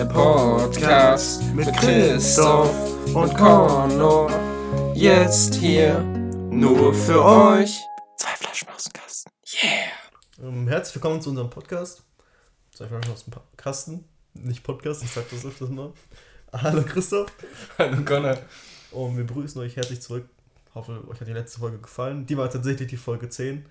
Der 0.00 0.06
Podcast 0.06 1.42
mit 1.52 1.70
Christoph 1.76 2.74
und 3.14 3.36
Connor. 3.36 4.30
Jetzt 4.94 5.56
hier 5.56 6.00
nur 6.00 6.94
für 6.94 7.22
euch. 7.22 7.78
Zwei 8.16 8.34
Flaschen 8.34 8.68
aus 8.70 8.84
dem 8.84 8.92
Kasten. 8.94 9.30
Yeah! 9.62 10.48
Ähm, 10.48 10.68
herzlich 10.68 10.94
willkommen 10.94 11.20
zu 11.20 11.28
unserem 11.28 11.50
Podcast. 11.50 12.02
Zwei 12.74 12.86
Flaschen 12.86 13.12
aus 13.12 13.24
dem 13.24 13.32
Pa- 13.34 13.42
Kasten. 13.58 14.06
Nicht 14.32 14.62
Podcast, 14.62 15.04
ich 15.04 15.10
sag 15.10 15.28
das 15.28 15.44
öfters 15.44 15.68
mal. 15.68 15.92
Hallo 16.50 16.82
Christoph. 16.82 17.30
Hallo 17.76 18.02
Connor. 18.02 18.38
Und 18.92 19.18
wir 19.18 19.24
begrüßen 19.26 19.60
euch 19.60 19.76
herzlich 19.76 20.00
zurück. 20.00 20.26
Hoffe, 20.74 21.04
euch 21.10 21.20
hat 21.20 21.28
die 21.28 21.34
letzte 21.34 21.60
Folge 21.60 21.76
gefallen. 21.76 22.24
Die 22.24 22.38
war 22.38 22.48
tatsächlich 22.48 22.88
die 22.88 22.96
Folge 22.96 23.28
10. 23.28 23.66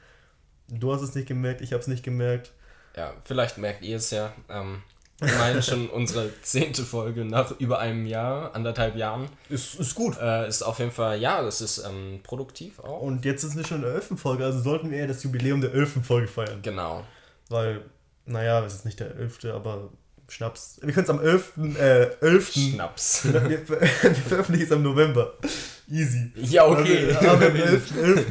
Du 0.68 0.94
hast 0.94 1.02
es 1.02 1.16
nicht 1.16 1.28
gemerkt, 1.28 1.62
ich 1.62 1.74
habe 1.74 1.82
es 1.82 1.88
nicht 1.88 2.04
gemerkt. 2.04 2.52
Ja, 2.96 3.14
vielleicht 3.24 3.58
merkt 3.58 3.82
ihr 3.82 3.98
es 3.98 4.12
ja. 4.12 4.32
Ähm, 4.48 4.84
wir 5.20 5.34
meinen 5.38 5.62
schon 5.62 5.90
unsere 5.90 6.30
zehnte 6.42 6.84
Folge 6.84 7.26
nach 7.26 7.52
über 7.60 7.80
einem 7.80 8.06
Jahr, 8.06 8.56
anderthalb 8.56 8.96
Jahren. 8.96 9.28
Ist, 9.50 9.76
ist 9.76 9.96
gut. 9.96 10.18
Äh, 10.22 10.48
ist 10.48 10.62
auf 10.64 10.80
jeden 10.80 10.92
Fall, 10.92 11.20
ja, 11.20 11.42
das 11.42 11.62
ist 11.62 11.80
ähm, 11.80 12.20
produktiv 12.24 12.80
auch. 12.80 13.02
Und 13.02 13.26
jetzt 13.26 13.44
ist 13.44 13.56
es 13.56 13.68
schon 13.68 13.84
eine 13.84 13.94
11. 13.94 14.14
Folge, 14.18 14.46
also 14.46 14.60
sollten 14.62 14.92
wir 14.92 14.98
eher 15.00 15.08
das 15.08 15.24
Jubiläum 15.24 15.62
der 15.62 15.74
11. 15.74 16.06
Folge 16.06 16.28
feiern. 16.28 16.62
Genau. 16.62 17.04
Weil, 17.50 17.82
naja, 18.26 18.64
es 18.66 18.74
ist 18.76 18.86
nicht 18.86 19.00
der 19.00 19.16
11., 19.16 19.46
aber 19.54 19.90
Schnaps. 20.30 20.80
Wir 20.84 20.94
können 20.94 21.06
es 21.06 21.10
am 21.10 21.20
11. 21.20 21.54
Äh, 21.80 22.04
11. 22.22 22.54
Schnaps. 22.54 23.24
wir, 23.34 23.60
ver- 23.66 23.82
wir 23.82 24.14
veröffentlichen 24.16 24.66
es 24.68 24.72
am 24.72 24.84
November. 24.84 25.34
Easy. 25.90 26.32
Ja, 26.36 26.68
okay. 26.68 27.16
Aber, 27.20 27.32
aber 27.32 27.48
am 27.48 27.56
11. 27.56 27.98
11. 27.98 28.26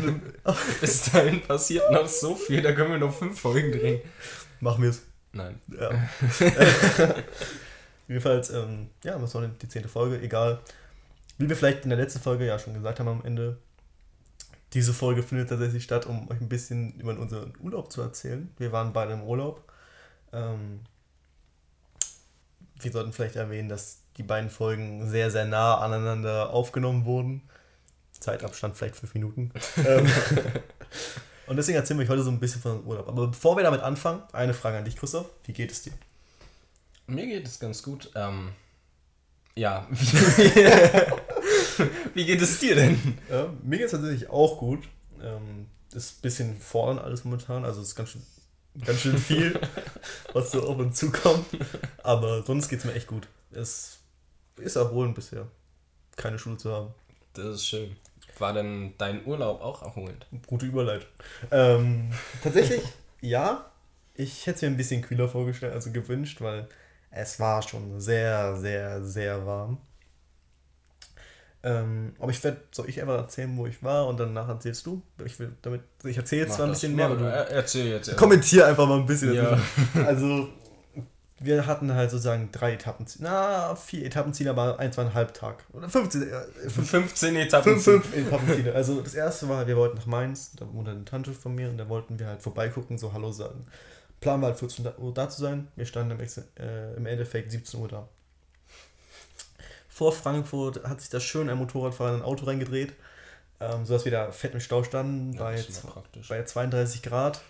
Bis 0.80 1.10
dahin 1.10 1.42
passiert 1.42 1.90
noch 1.90 2.06
so 2.06 2.36
viel, 2.36 2.62
da 2.62 2.70
können 2.72 2.92
wir 2.92 2.98
noch 2.98 3.12
fünf 3.12 3.40
Folgen 3.40 3.72
drehen. 3.72 4.00
machen 4.60 4.84
wir 4.84 4.90
es. 4.90 5.02
Nein. 5.38 5.60
Ja. 5.68 6.08
Jedenfalls, 8.08 8.50
ähm, 8.50 8.88
ja, 9.04 9.20
was 9.22 9.34
war 9.34 9.42
denn 9.42 9.54
die 9.62 9.68
zehnte 9.68 9.88
Folge? 9.88 10.20
Egal. 10.20 10.58
Wie 11.36 11.48
wir 11.48 11.54
vielleicht 11.54 11.84
in 11.84 11.90
der 11.90 11.98
letzten 11.98 12.20
Folge 12.20 12.44
ja 12.44 12.58
schon 12.58 12.74
gesagt 12.74 12.98
haben 12.98 13.08
am 13.08 13.24
Ende, 13.24 13.58
diese 14.72 14.92
Folge 14.92 15.22
findet 15.22 15.48
tatsächlich 15.48 15.84
statt, 15.84 16.06
um 16.06 16.28
euch 16.28 16.40
ein 16.40 16.48
bisschen 16.48 16.98
über 16.98 17.16
unseren 17.16 17.54
Urlaub 17.60 17.92
zu 17.92 18.02
erzählen. 18.02 18.52
Wir 18.58 18.72
waren 18.72 18.92
beide 18.92 19.12
im 19.12 19.22
Urlaub. 19.22 19.62
Ähm, 20.32 20.80
wir 22.80 22.90
sollten 22.90 23.12
vielleicht 23.12 23.36
erwähnen, 23.36 23.68
dass 23.68 24.00
die 24.16 24.24
beiden 24.24 24.50
Folgen 24.50 25.08
sehr, 25.08 25.30
sehr 25.30 25.44
nah 25.44 25.78
aneinander 25.78 26.50
aufgenommen 26.50 27.04
wurden. 27.04 27.42
Zeitabstand 28.18 28.76
vielleicht 28.76 28.96
fünf 28.96 29.14
Minuten. 29.14 29.52
und 31.48 31.56
deswegen 31.56 31.76
erzählen 31.76 31.98
wir 31.98 32.04
euch 32.04 32.10
heute 32.10 32.22
so 32.22 32.30
ein 32.30 32.40
bisschen 32.40 32.60
von 32.60 32.72
unserem 32.72 32.88
Urlaub. 32.88 33.08
Aber 33.08 33.28
bevor 33.28 33.56
wir 33.56 33.64
damit 33.64 33.80
anfangen, 33.80 34.22
eine 34.32 34.54
Frage 34.54 34.78
an 34.78 34.84
dich, 34.84 34.96
Christoph. 34.96 35.26
Wie 35.44 35.52
geht 35.52 35.70
es 35.70 35.82
dir? 35.82 35.92
Mir 37.06 37.26
geht 37.26 37.46
es 37.46 37.58
ganz 37.58 37.82
gut. 37.82 38.10
Ähm, 38.14 38.52
ja. 39.54 39.86
Wie, 42.14 42.26
geht 42.26 42.42
es 42.42 42.58
dir 42.60 42.74
denn? 42.74 43.18
Ja, 43.30 43.52
mir 43.62 43.78
geht 43.78 43.86
es 43.86 43.92
tatsächlich 43.92 44.28
auch 44.28 44.58
gut. 44.58 44.88
Ähm, 45.22 45.66
ist 45.92 46.18
ein 46.18 46.22
bisschen 46.22 46.56
fordernd 46.56 47.00
alles 47.00 47.24
momentan. 47.24 47.64
Also 47.64 47.80
es 47.80 47.88
ist 47.88 47.96
ganz 47.96 48.10
schön, 48.10 48.22
ganz 48.84 49.00
schön 49.00 49.16
viel, 49.18 49.58
was 50.32 50.52
so 50.52 50.68
auf 50.68 50.78
uns 50.78 50.98
zukommt. 50.98 51.46
Aber 52.02 52.42
sonst 52.42 52.68
geht 52.68 52.80
es 52.80 52.84
mir 52.84 52.92
echt 52.92 53.06
gut. 53.06 53.26
Es 53.50 53.98
ist 54.56 54.76
erholend 54.76 55.14
bisher, 55.14 55.46
keine 56.16 56.38
Schule 56.38 56.58
zu 56.58 56.70
haben. 56.72 56.94
Das 57.32 57.46
ist 57.46 57.66
schön. 57.66 57.96
War 58.40 58.52
denn 58.52 58.94
dein 58.98 59.24
Urlaub 59.26 59.60
auch 59.60 59.82
erholend? 59.82 60.26
Gute 60.46 60.66
Überleitung. 60.66 61.08
Ähm, 61.50 62.10
tatsächlich, 62.42 62.82
ja. 63.20 63.70
Ich 64.14 64.46
hätte 64.46 64.56
es 64.56 64.62
mir 64.62 64.68
ein 64.68 64.76
bisschen 64.76 65.02
kühler 65.02 65.28
vorgestellt, 65.28 65.72
also 65.74 65.92
gewünscht, 65.92 66.40
weil 66.40 66.68
es 67.10 67.38
war 67.38 67.62
schon 67.62 68.00
sehr, 68.00 68.56
sehr, 68.56 69.02
sehr 69.04 69.46
warm. 69.46 69.78
Ähm, 71.62 72.14
aber 72.20 72.30
ich 72.30 72.42
werde, 72.44 72.58
soll 72.70 72.88
ich 72.88 73.00
einfach 73.00 73.16
erzählen, 73.16 73.56
wo 73.56 73.66
ich 73.66 73.82
war 73.82 74.06
und 74.06 74.18
danach 74.18 74.48
erzählst 74.48 74.86
du? 74.86 75.02
Ich 75.24 75.38
will 75.40 75.52
damit, 75.62 75.82
ich 76.04 76.16
erzähle 76.16 76.42
jetzt 76.42 76.50
Mach 76.50 76.56
zwar 76.56 76.66
ein 76.66 76.72
bisschen 76.72 76.94
mehr, 76.94 77.06
aber 77.06 77.16
du 77.16 77.24
äh, 77.24 77.52
Erzähl 77.52 77.88
jetzt. 77.88 78.16
kommentier 78.16 78.66
einfach 78.66 78.86
mal 78.86 79.00
ein 79.00 79.06
bisschen. 79.06 79.34
Ja. 79.34 79.58
Also, 80.06 80.48
wir 81.40 81.66
hatten 81.66 81.92
halt 81.94 82.10
sozusagen 82.10 82.50
drei 82.52 82.74
Etappenziele, 82.74 83.24
na, 83.28 83.74
vier 83.76 84.04
Etappenziele, 84.06 84.50
aber 84.50 84.78
ein, 84.78 84.92
zweieinhalb 84.92 85.34
Tag. 85.34 85.64
Oder 85.72 85.88
15, 85.88 86.22
äh, 86.22 86.70
15 86.70 87.36
Etappen. 87.36 87.78
Fünf, 87.78 88.06
fünf 88.06 88.26
Etappenziele. 88.26 88.74
Also 88.74 89.00
das 89.00 89.14
erste 89.14 89.48
war, 89.48 89.66
wir 89.66 89.76
wollten 89.76 89.96
nach 89.96 90.06
Mainz, 90.06 90.52
da 90.56 90.66
wohnt 90.72 90.88
eine 90.88 91.04
Tante 91.04 91.32
von 91.32 91.54
mir 91.54 91.68
und 91.68 91.78
da 91.78 91.88
wollten 91.88 92.18
wir 92.18 92.26
halt 92.26 92.42
vorbeigucken, 92.42 92.98
so 92.98 93.12
Hallo 93.12 93.30
sagen. 93.32 93.66
Plan 94.20 94.40
war 94.40 94.48
halt 94.48 94.58
14 94.58 94.84
Uhr 94.98 95.14
da 95.14 95.28
zu 95.28 95.40
sein. 95.40 95.68
Wir 95.76 95.86
standen 95.86 96.10
im, 96.12 96.20
Ex- 96.20 96.42
äh, 96.58 96.94
im 96.96 97.06
Endeffekt 97.06 97.52
17 97.52 97.80
Uhr 97.80 97.86
da. 97.88 98.08
Vor 99.88 100.12
Frankfurt 100.12 100.84
hat 100.84 101.00
sich 101.00 101.10
da 101.10 101.18
schön 101.20 101.48
ein 101.48 101.56
Motorradfahrer 101.58 102.10
in 102.14 102.20
ein 102.20 102.24
Auto 102.24 102.44
reingedreht, 102.44 102.94
ähm, 103.60 103.84
sodass 103.84 104.04
wir 104.04 104.12
da 104.12 104.30
fett 104.30 104.54
im 104.54 104.60
Stau 104.60 104.82
standen, 104.84 105.32
Ja, 105.34 105.40
bei, 105.44 105.64
bei 106.28 106.42
32 106.44 107.02
Grad. 107.02 107.40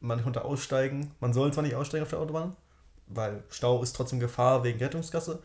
Man 0.00 0.22
konnte 0.22 0.44
aussteigen. 0.44 1.12
Man 1.20 1.32
soll 1.32 1.52
zwar 1.52 1.62
nicht 1.64 1.74
aussteigen 1.74 2.02
auf 2.02 2.10
der 2.10 2.18
Autobahn, 2.20 2.54
weil 3.08 3.42
Stau 3.50 3.82
ist 3.82 3.94
trotzdem 3.94 4.20
Gefahr 4.20 4.64
wegen 4.64 4.78
Rettungsgasse. 4.78 5.40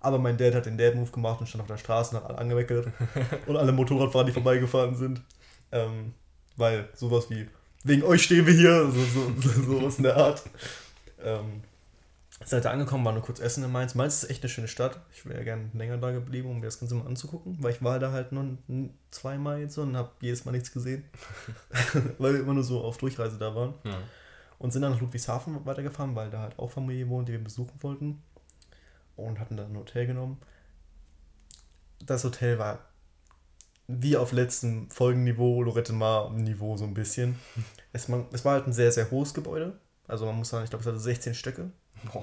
Aber 0.00 0.18
mein 0.18 0.36
Dad 0.36 0.54
hat 0.54 0.66
den 0.66 0.78
Dad-Move 0.78 1.10
gemacht 1.10 1.40
und 1.40 1.48
stand 1.48 1.62
auf 1.62 1.68
der 1.68 1.76
Straße 1.76 2.14
und 2.16 2.22
hat 2.22 2.30
alle 2.30 2.38
angeweckelt. 2.38 2.92
und 3.46 3.56
alle 3.56 3.72
Motorradfahrer, 3.72 4.24
die 4.24 4.32
vorbeigefahren 4.32 4.94
sind. 4.94 5.22
Ähm, 5.72 6.14
weil 6.56 6.88
sowas 6.94 7.28
wie, 7.30 7.48
wegen 7.84 8.02
euch 8.04 8.22
stehen 8.22 8.46
wir 8.46 8.54
hier, 8.54 8.90
so, 8.90 9.04
so, 9.04 9.32
so, 9.40 9.62
sowas 9.62 9.98
in 9.98 10.04
der 10.04 10.16
Art. 10.16 10.42
Ähm, 11.22 11.62
sind 12.44 12.64
da 12.64 12.70
angekommen, 12.70 13.04
waren 13.04 13.14
nur 13.14 13.24
kurz 13.24 13.40
essen 13.40 13.64
in 13.64 13.72
Mainz. 13.72 13.94
Mainz 13.94 14.22
ist 14.22 14.30
echt 14.30 14.42
eine 14.42 14.48
schöne 14.48 14.68
Stadt. 14.68 15.00
Ich 15.12 15.26
wäre 15.26 15.42
gerne 15.42 15.70
länger 15.74 15.98
da 15.98 16.12
geblieben, 16.12 16.48
um 16.48 16.60
mir 16.60 16.66
das 16.66 16.78
Ganze 16.78 16.94
mal 16.94 17.06
anzugucken, 17.06 17.56
weil 17.60 17.72
ich 17.72 17.82
war 17.82 17.98
da 17.98 18.12
halt 18.12 18.30
nur 18.30 18.58
zweimal 19.10 19.60
jetzt 19.60 19.74
so 19.74 19.82
und 19.82 19.96
habe 19.96 20.10
jedes 20.20 20.44
Mal 20.44 20.52
nichts 20.52 20.72
gesehen. 20.72 21.04
weil 22.18 22.34
wir 22.34 22.40
immer 22.40 22.54
nur 22.54 22.62
so 22.62 22.80
auf 22.80 22.98
Durchreise 22.98 23.38
da 23.38 23.54
waren. 23.54 23.74
Ja. 23.84 23.98
Und 24.58 24.72
sind 24.72 24.82
dann 24.82 24.92
nach 24.92 25.00
Ludwigshafen 25.00 25.64
weitergefahren, 25.64 26.16
weil 26.16 26.30
da 26.30 26.40
halt 26.40 26.58
auch 26.58 26.70
Familie 26.70 27.08
wohnt, 27.08 27.28
die 27.28 27.32
wir 27.32 27.42
besuchen 27.42 27.80
wollten. 27.80 28.22
Und 29.16 29.38
hatten 29.38 29.56
dann 29.56 29.72
ein 29.72 29.76
Hotel 29.76 30.06
genommen. 30.06 30.40
Das 32.04 32.24
Hotel 32.24 32.58
war 32.58 32.80
wie 33.88 34.16
auf 34.16 34.32
letztem 34.32 34.90
Folgenniveau, 34.90 35.62
Lorette 35.62 35.92
Mar 35.92 36.30
Niveau 36.30 36.76
so 36.76 36.84
ein 36.84 36.94
bisschen. 36.94 37.38
Es, 37.90 38.06
man, 38.06 38.26
es 38.32 38.44
war 38.44 38.52
halt 38.52 38.66
ein 38.66 38.74
sehr, 38.74 38.92
sehr 38.92 39.10
hohes 39.10 39.32
Gebäude. 39.32 39.80
Also 40.06 40.26
man 40.26 40.36
muss 40.36 40.50
sagen, 40.50 40.62
ich 40.62 40.68
glaube, 40.68 40.82
es 40.82 40.86
hatte 40.86 41.00
16 41.00 41.34
Stöcke. 41.34 41.70
Boah, 42.12 42.22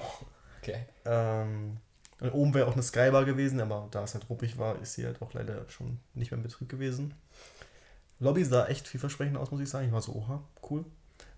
okay. 0.62 0.86
Ähm, 1.04 1.78
und 2.20 2.30
oben 2.30 2.54
wäre 2.54 2.68
auch 2.68 2.74
eine 2.74 2.84
Skybar 2.84 3.24
gewesen, 3.24 3.60
aber 3.60 3.88
da 3.90 4.04
es 4.04 4.14
halt 4.14 4.30
ruppig 4.30 4.58
war, 4.58 4.80
ist 4.80 4.94
sie 4.94 5.04
halt 5.04 5.20
auch 5.20 5.34
leider 5.34 5.68
schon 5.68 5.98
nicht 6.14 6.30
mehr 6.30 6.38
in 6.38 6.44
Betrieb 6.44 6.68
gewesen. 6.68 7.14
Lobby 8.20 8.44
sah 8.44 8.66
echt 8.66 8.86
vielversprechend 8.86 9.36
aus, 9.36 9.50
muss 9.50 9.60
ich 9.60 9.68
sagen. 9.68 9.86
Ich 9.86 9.92
war 9.92 10.00
so, 10.00 10.14
oha, 10.14 10.42
cool. 10.70 10.84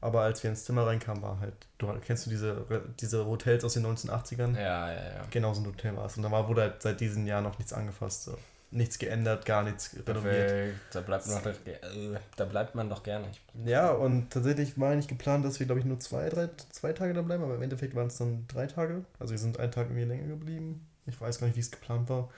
Aber 0.01 0.23
als 0.23 0.43
wir 0.43 0.51
ins 0.51 0.65
Zimmer 0.65 0.87
reinkamen, 0.87 1.23
war 1.23 1.41
halt, 1.41 1.55
du 1.79 1.93
kennst 2.05 2.27
du 2.27 2.31
diese, 2.31 2.65
diese 3.01 3.27
Hotels 3.27 3.65
aus 3.65 3.75
den 3.75 3.85
1980ern? 3.85 4.55
Ja, 4.55 4.93
ja, 4.93 4.95
ja. 4.95 5.25
Genau 5.31 5.53
so 5.55 5.63
ein 5.63 5.67
Hotel 5.67 5.97
war 5.97 6.07
es. 6.07 6.17
Und 6.17 6.23
da 6.23 6.31
war, 6.31 6.49
wurde 6.49 6.63
halt 6.63 6.83
seit 6.83 7.01
diesem 7.01 7.27
Jahr 7.27 7.41
noch 7.41 7.59
nichts 7.59 7.73
angefasst. 7.73 8.25
So. 8.25 8.39
Nichts 8.71 8.99
geändert, 8.99 9.47
gar 9.47 9.65
nichts 9.65 9.97
renoviert. 10.07 10.75
Da 10.93 11.01
bleibt, 11.01 11.27
man 11.27 11.43
doch, 11.43 11.51
äh, 11.67 12.19
da 12.37 12.45
bleibt 12.45 12.75
man 12.75 12.91
doch 12.91 13.03
gerne. 13.03 13.27
Ja, 13.65 13.91
und 13.91 14.31
tatsächlich 14.31 14.79
war 14.79 14.93
eigentlich 14.93 15.09
geplant, 15.09 15.45
dass 15.45 15.59
wir, 15.59 15.67
glaube 15.67 15.81
ich, 15.81 15.87
nur 15.87 15.99
zwei, 15.99 16.29
drei, 16.29 16.51
zwei 16.71 16.93
Tage 16.93 17.15
da 17.15 17.23
bleiben, 17.23 17.43
aber 17.43 17.55
im 17.55 17.63
Endeffekt 17.63 17.95
waren 17.95 18.09
es 18.09 18.19
dann 18.19 18.47
drei 18.47 18.67
Tage. 18.67 19.05
Also 19.19 19.33
wir 19.33 19.39
sind 19.39 19.59
einen 19.59 19.73
Tag 19.73 19.87
irgendwie 19.87 20.05
länger 20.05 20.29
geblieben. 20.29 20.87
Ich 21.07 21.19
weiß 21.19 21.41
gar 21.41 21.47
nicht, 21.47 21.57
wie 21.57 21.61
es 21.61 21.71
geplant 21.71 22.11
war. 22.11 22.29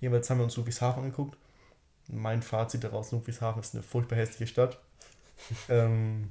Jedenfalls 0.00 0.28
haben 0.28 0.38
wir 0.38 0.44
uns 0.44 0.56
Ludwigshafen 0.56 1.02
angeguckt. 1.02 1.36
Mein 2.08 2.42
Fazit 2.42 2.84
daraus, 2.84 3.10
Ludwigshafen 3.10 3.62
ist 3.62 3.74
eine 3.74 3.82
furchtbar 3.82 4.16
hässliche 4.16 4.46
Stadt. 4.46 4.78
ähm, 5.70 6.30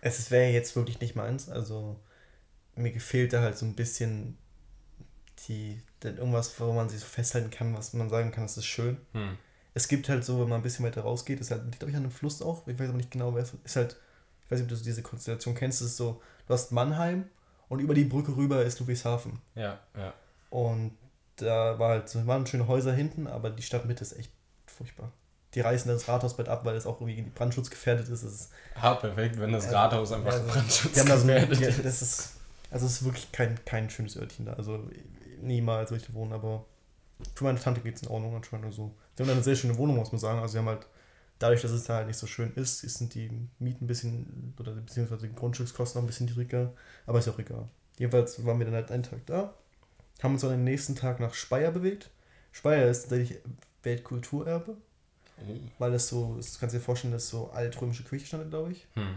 es 0.00 0.30
wäre 0.30 0.52
jetzt 0.52 0.76
wirklich 0.76 1.00
nicht 1.00 1.16
meins. 1.16 1.48
Also 1.48 1.98
mir 2.76 2.92
gefehlte 2.92 3.40
halt 3.40 3.58
so 3.58 3.66
ein 3.66 3.74
bisschen 3.74 4.38
die, 5.48 5.80
denn 6.02 6.18
irgendwas, 6.18 6.58
wo 6.60 6.72
man 6.72 6.88
sich 6.88 7.00
so 7.00 7.06
festhalten 7.06 7.50
kann, 7.50 7.76
was 7.76 7.92
man 7.92 8.08
sagen 8.08 8.30
kann, 8.30 8.44
das 8.44 8.56
ist 8.56 8.66
schön 8.66 8.98
Hm. 9.12 9.38
es 9.74 9.88
gibt 9.88 10.08
halt 10.08 10.24
so, 10.24 10.40
wenn 10.40 10.48
man 10.48 10.60
ein 10.60 10.62
bisschen 10.62 10.84
weiter 10.84 11.02
rausgeht, 11.02 11.40
ist 11.40 11.50
halt, 11.50 11.64
liegt 11.64 11.78
glaube 11.78 11.90
ich 11.90 11.96
an 11.96 12.02
einem 12.02 12.12
Fluss 12.12 12.42
auch, 12.42 12.66
ich 12.66 12.78
weiß 12.78 12.88
aber 12.88 12.96
nicht 12.96 13.10
genau, 13.10 13.34
wer 13.34 13.42
es 13.42 13.54
ist 13.64 13.76
halt, 13.76 13.96
ich 14.44 14.50
weiß 14.50 14.60
nicht, 14.60 14.72
ob 14.72 14.78
du 14.78 14.84
diese 14.84 15.02
Konstellation 15.02 15.54
kennst, 15.54 15.80
es 15.80 15.88
ist 15.88 15.96
so, 15.96 16.22
du 16.46 16.54
hast 16.54 16.72
Mannheim 16.72 17.24
und 17.68 17.80
über 17.80 17.94
die 17.94 18.04
Brücke 18.04 18.36
rüber 18.36 18.64
ist 18.64 18.80
Ludwigshafen. 18.80 19.40
Ja, 19.54 19.78
ja. 19.96 20.12
Und 20.50 20.96
da 21.36 21.78
war 21.78 21.90
halt, 21.90 22.08
so 22.08 22.26
waren 22.26 22.46
schöne 22.46 22.66
Häuser 22.66 22.92
hinten, 22.92 23.26
aber 23.26 23.50
die 23.50 23.62
Stadtmitte 23.62 24.02
ist 24.02 24.18
echt 24.18 24.32
furchtbar. 24.66 25.12
Die 25.54 25.60
reißen 25.60 25.90
das 25.90 26.08
Rathausbett 26.08 26.48
ab, 26.48 26.64
weil 26.64 26.76
es 26.76 26.86
auch 26.86 27.00
irgendwie 27.00 27.22
brandschutzgefährdet 27.22 28.08
ist. 28.08 28.22
Es 28.22 28.32
ist 28.32 28.50
Ah, 28.74 28.94
perfekt, 28.94 29.38
wenn 29.38 29.52
das 29.52 29.66
Ja, 29.66 29.82
Rathaus 29.84 30.12
einfach 30.12 30.32
also, 30.32 30.46
Brandschutz 30.52 30.94
die 30.94 31.00
haben 31.00 31.08
da 31.08 31.18
so 31.18 31.26
gefährdet 31.26 31.60
ja, 31.60 31.68
ist. 31.68 31.84
das 31.84 32.02
ist, 32.02 32.30
also 32.70 32.86
es 32.86 32.92
ist 32.92 33.04
wirklich 33.04 33.30
kein, 33.32 33.58
kein 33.64 33.90
schönes 33.90 34.16
Örtchen 34.16 34.46
da. 34.46 34.54
Also 34.54 34.88
niemals 35.42 35.90
würde 35.90 36.04
ich 36.06 36.14
wohnen, 36.14 36.32
aber 36.32 36.64
für 37.34 37.44
meine 37.44 37.58
Tante 37.60 37.80
geht 37.80 37.96
es 37.96 38.02
in 38.02 38.08
Ordnung 38.08 38.34
anscheinend. 38.36 38.66
Also, 38.66 38.94
sie 39.16 39.22
haben 39.22 39.30
eine 39.30 39.42
sehr 39.42 39.56
schöne 39.56 39.76
Wohnung, 39.76 39.96
muss 39.96 40.12
man 40.12 40.18
sagen. 40.18 40.38
Also 40.40 40.52
sie 40.52 40.58
haben 40.58 40.68
halt, 40.68 40.86
dadurch, 41.38 41.62
dass 41.62 41.70
es 41.72 41.84
da 41.84 41.96
halt 41.96 42.06
nicht 42.06 42.18
so 42.18 42.26
schön 42.26 42.52
ist, 42.54 42.80
sind 42.80 43.14
die 43.14 43.30
Mieten 43.58 43.84
ein 43.84 43.88
bisschen, 43.88 44.54
oder 44.58 44.72
beziehungsweise 44.72 45.28
die 45.28 45.34
Grundstückskosten 45.34 46.00
noch 46.00 46.04
ein 46.04 46.06
bisschen 46.06 46.26
niedriger, 46.26 46.72
aber 47.06 47.18
ist 47.18 47.28
auch 47.28 47.38
egal. 47.38 47.68
Jedenfalls 47.98 48.44
waren 48.46 48.58
wir 48.58 48.66
dann 48.66 48.74
halt 48.74 48.90
einen 48.90 49.02
Tag 49.02 49.26
da 49.26 49.54
haben 50.22 50.32
uns 50.34 50.42
dann 50.42 50.52
am 50.52 50.64
nächsten 50.64 50.96
Tag 50.96 51.20
nach 51.20 51.34
Speyer 51.34 51.70
bewegt. 51.70 52.10
Speyer 52.52 52.88
ist 52.88 53.02
tatsächlich 53.02 53.38
Weltkulturerbe, 53.82 54.76
Oh. 55.48 55.54
weil 55.78 55.92
das 55.92 56.08
so, 56.08 56.34
das 56.36 56.58
kannst 56.58 56.74
du 56.74 56.78
dir 56.78 56.84
vorstellen, 56.84 57.12
das 57.12 57.24
ist 57.24 57.30
so 57.30 57.50
altrömische 57.50 58.04
Küche 58.04 58.26
stand, 58.26 58.50
glaube 58.50 58.72
ich. 58.72 58.86
Hm. 58.94 59.16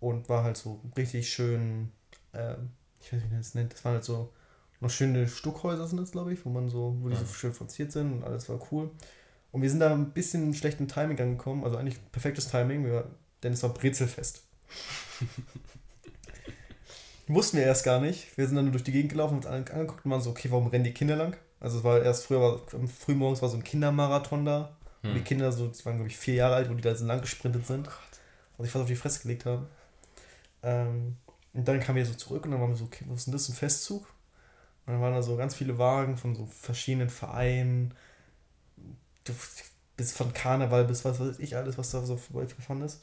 Und 0.00 0.28
war 0.28 0.44
halt 0.44 0.56
so 0.56 0.80
richtig 0.96 1.30
schön, 1.30 1.90
ähm, 2.32 2.70
ich 3.00 3.12
weiß 3.12 3.20
nicht, 3.20 3.30
wie 3.30 3.34
man 3.34 3.40
das 3.40 3.54
nennt, 3.54 3.72
das 3.72 3.84
waren 3.84 3.94
halt 3.94 4.04
so 4.04 4.32
noch 4.80 4.90
schöne 4.90 5.26
Stuckhäuser 5.26 5.88
sind 5.88 5.98
das, 6.00 6.12
glaube 6.12 6.32
ich, 6.32 6.44
wo 6.44 6.50
man 6.50 6.68
so, 6.68 6.96
wo 7.00 7.08
die 7.08 7.16
so 7.16 7.22
Ja. 7.22 7.28
schön 7.34 7.52
verziert 7.52 7.90
sind 7.92 8.12
und 8.12 8.24
alles 8.24 8.48
war 8.48 8.60
cool. 8.70 8.90
Und 9.50 9.62
wir 9.62 9.70
sind 9.70 9.80
da 9.80 9.92
ein 9.92 10.12
bisschen 10.12 10.44
im 10.44 10.54
schlechten 10.54 10.86
Timing 10.88 11.18
angekommen, 11.20 11.64
also 11.64 11.76
eigentlich 11.76 11.98
perfektes 12.12 12.48
Timing, 12.48 12.84
wir, 12.84 13.10
denn 13.42 13.54
es 13.54 13.62
war 13.62 13.74
Brezelfest. 13.74 14.44
Wussten 17.26 17.58
wir 17.58 17.64
erst 17.64 17.84
gar 17.84 18.00
nicht. 18.00 18.36
Wir 18.38 18.46
sind 18.46 18.56
dann 18.56 18.66
nur 18.66 18.72
durch 18.72 18.84
die 18.84 18.92
Gegend 18.92 19.10
gelaufen, 19.12 19.44
alle 19.44 19.70
angeguckt 19.70 20.04
und 20.04 20.10
waren 20.10 20.20
so, 20.20 20.30
okay, 20.30 20.50
warum 20.50 20.68
rennen 20.68 20.84
die 20.84 20.94
Kinder 20.94 21.16
lang? 21.16 21.36
Also 21.60 21.78
es 21.78 21.84
war 21.84 22.00
erst 22.00 22.26
früher, 22.26 22.40
war, 22.40 22.60
frühmorgens 22.86 23.42
war 23.42 23.48
so 23.48 23.56
ein 23.56 23.64
Kindermarathon 23.64 24.44
da. 24.44 24.76
Und 25.08 25.14
die 25.14 25.20
Hm. 25.20 25.24
Kinder, 25.24 25.52
so, 25.52 25.68
die 25.68 25.84
waren 25.84 25.96
glaube 25.96 26.10
ich 26.10 26.16
vier 26.18 26.34
Jahre 26.34 26.56
alt, 26.56 26.70
wo 26.70 26.74
die 26.74 26.82
da 26.82 26.94
so 26.94 27.06
lang 27.06 27.20
gesprintet 27.20 27.66
sind. 27.66 27.88
Und 28.56 28.64
sich 28.64 28.72
fast 28.72 28.82
auf 28.82 28.88
die 28.88 28.96
Fresse 28.96 29.22
gelegt 29.22 29.46
haben. 29.46 29.66
Ähm, 30.62 31.16
und 31.54 31.66
dann 31.68 31.80
kamen 31.80 31.96
wir 31.96 32.06
so 32.06 32.14
zurück 32.14 32.44
und 32.44 32.52
dann 32.52 32.60
waren 32.60 32.70
wir 32.70 32.76
so, 32.76 32.84
okay, 32.86 33.04
was 33.08 33.20
ist 33.20 33.26
denn 33.26 33.32
das, 33.32 33.48
ein 33.48 33.54
Festzug? 33.54 34.02
Und 34.86 34.94
dann 34.94 35.02
waren 35.02 35.14
da 35.14 35.22
so 35.22 35.36
ganz 35.36 35.54
viele 35.54 35.78
Wagen 35.78 36.16
von 36.16 36.34
so 36.34 36.46
verschiedenen 36.46 37.10
Vereinen. 37.10 37.94
Bis 39.96 40.12
von 40.12 40.32
Karneval 40.32 40.84
bis 40.84 41.04
was 41.04 41.18
weiß 41.20 41.38
ich 41.40 41.56
alles, 41.56 41.76
was 41.76 41.90
da 41.90 42.04
so 42.04 42.16
vorbeigefahren 42.16 42.82
ist. 42.82 43.02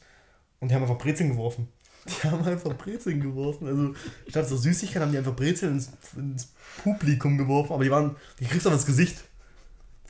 Und 0.60 0.70
die 0.70 0.74
haben 0.74 0.82
einfach 0.82 0.98
Brezeln 0.98 1.30
geworfen. 1.30 1.68
Die 2.06 2.28
haben 2.28 2.44
einfach 2.44 2.76
Brezeln 2.78 3.20
geworfen. 3.20 3.66
Also 3.68 3.94
statt 4.28 4.48
so 4.48 4.56
Süßigkeiten 4.56 5.02
haben 5.02 5.12
die 5.12 5.18
einfach 5.18 5.36
Brezeln 5.36 5.74
ins, 5.74 5.90
ins 6.16 6.52
Publikum 6.82 7.36
geworfen. 7.38 7.72
Aber 7.72 7.84
die 7.84 7.90
waren, 7.90 8.16
die 8.40 8.46
kriegst 8.46 8.64
du 8.64 8.70
aber 8.70 8.76
ins 8.76 8.86
Gesicht. 8.86 9.24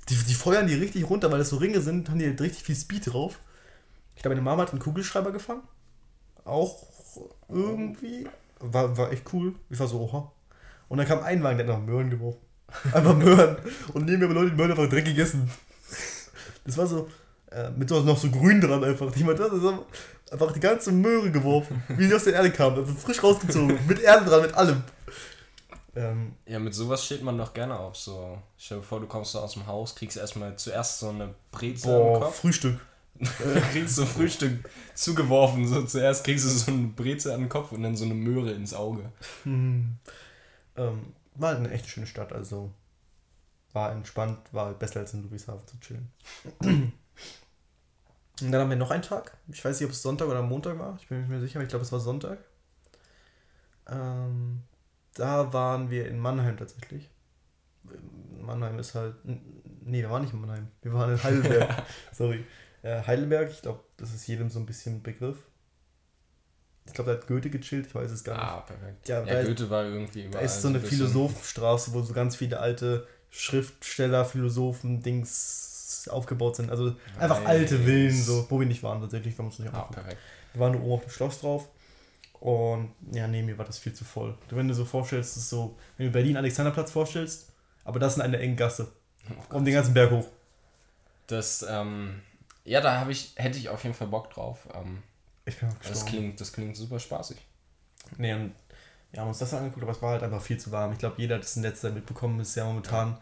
Die, 0.09 0.15
die 0.15 0.35
feuern 0.35 0.67
die 0.67 0.75
richtig 0.75 1.09
runter, 1.09 1.31
weil 1.31 1.39
das 1.39 1.49
so 1.49 1.57
Ringe 1.57 1.81
sind, 1.81 2.09
haben 2.09 2.19
die 2.19 2.27
halt 2.27 2.41
richtig 2.41 2.63
viel 2.63 2.77
Speed 2.77 3.13
drauf. 3.13 3.39
Ich 4.15 4.23
glaube, 4.23 4.35
meine 4.37 4.45
Mama 4.45 4.63
hat 4.63 4.71
einen 4.71 4.81
Kugelschreiber 4.81 5.33
gefangen. 5.33 5.63
Auch 6.45 6.87
irgendwie. 7.49 8.29
War, 8.61 8.97
war 8.97 9.13
echt 9.13 9.25
cool. 9.33 9.55
Ich 9.69 9.79
war 9.79 9.89
so, 9.89 10.01
oha. 10.01 10.33
Und 10.89 10.99
dann 10.99 11.07
kam 11.07 11.23
ein 11.23 11.43
Wagen, 11.43 11.59
der 11.59 11.67
hat 11.67 11.75
noch 11.75 11.85
Möhren 11.85 12.11
geworfen. 12.11 12.41
Einfach 12.93 13.17
Möhren. 13.19 13.57
Und 13.93 14.07
neben 14.07 14.21
mir 14.21 14.29
haben 14.29 14.35
Leute 14.35 14.51
die 14.51 14.57
Möhren 14.57 14.71
einfach 14.71 14.89
direkt 14.89 15.09
gegessen. 15.09 15.51
Das 16.65 16.77
war 16.79 16.87
so, 16.87 17.09
äh, 17.51 17.71
mit 17.71 17.89
so 17.89 18.01
noch 18.03 18.19
so 18.19 18.31
grün 18.31 18.61
dran 18.61 18.83
einfach. 18.85 19.15
Jemand 19.17 19.41
hat 19.41 19.53
das 19.53 20.33
einfach 20.33 20.53
die 20.53 20.61
ganze 20.61 20.93
Möhre 20.93 21.31
geworfen. 21.31 21.83
Wie 21.89 22.07
sie 22.07 22.15
aus 22.15 22.25
der 22.25 22.35
Erde 22.35 22.51
kam. 22.51 22.75
Also 22.75 22.95
frisch 22.95 23.23
rausgezogen. 23.23 23.79
mit 23.87 24.01
Erde 24.01 24.25
dran, 24.25 24.43
mit 24.43 24.55
allem. 24.55 24.83
Ähm, 25.97 26.37
Ja, 26.47 26.59
mit 26.59 26.75
sowas 26.75 27.05
steht 27.05 27.23
man 27.23 27.39
doch 27.39 27.55
gerne 27.55 27.79
auf. 27.79 27.97
So, 27.97 28.39
stell 28.59 28.79
dir 28.79 28.85
vor, 28.85 29.01
du 29.01 29.07
kommst 29.07 29.33
so 29.33 29.41
aus 29.41 29.55
dem 29.55 29.67
Haus, 29.67 29.95
kriegst 29.97 30.17
erstmal 30.17 30.57
zuerst 30.57 31.01
so 31.01 31.09
eine 31.09 31.35
Brezel 31.51 31.91
im 31.91 32.13
boah, 32.13 32.21
Kopf. 32.21 32.37
Frühstück. 32.41 32.79
kriegst 33.73 33.97
so 33.97 34.05
Frühstück 34.05 34.69
zugeworfen. 34.95 35.67
So 35.67 35.83
zuerst 35.85 36.23
kriegst 36.25 36.45
du 36.45 36.51
so 36.51 36.71
eine 36.71 36.89
Brezel 36.89 37.33
an 37.33 37.41
den 37.41 37.49
Kopf 37.49 37.73
und 37.73 37.83
dann 37.83 37.97
so 37.97 38.05
eine 38.05 38.15
Möhre 38.15 38.53
ins 38.53 38.75
Auge. 38.75 39.11
Hm. 39.45 39.97
Ähm, 40.77 41.15
war 41.35 41.57
eine 41.57 41.71
echt 41.71 41.89
schöne 41.89 42.07
Stadt, 42.07 42.33
also 42.33 42.71
war 43.73 43.93
entspannt, 43.93 44.39
war 44.53 44.73
besser 44.75 45.01
als 45.01 45.15
in 45.15 45.23
Ludwigshafen 45.23 45.67
zu 45.67 45.81
chillen. 45.81 46.13
Und 48.43 48.53
dann 48.53 48.61
haben 48.61 48.69
wir 48.69 48.77
noch 48.77 48.91
einen 48.91 49.03
Tag. 49.03 49.35
Ich 49.49 49.65
weiß 49.65 49.81
nicht, 49.81 49.87
ob 49.87 49.93
es 49.93 50.03
Sonntag 50.03 50.29
oder 50.29 50.43
Montag 50.43 50.79
war. 50.79 50.99
Ich 51.01 51.09
bin 51.09 51.17
mir 51.17 51.23
nicht 51.23 51.31
mehr 51.31 51.41
sicher, 51.41 51.57
aber 51.57 51.63
ich 51.65 51.71
glaube, 51.71 51.85
es 51.87 51.93
war 51.93 52.01
Sonntag. 52.01 52.39
Ähm, 53.89 54.63
da 55.17 55.53
waren 55.53 55.91
wir 55.91 56.09
in 56.09 56.19
Mannheim 56.19 56.57
tatsächlich. 56.57 57.11
Mannheim 58.41 58.79
ist 58.79 58.95
halt. 58.95 59.15
Nee, 59.25 60.03
wir 60.03 60.11
waren 60.11 60.23
nicht 60.23 60.33
in 60.35 60.41
Mannheim. 60.41 60.69
Wir 60.83 60.93
waren 60.93 61.13
in 61.13 61.23
Heidelberg. 61.23 61.83
Sorry. 62.13 62.45
Äh, 62.83 63.03
Heidelberg, 63.07 63.51
ich 63.51 63.63
glaube, 63.63 63.81
das 63.97 64.15
ist 64.15 64.27
jedem 64.27 64.51
so 64.51 64.59
ein 64.59 64.67
bisschen 64.67 64.97
ein 64.97 65.03
Begriff. 65.03 65.37
Ich 66.87 66.93
glaube, 66.93 67.11
da 67.13 67.17
hat 67.19 67.27
Goethe 67.27 67.51
gechillt, 67.51 67.87
ich 67.89 67.95
weiß 67.95 68.11
es 68.13 68.23
gar 68.23 68.35
nicht. 68.35 68.45
Ah, 68.45 68.61
perfekt. 68.61 69.09
Ja, 69.09 69.25
Ja, 69.25 69.35
da 69.35 69.45
Goethe 69.45 69.69
war 69.71 69.85
irgendwie 69.85 70.23
Da 70.23 70.29
überall. 70.29 70.45
ist 70.45 70.63
so 70.63 70.69
eine 70.69 70.79
ein 70.79 70.85
Philosophenstraße, 70.85 71.93
wo 71.93 72.03
so 72.03 72.13
ganz 72.13 72.37
viele 72.37 72.61
alte 72.61 73.07
Schriftsteller, 73.31 74.25
Philosophen, 74.25 75.03
Dings 75.03 76.09
aufgebaut 76.11 76.55
sind. 76.57 76.71
Also 76.71 76.95
einfach 77.19 77.41
Nice. 77.41 77.49
alte 77.49 77.79
Villen, 77.81 78.13
so, 78.23 78.47
wo 78.49 78.61
wir 78.61 78.67
nicht 78.67 78.85
waren 78.85 79.01
tatsächlich, 79.01 79.35
wir 79.35 79.39
haben 79.39 79.47
uns 79.51 79.59
nicht 79.59 79.75
Ah, 79.75 79.83
perfekt. 79.83 80.19
Wir 80.53 80.61
waren 80.61 80.73
nur 80.73 80.83
oben 80.83 80.93
auf 80.93 81.03
dem 81.03 81.11
Schloss 81.11 81.41
drauf. 81.41 81.69
Und 82.47 82.95
ja, 83.11 83.27
nee, 83.27 83.43
mir 83.43 83.59
war 83.59 83.65
das 83.65 83.77
viel 83.77 83.93
zu 83.93 84.05
voll. 84.05 84.39
Wenn 84.51 84.69
du 84.69 84.75
so 84.75 84.85
vorstellst, 84.85 85.35
das 85.35 85.43
ist 85.43 85.51
so, 85.51 85.77
wenn 85.97 86.07
du 86.07 86.13
Berlin 86.13 86.37
Alexanderplatz 86.37 86.93
vorstellst, 86.93 87.53
aber 87.83 87.99
das 87.99 88.15
in 88.15 88.23
einer 88.23 88.39
engen 88.39 88.55
Gasse. 88.55 88.93
um 89.51 89.65
den 89.65 89.75
ganzen 89.75 89.95
Berg 89.95 90.13
hoch. 90.13 90.29
Das, 91.27 91.67
ähm, 91.69 92.23
ja, 92.65 92.81
da 92.81 93.01
habe 93.01 93.11
ich, 93.11 93.33
hätte 93.35 93.59
ich 93.59 93.69
auf 93.69 93.83
jeden 93.83 93.97
Fall 93.97 94.07
Bock 94.07 94.31
drauf. 94.31 94.69
Ähm, 94.75 95.03
Ich 95.45 95.59
bin 95.59 95.69
auch 95.69 95.73
das 95.79 95.89
gestorben. 95.89 96.09
klingt, 96.09 96.41
das 96.41 96.53
klingt 96.53 96.77
super 96.77 97.01
spaßig. 97.01 97.37
Nee, 98.17 98.35
und 98.35 98.55
wir 99.11 99.21
haben 99.23 99.29
uns 99.29 99.39
das 99.39 99.53
angeguckt, 99.53 99.83
aber 99.83 99.91
es 99.91 100.01
war 100.03 100.11
halt 100.13 100.23
einfach 100.23 100.41
viel 100.41 100.59
zu 100.59 100.71
warm. 100.71 100.93
Ich 100.93 100.99
glaube, 100.99 101.17
jeder 101.19 101.35
hat 101.35 101.43
das 101.43 101.57
in 101.57 101.63
letzter 101.63 101.89
Zeit 101.89 101.95
mitbekommen, 101.95 102.39
ist 102.39 102.55
ja 102.55 102.65
momentan 102.65 103.19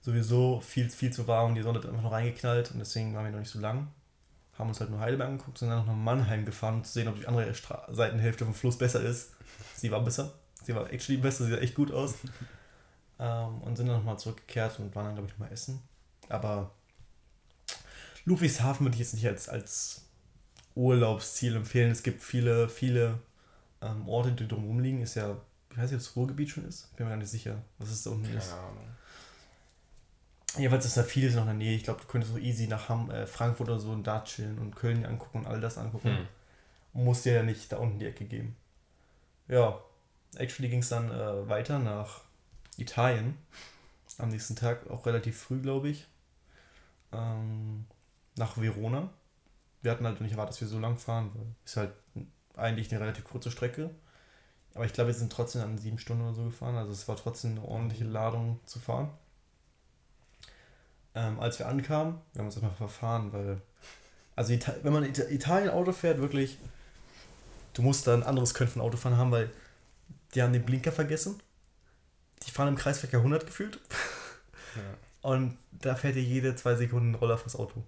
sowieso 0.00 0.60
viel, 0.62 0.88
viel 0.88 1.12
zu 1.12 1.28
warm 1.28 1.50
und 1.50 1.54
die 1.56 1.62
Sonne 1.62 1.80
hat 1.80 1.86
einfach 1.86 2.02
noch 2.02 2.12
reingeknallt 2.12 2.70
und 2.70 2.78
deswegen 2.78 3.14
waren 3.14 3.26
wir 3.26 3.32
noch 3.32 3.40
nicht 3.40 3.50
so 3.50 3.58
lang. 3.60 3.88
Haben 4.58 4.68
uns 4.68 4.80
halt 4.80 4.90
nur 4.90 5.00
Heidelberg 5.00 5.30
angeguckt, 5.30 5.58
sind 5.58 5.68
dann 5.68 5.78
noch 5.78 5.86
nach 5.86 5.94
Mannheim 5.94 6.44
gefahren, 6.44 6.76
um 6.76 6.84
zu 6.84 6.92
sehen, 6.92 7.08
ob 7.08 7.16
die 7.16 7.26
andere 7.26 7.52
Stra 7.54 7.86
Seitenhälfte 7.90 8.44
vom 8.44 8.54
Fluss 8.54 8.78
besser 8.78 9.00
ist. 9.00 9.32
Sie 9.76 9.90
war 9.90 10.02
besser. 10.02 10.32
Sie 10.62 10.74
war 10.74 10.90
actually 10.92 11.20
besser, 11.20 11.44
sie 11.44 11.50
sah 11.50 11.58
echt 11.58 11.74
gut 11.74 11.92
aus. 11.92 12.14
ähm, 13.18 13.62
und 13.62 13.76
sind 13.76 13.86
dann 13.86 13.96
nochmal 13.96 14.18
zurückgekehrt 14.18 14.78
und 14.78 14.94
waren 14.94 15.06
dann, 15.06 15.14
glaube 15.14 15.28
ich, 15.28 15.34
nochmal 15.34 15.52
essen. 15.52 15.82
Aber 16.28 16.70
Ludwigshafen 18.24 18.86
würde 18.86 18.94
ich 18.94 19.00
jetzt 19.00 19.14
nicht 19.14 19.26
als, 19.26 19.48
als 19.48 20.02
Urlaubsziel 20.74 21.56
empfehlen. 21.56 21.90
Es 21.90 22.02
gibt 22.02 22.22
viele, 22.22 22.68
viele 22.68 23.18
ähm, 23.82 24.08
Orte, 24.08 24.32
die 24.32 24.48
drumherum 24.48 24.80
liegen. 24.80 25.02
Ist 25.02 25.14
ja, 25.16 25.36
ich 25.70 25.76
weiß 25.76 25.90
nicht, 25.90 26.00
ob 26.00 26.00
es 26.00 26.16
Ruhrgebiet 26.16 26.50
schon 26.50 26.66
ist. 26.66 26.96
Bin 26.96 27.06
mir 27.06 27.12
gar 27.12 27.18
nicht 27.18 27.30
sicher, 27.30 27.62
was 27.78 27.90
es 27.90 28.02
da 28.02 28.10
unten 28.10 28.34
ist. 28.36 28.50
Keine 28.50 28.62
Ahnung. 28.62 28.86
Jedenfalls 30.56 30.86
ist 30.86 30.96
da 30.96 31.02
vieles 31.02 31.34
noch 31.34 31.42
in 31.42 31.48
der 31.48 31.54
Nähe. 31.56 31.76
Ich 31.76 31.84
glaube, 31.84 32.00
du 32.00 32.06
könntest 32.06 32.32
so 32.32 32.38
easy 32.38 32.68
nach 32.68 32.88
Ham 32.88 33.10
äh, 33.10 33.26
Frankfurt 33.26 33.68
oder 33.68 33.80
so 33.80 33.90
und 33.90 34.06
da 34.06 34.22
chillen 34.22 34.58
und 34.58 34.76
Köln 34.76 35.04
angucken 35.04 35.38
und 35.38 35.46
all 35.46 35.60
das 35.60 35.78
angucken. 35.78 36.16
Hm. 36.16 37.04
Muss 37.04 37.22
dir 37.22 37.32
ja 37.32 37.42
nicht 37.42 37.72
da 37.72 37.78
unten 37.78 37.98
die 37.98 38.06
Ecke 38.06 38.24
geben. 38.24 38.56
Ja, 39.48 39.80
actually 40.36 40.68
ging 40.68 40.80
es 40.80 40.88
dann 40.88 41.10
äh, 41.10 41.48
weiter 41.48 41.78
nach 41.78 42.20
Italien. 42.76 43.36
Am 44.18 44.28
nächsten 44.28 44.54
Tag, 44.54 44.88
auch 44.90 45.06
relativ 45.06 45.36
früh, 45.36 45.60
glaube 45.60 45.88
ich. 45.88 46.06
Ähm, 47.12 47.86
nach 48.36 48.56
Verona. 48.56 49.10
Wir 49.82 49.90
hatten 49.90 50.06
halt 50.06 50.20
nicht 50.20 50.32
erwartet, 50.32 50.54
dass 50.54 50.60
wir 50.60 50.68
so 50.68 50.78
lang 50.78 50.96
fahren, 50.96 51.30
weil 51.34 51.46
ist 51.64 51.76
halt 51.76 51.92
eigentlich 52.56 52.90
eine 52.92 53.00
relativ 53.00 53.24
kurze 53.24 53.50
Strecke. 53.50 53.90
Aber 54.74 54.84
ich 54.84 54.92
glaube, 54.92 55.08
wir 55.08 55.14
sind 55.14 55.32
trotzdem 55.32 55.62
an 55.62 55.78
sieben 55.78 55.98
Stunden 55.98 56.22
oder 56.22 56.34
so 56.34 56.44
gefahren. 56.44 56.76
Also 56.76 56.92
es 56.92 57.06
war 57.06 57.16
trotzdem 57.16 57.52
eine 57.52 57.64
ordentliche 57.64 58.04
Ladung 58.04 58.60
zu 58.64 58.78
fahren. 58.78 59.10
Ähm, 61.14 61.38
als 61.40 61.58
wir 61.58 61.66
ankamen, 61.68 62.16
wir 62.32 62.40
haben 62.40 62.46
uns 62.46 62.56
erstmal 62.56 62.74
verfahren, 62.74 63.32
weil. 63.32 63.60
Also 64.36 64.52
Ita 64.52 64.74
wenn 64.82 64.92
man 64.92 65.04
Ita 65.04 65.24
Italien 65.28 65.70
Auto 65.70 65.92
fährt, 65.92 66.18
wirklich, 66.20 66.58
du 67.74 67.82
musst 67.82 68.06
da 68.06 68.14
ein 68.14 68.24
anderes 68.24 68.52
Können 68.54 68.70
von 68.70 68.82
Autofahren 68.82 69.16
haben, 69.16 69.30
weil 69.30 69.50
die 70.34 70.42
haben 70.42 70.52
den 70.52 70.64
Blinker 70.64 70.90
vergessen. 70.92 71.40
Die 72.44 72.50
fahren 72.50 72.68
im 72.68 72.76
Kreisverkehr 72.76 73.20
100 73.20 73.46
gefühlt. 73.46 73.78
Ja. 74.76 75.30
Und 75.30 75.56
da 75.70 75.94
fährt 75.94 76.16
dir 76.16 76.22
jede 76.22 76.56
zwei 76.56 76.74
Sekunden 76.74 77.12
ein 77.12 77.14
Roller 77.14 77.38
fürs 77.38 77.54
Auto. 77.54 77.84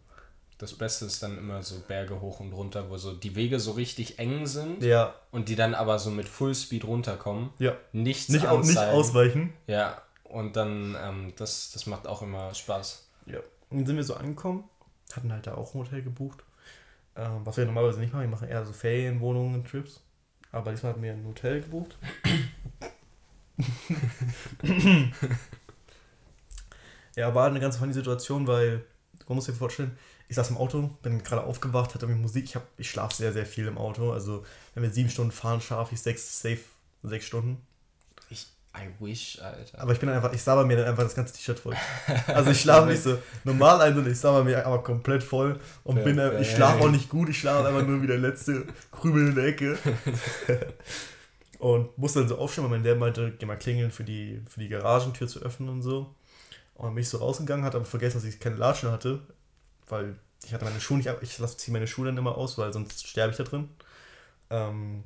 Das 0.59 0.73
Beste 0.73 1.05
ist 1.07 1.21
dann 1.21 1.37
immer 1.37 1.61
so 1.65 1.81
Berge 1.81 2.21
hoch 2.21 2.39
und 2.39 2.53
runter, 2.53 2.89
wo 2.89 2.97
so 2.97 3.13
die 3.13 3.35
Wege 3.35 3.59
so 3.59 3.73
richtig 3.73 4.21
eng 4.21 4.47
sind 4.47 4.85
Ja, 4.85 5.17
und 5.33 5.49
die 5.49 5.57
dann 5.57 5.75
aber 5.75 5.99
so 5.99 6.13
mit 6.13 6.29
Fullspeed 6.29 6.85
runterkommen. 6.85 7.51
ja. 7.59 7.77
Nichts 7.91 8.29
Nicht, 8.29 8.47
au 8.47 8.59
nicht 8.59 8.69
anzeigen. 8.69 8.93
ausweichen. 8.97 9.53
Ja, 9.67 10.01
und 10.23 10.55
dann, 10.55 10.97
ähm, 11.03 11.33
das, 11.37 11.73
das 11.73 11.87
macht 11.87 12.07
auch 12.07 12.23
immer 12.23 12.55
Spaß. 12.55 13.06
Ja. 13.27 13.39
Und 13.71 13.79
dann 13.79 13.87
sind 13.87 13.97
wir 13.97 14.05
so 14.05 14.15
angekommen, 14.15 14.65
hatten 15.15 15.33
halt 15.33 15.47
da 15.47 15.55
auch 15.55 15.75
ein 15.75 15.79
Hotel 15.81 16.03
gebucht. 16.03 16.45
Ähm, 17.17 17.43
was 17.45 17.57
wir 17.57 17.67
normalerweise 17.67 18.01
nicht 18.01 18.13
machen, 18.13 18.23
wir 18.25 18.31
machen 18.31 18.49
eher 18.49 18.65
so 18.67 18.73
Ferienwohnungen, 18.73 19.65
Trips. 19.65 20.03
Aber 20.53 20.73
diesmal 20.73 20.93
hatten 20.93 21.03
wir 21.03 21.13
ein 21.13 21.27
Hotel 21.27 21.63
gebucht. 21.63 21.99
ja, 27.17 27.35
war 27.35 27.47
eine 27.47 27.61
ganz 27.61 27.77
funny 27.77 27.93
Situation, 27.93 28.47
weil, 28.47 28.85
man 29.29 29.37
muss 29.37 29.47
sich 29.47 29.57
vorstellen, 29.57 29.97
ich 30.29 30.37
saß 30.37 30.51
im 30.51 30.57
Auto, 30.57 30.91
bin 31.03 31.23
gerade 31.23 31.45
aufgewacht, 31.45 31.95
hatte 31.95 32.07
irgendwie 32.07 32.23
Musik. 32.23 32.45
Ich, 32.45 32.57
hab- 32.57 32.67
ich 32.79 32.91
schlafe 32.91 33.15
sehr, 33.15 33.33
sehr 33.33 33.47
viel 33.47 33.67
im 33.67 33.79
Auto. 33.79 34.13
Also, 34.13 34.45
wenn 34.75 34.83
wir 34.83 34.91
sieben 34.91 35.09
Stunden 35.11 35.33
fahren, 35.33 35.61
schlafe 35.61 35.95
ich 35.95 36.01
sechs, 36.03 36.41
safe 36.43 36.61
sechs 37.03 37.27
Stunden. 37.27 37.59
I 38.77 38.89
wish, 38.99 39.41
Alter. 39.41 39.81
Aber 39.81 39.93
ich 39.93 39.99
bin 39.99 40.09
einfach, 40.09 40.33
ich 40.33 40.43
sabber 40.43 40.65
mir 40.67 40.77
dann 40.77 40.87
einfach 40.87 41.05
das 41.05 41.15
ganze 41.15 41.35
T-Shirt 41.35 41.59
voll. 41.59 41.77
Also 42.27 42.51
ich 42.51 42.61
schlafe 42.61 42.89
nicht 42.89 43.03
so 43.03 43.19
normal 43.45 43.81
ein, 43.81 43.95
sondern 43.95 44.13
ich 44.13 44.19
sabber 44.19 44.45
mir 44.45 44.67
aber 44.67 44.83
komplett 44.83 45.23
voll 45.23 45.59
und 45.85 46.05
bin, 46.05 46.21
ich 46.41 46.51
schlafe 46.51 46.85
auch 46.85 46.91
nicht 46.91 47.09
gut, 47.09 47.29
ich 47.31 47.39
schlafe 47.39 47.67
einfach 47.67 47.87
nur 47.87 48.03
wie 48.03 48.07
der 48.07 48.19
letzte 48.19 48.67
Krümel 48.93 49.29
in 49.29 49.35
der 49.35 49.47
Ecke. 49.47 49.79
Und 51.59 51.97
musste 51.97 52.19
dann 52.19 52.29
so 52.29 52.37
aufstehen, 52.37 52.65
weil 52.65 52.71
mein 52.71 52.85
Dad 52.85 52.99
meinte, 52.99 53.33
geh 53.39 53.47
mal 53.47 53.57
klingeln 53.57 53.91
für 53.91 54.05
die, 54.05 54.43
für 54.47 54.61
die 54.61 54.69
Garagentür 54.69 55.27
zu 55.27 55.41
öffnen 55.41 55.71
und 55.71 55.81
so. 55.81 56.15
Und 56.75 56.85
dann 56.85 56.95
bin 56.95 57.01
ich 57.01 57.09
so 57.09 57.17
rausgegangen, 57.17 57.65
hatte 57.65 57.79
aber 57.79 57.87
vergessen, 57.87 58.19
dass 58.19 58.25
ich 58.25 58.39
keine 58.39 58.57
Latschen 58.57 58.91
hatte, 58.91 59.21
weil 59.89 60.17
ich 60.45 60.53
hatte 60.53 60.67
meine 60.67 60.83
Schuhe 60.83 60.99
nicht 60.99 61.09
ab. 61.09 61.21
Ich 61.23 61.39
ziehe 61.39 61.73
meine 61.73 61.87
Schuhe 61.87 62.05
dann 62.05 62.19
immer 62.19 62.37
aus, 62.37 62.59
weil 62.59 62.75
sonst 62.75 63.09
sterbe 63.09 63.31
ich 63.31 63.39
da 63.39 63.45
drin. 63.45 63.71
Ähm, 64.51 65.05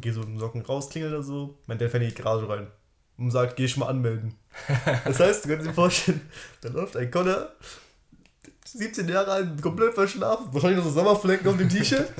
gehe 0.00 0.12
so 0.12 0.22
in 0.22 0.34
den 0.34 0.38
Socken 0.38 0.62
raus, 0.62 0.88
klingel 0.88 1.10
da 1.10 1.20
so. 1.20 1.58
Mein 1.66 1.78
Dad 1.78 1.90
fährt 1.90 2.04
in 2.04 2.10
die 2.10 2.14
Garage 2.14 2.48
rein 2.48 2.68
und 3.18 3.30
sagt, 3.30 3.56
geh 3.56 3.68
schon 3.68 3.80
mal 3.80 3.88
anmelden. 3.88 4.34
Das 5.04 5.18
heißt, 5.18 5.44
du 5.44 5.48
kannst 5.48 5.66
dir 5.66 5.72
vorstellen, 5.74 6.20
da 6.60 6.68
läuft 6.68 6.96
ein 6.96 7.10
Connor, 7.10 7.52
17 8.64 9.08
Jahre 9.08 9.32
alt, 9.32 9.62
komplett 9.62 9.94
verschlafen, 9.94 10.48
wahrscheinlich 10.52 10.78
noch 10.78 10.84
so 10.84 10.92
Sommerflecken 10.92 11.48
auf 11.48 11.56
dem 11.56 11.68
T-Shirt, 11.68 12.12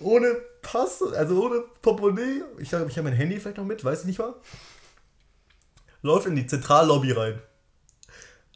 ohne 0.00 0.36
Pass, 0.62 1.02
also 1.02 1.46
ohne 1.46 1.64
Portemonnaie. 1.82 2.42
Ich 2.58 2.68
glaube, 2.68 2.88
ich 2.88 2.96
habe 2.96 3.08
mein 3.08 3.16
Handy 3.16 3.38
vielleicht 3.38 3.56
noch 3.56 3.64
mit, 3.64 3.84
weiß 3.84 4.00
ich 4.00 4.06
nicht 4.06 4.18
mal. 4.18 4.34
Läuft 6.02 6.26
in 6.26 6.36
die 6.36 6.46
Zentrallobby 6.46 7.12
rein. 7.12 7.40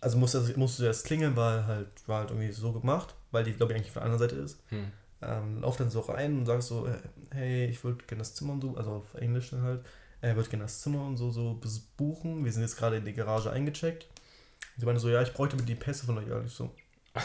Also 0.00 0.18
musste, 0.18 0.38
also 0.38 0.52
musste 0.56 0.86
erst 0.86 1.06
klingeln, 1.06 1.34
weil 1.36 1.66
halt, 1.66 1.88
war 2.06 2.20
halt 2.20 2.30
irgendwie 2.30 2.52
so 2.52 2.72
gemacht, 2.72 3.14
weil 3.30 3.44
die, 3.44 3.52
ich, 3.52 3.60
eigentlich 3.60 3.90
von 3.90 4.02
der 4.02 4.12
anderen 4.12 4.28
Seite 4.28 4.36
ist. 4.36 4.58
Hm. 4.68 4.92
Ähm, 5.22 5.60
lauf 5.62 5.76
dann 5.76 5.90
so 5.90 6.00
rein 6.00 6.38
und 6.38 6.46
sagst 6.46 6.68
so, 6.68 6.86
äh, 6.86 6.98
hey, 7.30 7.66
ich 7.66 7.82
würde 7.82 8.04
gerne 8.04 8.20
das 8.20 8.34
Zimmer 8.34 8.52
und 8.52 8.60
so, 8.60 8.76
also 8.76 8.90
auf 8.90 9.14
Englisch 9.14 9.50
dann 9.50 9.62
halt, 9.62 9.80
er 10.24 10.36
würde 10.36 10.48
gerne 10.48 10.64
das 10.64 10.80
Zimmer 10.80 11.04
und 11.04 11.16
so, 11.16 11.30
so 11.30 11.60
buchen. 11.96 12.44
Wir 12.44 12.52
sind 12.52 12.62
jetzt 12.62 12.76
gerade 12.76 12.96
in 12.96 13.04
die 13.04 13.12
Garage 13.12 13.50
eingecheckt. 13.50 14.04
Und 14.04 14.80
sie 14.80 14.86
meinte 14.86 15.00
so, 15.00 15.08
ja, 15.08 15.22
ich 15.22 15.32
bräuchte 15.32 15.56
die 15.56 15.74
Pässe 15.74 16.06
von 16.06 16.18
euch. 16.18 16.28
Ja, 16.28 16.40
ich 16.44 16.52
so. 16.52 16.70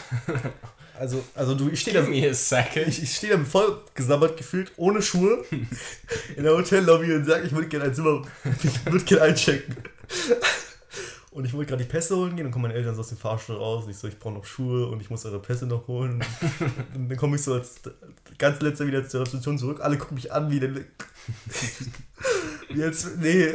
Also, 0.98 1.24
also 1.34 1.54
du, 1.54 1.70
ich 1.70 1.80
stehe 1.80 1.96
da, 1.96 2.06
ich, 2.06 3.02
ich 3.02 3.16
stehe 3.16 3.34
da 3.34 3.42
voll 3.42 3.80
gesabbert 3.94 4.36
gefühlt, 4.36 4.70
ohne 4.76 5.00
Schuhe, 5.00 5.42
in 6.36 6.42
der 6.42 6.52
Hotellobby 6.52 7.14
und 7.14 7.24
sage, 7.24 7.46
ich 7.46 7.52
würde 7.52 7.68
gerne 7.68 7.86
ein 7.86 7.94
Zimmer, 7.94 8.22
ich 8.62 8.84
würde 8.84 9.04
gerne 9.06 9.22
einchecken. 9.22 9.76
Und 11.30 11.44
ich 11.44 11.52
wollte 11.54 11.70
gerade 11.70 11.84
die 11.84 11.88
Pässe 11.88 12.16
holen 12.16 12.34
gehen, 12.34 12.44
dann 12.44 12.52
kommen 12.52 12.64
meine 12.64 12.74
Eltern 12.74 12.94
so 12.94 13.00
aus 13.00 13.08
dem 13.08 13.18
Fahrstuhl 13.18 13.56
raus. 13.56 13.84
Und 13.84 13.90
ich 13.90 13.96
so, 13.96 14.08
ich 14.08 14.18
brauche 14.18 14.34
noch 14.34 14.44
Schuhe 14.44 14.88
und 14.88 15.00
ich 15.00 15.10
muss 15.10 15.24
eure 15.24 15.38
Pässe 15.38 15.64
noch 15.66 15.86
holen. 15.86 16.24
Und 16.94 17.08
dann 17.08 17.16
komme 17.16 17.36
ich 17.36 17.42
so 17.42 17.54
als 17.54 17.76
ganz 18.36 18.60
letzter 18.60 18.86
wieder 18.86 19.08
zur 19.08 19.20
Rezeption 19.20 19.56
zurück. 19.56 19.80
Alle 19.80 19.96
gucken 19.96 20.16
mich 20.16 20.32
an, 20.32 20.50
wie 20.50 20.58
denn. 20.58 20.84
Jetzt, 22.74 23.16
nee. 23.18 23.54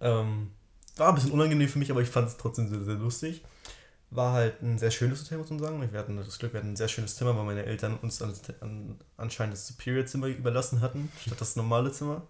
Ähm, 0.00 0.50
war 0.96 1.08
ein 1.08 1.14
bisschen 1.14 1.32
unangenehm 1.32 1.68
für 1.68 1.78
mich, 1.78 1.90
aber 1.90 2.02
ich 2.02 2.08
fand 2.08 2.28
es 2.28 2.36
trotzdem 2.36 2.68
sehr, 2.68 2.82
sehr 2.84 2.94
lustig. 2.94 3.44
War 4.10 4.32
halt 4.32 4.62
ein 4.62 4.78
sehr 4.78 4.90
schönes 4.90 5.20
Hotel, 5.22 5.38
muss 5.38 5.50
man 5.50 5.58
sagen. 5.58 5.92
Wir 5.92 5.98
hatten 5.98 6.16
das 6.16 6.38
Glück, 6.38 6.52
wir 6.52 6.60
hatten 6.60 6.72
ein 6.72 6.76
sehr 6.76 6.88
schönes 6.88 7.16
Zimmer, 7.16 7.36
weil 7.36 7.44
meine 7.44 7.64
Eltern 7.66 7.98
uns 7.98 8.22
an, 8.22 8.34
an, 8.60 8.98
anscheinend 9.16 9.54
das 9.54 9.66
Superior-Zimmer 9.68 10.28
überlassen 10.28 10.80
hatten, 10.80 11.10
statt 11.20 11.40
das 11.40 11.56
normale 11.56 11.92
Zimmer. 11.92 12.26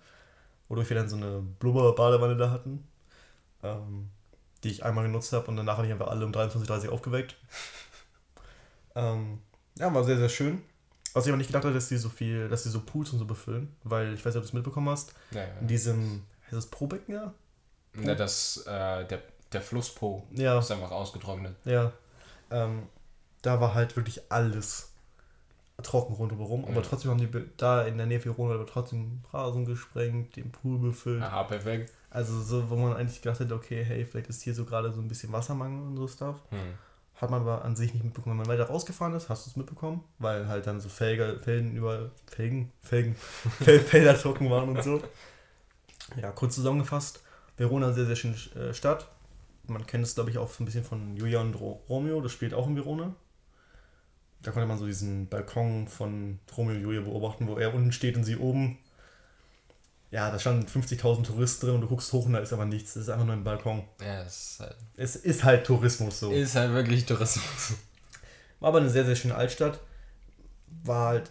Wodurch 0.69 0.91
wir 0.91 0.97
dann 0.97 1.09
so 1.09 1.17
eine 1.17 1.41
Blubber-Badewanne 1.61 2.37
da 2.37 2.51
hatten, 2.51 2.87
ähm, 3.63 4.11
die 4.65 4.71
ich 4.71 4.85
einmal 4.85 5.05
genutzt 5.05 5.33
habe 5.33 5.47
und 5.49 5.57
danach 5.57 5.79
habe 5.79 5.87
ich 5.87 5.93
einfach 5.93 6.09
alle 6.09 6.27
um 6.27 6.33
23.30 6.33 6.87
Uhr 6.89 6.93
aufgeweckt. 6.93 7.37
ähm, 8.95 9.41
ja, 9.79 9.93
war 9.95 10.05
sehr, 10.05 10.19
sehr 10.19 10.29
schön. 10.29 10.63
Was 11.15 11.25
ich 11.27 11.31
aber 11.31 11.39
nicht 11.39 11.47
gedacht 11.49 11.65
hatte, 11.65 11.75
dass 11.75 11.89
die 11.89 11.97
so 11.97 12.09
viel, 12.09 12.49
dass 12.49 12.63
die 12.65 12.69
so 12.69 12.81
Pools 12.81 13.11
und 13.13 13.19
so 13.19 13.25
befüllen, 13.25 13.75
weil 13.85 14.15
ich 14.15 14.21
weiß 14.25 14.35
nicht, 14.35 14.37
ob 14.37 14.43
du 14.43 14.49
es 14.49 14.53
mitbekommen 14.53 14.89
hast. 14.89 15.13
Ja, 15.31 15.45
In 15.61 15.67
diesem, 15.69 16.25
heißt 16.47 16.55
das 16.55 16.67
Probecken, 16.67 17.15
ja? 17.15 17.33
ja. 18.03 18.15
das, 18.15 18.59
äh, 18.67 19.05
der, 19.07 19.23
der 19.53 19.61
Flusspo 19.63 20.27
Ja. 20.33 20.59
ist 20.59 20.71
einfach 20.71 20.91
ausgetrocknet. 20.91 21.55
Ja. 21.65 21.93
Ähm, 22.51 22.85
da 23.43 23.61
war 23.61 23.75
halt 23.75 23.97
wirklich 23.97 24.21
alles 24.31 24.93
trocken 25.83 26.15
rundherum. 26.15 26.65
Aber 26.65 26.75
Ja. 26.77 26.83
trotzdem 26.83 27.11
haben 27.13 27.19
die 27.19 27.29
da 27.57 27.83
in 27.85 27.97
der 27.99 28.07
Nähe 28.07 28.21
von 28.21 28.33
Verona 28.37 28.55
aber 28.55 28.67
trotzdem 28.67 29.21
Rasen 29.33 29.65
gesprengt, 29.65 30.35
den 30.37 30.51
Pool 30.51 30.79
befüllt. 30.79 31.23
Aha, 31.23 31.45
perfekt. 31.45 31.93
Also 32.11 32.41
so, 32.43 32.69
wo 32.71 32.77
man 32.77 32.95
eigentlich 32.97 33.21
gedacht 33.23 33.39
hätte, 33.41 33.55
okay, 33.55 33.85
hey, 33.85 34.05
vielleicht 34.05 34.29
ist 34.29 34.43
hier 34.43 34.55
so 34.55 34.65
gerade 34.65 34.93
so 34.93 35.01
ein 35.01 35.09
bisschen 35.09 35.31
Wassermangel 35.33 35.87
und 35.87 35.97
so 35.97 36.09
Stuff. 36.09 36.37
Hm. 36.51 36.75
Hat 37.21 37.31
man 37.31 37.41
aber 37.41 37.65
an 37.65 37.75
sich 37.75 37.93
nicht 37.93 38.05
mitbekommen. 38.05 38.39
Wenn 38.39 38.47
man 38.47 38.59
weiter 38.59 38.71
rausgefahren 38.71 39.15
ist, 39.15 39.29
hast 39.29 39.45
du 39.45 39.51
es 39.51 39.57
mitbekommen, 39.57 40.05
weil 40.21 40.47
halt 40.47 40.69
dann 40.69 40.81
so 40.81 40.89
Felger, 40.89 41.39
Felgen 41.41 41.77
über 41.77 42.11
Felgen, 42.27 42.71
Felgen, 42.81 43.17
Fel 43.61 43.81
Felder 43.81 44.17
trocken 44.17 44.49
waren 44.51 44.69
und 44.69 44.83
so. 44.85 45.03
Ja, 46.21 46.31
kurz 46.31 46.55
zusammengefasst, 46.55 47.23
Verona 47.57 47.93
sehr, 47.93 48.07
sehr 48.07 48.17
schöne 48.17 48.37
äh, 48.55 48.73
Stadt. 48.73 49.09
Man 49.67 49.87
kennt 49.87 50.05
es, 50.05 50.15
glaube 50.15 50.31
ich, 50.31 50.39
auch 50.39 50.51
so 50.51 50.63
ein 50.63 50.67
bisschen 50.67 50.85
von 50.85 51.17
Julia 51.17 51.41
und 51.41 51.55
Ro 51.55 51.83
Romeo, 51.89 52.21
das 52.21 52.33
spielt 52.33 52.55
auch 52.55 52.69
in 52.69 52.77
Verona. 52.77 53.15
Da 54.43 54.53
konnte 54.53 54.69
man 54.69 54.79
so 54.79 54.87
diesen 54.87 55.29
Balkon 55.29 55.89
von 55.89 56.39
Romeo 56.57 56.77
und 56.77 56.83
Julia 56.83 57.01
beobachten, 57.01 57.49
wo 57.49 57.57
er 57.57 57.75
unten 57.75 57.91
steht 57.91 58.17
und 58.17 58.23
sie 58.23 58.37
oben. 58.37 58.79
Ja, 60.11 60.31
da 60.31 60.39
standen 60.39 60.67
50.000 60.67 61.25
Touristen 61.25 61.67
drin 61.67 61.75
und 61.77 61.81
du 61.83 61.87
guckst 61.87 62.13
hoch 62.13 62.25
und 62.25 62.33
da 62.33 62.39
ist 62.39 62.53
aber 62.53 62.65
nichts. 62.65 62.95
Das 62.95 63.03
ist 63.05 63.09
einfach 63.11 63.27
nur 63.27 63.35
ein 63.35 63.45
Balkon. 63.45 63.85
Ja, 64.01 64.23
es 64.23 64.53
ist 64.53 64.61
halt, 64.61 64.77
Es 64.97 65.17
ist 65.17 65.45
halt 65.45 65.67
Tourismus 65.67 66.21
so. 66.21 66.31
ist 66.33 66.55
halt 66.55 66.73
wirklich 66.73 67.05
Tourismus. 67.05 67.75
War 68.61 68.71
aber 68.71 68.79
eine 68.79 68.89
sehr, 68.91 69.05
sehr 69.05 69.17
schöne 69.17 69.35
Altstadt. 69.35 69.81
War 70.85 71.09
halt. 71.09 71.31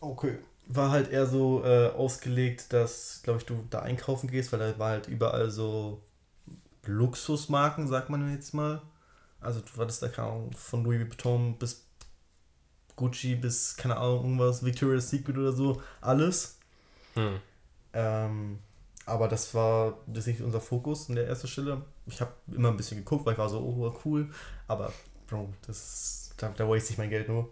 Okay. 0.00 0.38
War 0.68 0.90
halt 0.90 1.10
eher 1.10 1.26
so 1.26 1.64
äh, 1.64 1.88
ausgelegt, 1.88 2.72
dass, 2.72 3.20
glaube 3.24 3.40
ich, 3.40 3.46
du 3.46 3.66
da 3.68 3.80
einkaufen 3.80 4.30
gehst, 4.30 4.52
weil 4.52 4.60
da 4.60 4.78
war 4.78 4.90
halt 4.90 5.08
überall 5.08 5.50
so 5.50 6.02
Luxusmarken, 6.86 7.88
sagt 7.88 8.10
man 8.10 8.32
jetzt 8.32 8.54
mal. 8.54 8.80
Also 9.40 9.60
du 9.60 9.80
hattest 9.80 10.02
da 10.02 10.08
keine 10.08 10.28
Ahnung, 10.28 10.52
von 10.52 10.84
Louis 10.84 11.00
Vuitton 11.00 11.58
bis 11.58 11.84
Gucci 12.94 13.34
bis, 13.34 13.76
keine 13.76 13.96
Ahnung, 13.96 14.22
irgendwas, 14.22 14.64
Victoria's 14.64 15.10
Secret 15.10 15.36
oder 15.36 15.52
so, 15.52 15.82
alles. 16.00 16.58
Hm. 17.14 17.40
Ähm, 17.92 18.58
aber 19.06 19.28
das 19.28 19.54
war 19.54 19.98
das 20.06 20.26
ist 20.26 20.26
nicht 20.28 20.40
unser 20.42 20.60
Fokus 20.60 21.08
in 21.08 21.16
der 21.16 21.26
ersten 21.26 21.48
Stelle. 21.48 21.82
Ich 22.06 22.20
habe 22.20 22.32
immer 22.52 22.68
ein 22.68 22.76
bisschen 22.76 22.98
geguckt, 22.98 23.26
weil 23.26 23.32
ich 23.32 23.38
war 23.38 23.48
so, 23.48 23.58
oh, 23.60 23.94
cool. 24.04 24.30
Aber, 24.68 24.92
Bro, 25.28 25.48
das, 25.66 26.30
da, 26.36 26.48
da 26.56 26.68
waste 26.68 26.92
ich 26.92 26.98
mein 26.98 27.10
Geld 27.10 27.28
nur. 27.28 27.48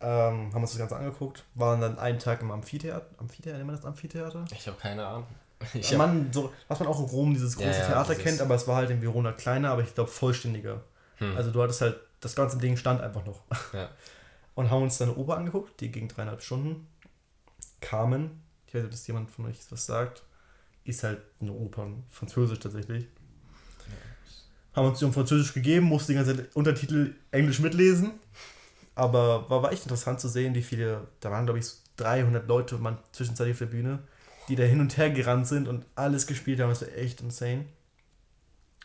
Ähm, 0.00 0.52
haben 0.52 0.62
uns 0.62 0.70
das 0.70 0.78
Ganze 0.78 0.96
angeguckt. 0.96 1.44
Waren 1.54 1.80
dann 1.80 1.98
einen 1.98 2.18
Tag 2.18 2.42
im 2.42 2.50
Amphitheater. 2.50 3.06
Amphitheater, 3.18 3.58
nennt 3.58 3.68
man 3.68 3.76
das 3.76 3.84
Amphitheater? 3.84 4.44
Ich 4.52 4.66
habe 4.66 4.76
keine 4.78 5.06
Ahnung. 5.06 5.26
Ich 5.74 5.92
hab, 5.92 5.98
man, 5.98 6.32
so, 6.32 6.52
was 6.66 6.80
man 6.80 6.88
auch 6.88 6.98
in 6.98 7.04
Rom, 7.06 7.34
dieses 7.34 7.54
große 7.54 7.68
Ja, 7.68 7.78
ja, 7.78 7.86
Theater 7.86 8.14
dieses- 8.14 8.24
kennt, 8.24 8.40
aber 8.40 8.56
es 8.56 8.66
war 8.66 8.74
halt 8.74 8.90
in 8.90 9.00
Verona 9.00 9.30
kleiner, 9.30 9.70
aber 9.70 9.82
ich 9.82 9.94
glaube 9.94 10.10
vollständiger. 10.10 10.80
Hm. 11.18 11.36
Also 11.36 11.52
du 11.52 11.62
hattest 11.62 11.82
halt, 11.82 12.00
das 12.18 12.34
ganze 12.34 12.58
Ding 12.58 12.76
stand 12.76 13.00
einfach 13.00 13.24
noch. 13.24 13.42
Ja. 13.72 13.88
Und 14.56 14.70
haben 14.72 14.82
uns 14.82 14.98
dann 14.98 15.10
eine 15.10 15.18
Oper 15.18 15.36
angeguckt, 15.36 15.80
die 15.80 15.92
ging 15.92 16.08
dreieinhalb 16.08 16.42
Stunden. 16.42 16.88
Carmen, 17.80 18.41
ich 18.72 18.76
weiß 18.76 18.84
nicht, 18.84 18.88
ob 18.88 18.92
das 18.92 19.06
jemand 19.06 19.30
von 19.30 19.44
euch 19.44 19.58
was 19.68 19.84
sagt, 19.84 20.22
ist 20.84 21.02
halt 21.02 21.20
eine 21.40 21.52
Oper, 21.52 21.88
französisch 22.08 22.58
tatsächlich. 22.58 23.06
Haben 24.72 24.88
uns 24.88 24.98
die 24.98 25.04
um 25.04 25.12
Französisch 25.12 25.52
gegeben, 25.52 25.84
mussten 25.84 26.12
die 26.12 26.16
ganze 26.16 26.34
Zeit 26.34 26.56
Untertitel 26.56 27.14
Englisch 27.32 27.60
mitlesen. 27.60 28.12
Aber 28.94 29.50
war, 29.50 29.62
war 29.62 29.72
echt 29.72 29.82
interessant 29.82 30.20
zu 30.20 30.28
sehen, 30.28 30.54
wie 30.54 30.62
viele, 30.62 31.06
da 31.20 31.30
waren 31.30 31.44
glaube 31.44 31.58
ich 31.58 31.66
so 31.66 31.76
300 31.98 32.48
Leute 32.48 32.78
man 32.78 32.96
zwischenzeitlich 33.12 33.56
auf 33.56 33.58
der 33.58 33.66
Bühne, 33.66 33.98
die 34.48 34.56
da 34.56 34.62
hin 34.62 34.80
und 34.80 34.96
her 34.96 35.10
gerannt 35.10 35.46
sind 35.46 35.68
und 35.68 35.84
alles 35.94 36.26
gespielt 36.26 36.58
haben. 36.58 36.70
Das 36.70 36.80
war 36.80 36.96
echt 36.96 37.20
insane. 37.20 37.66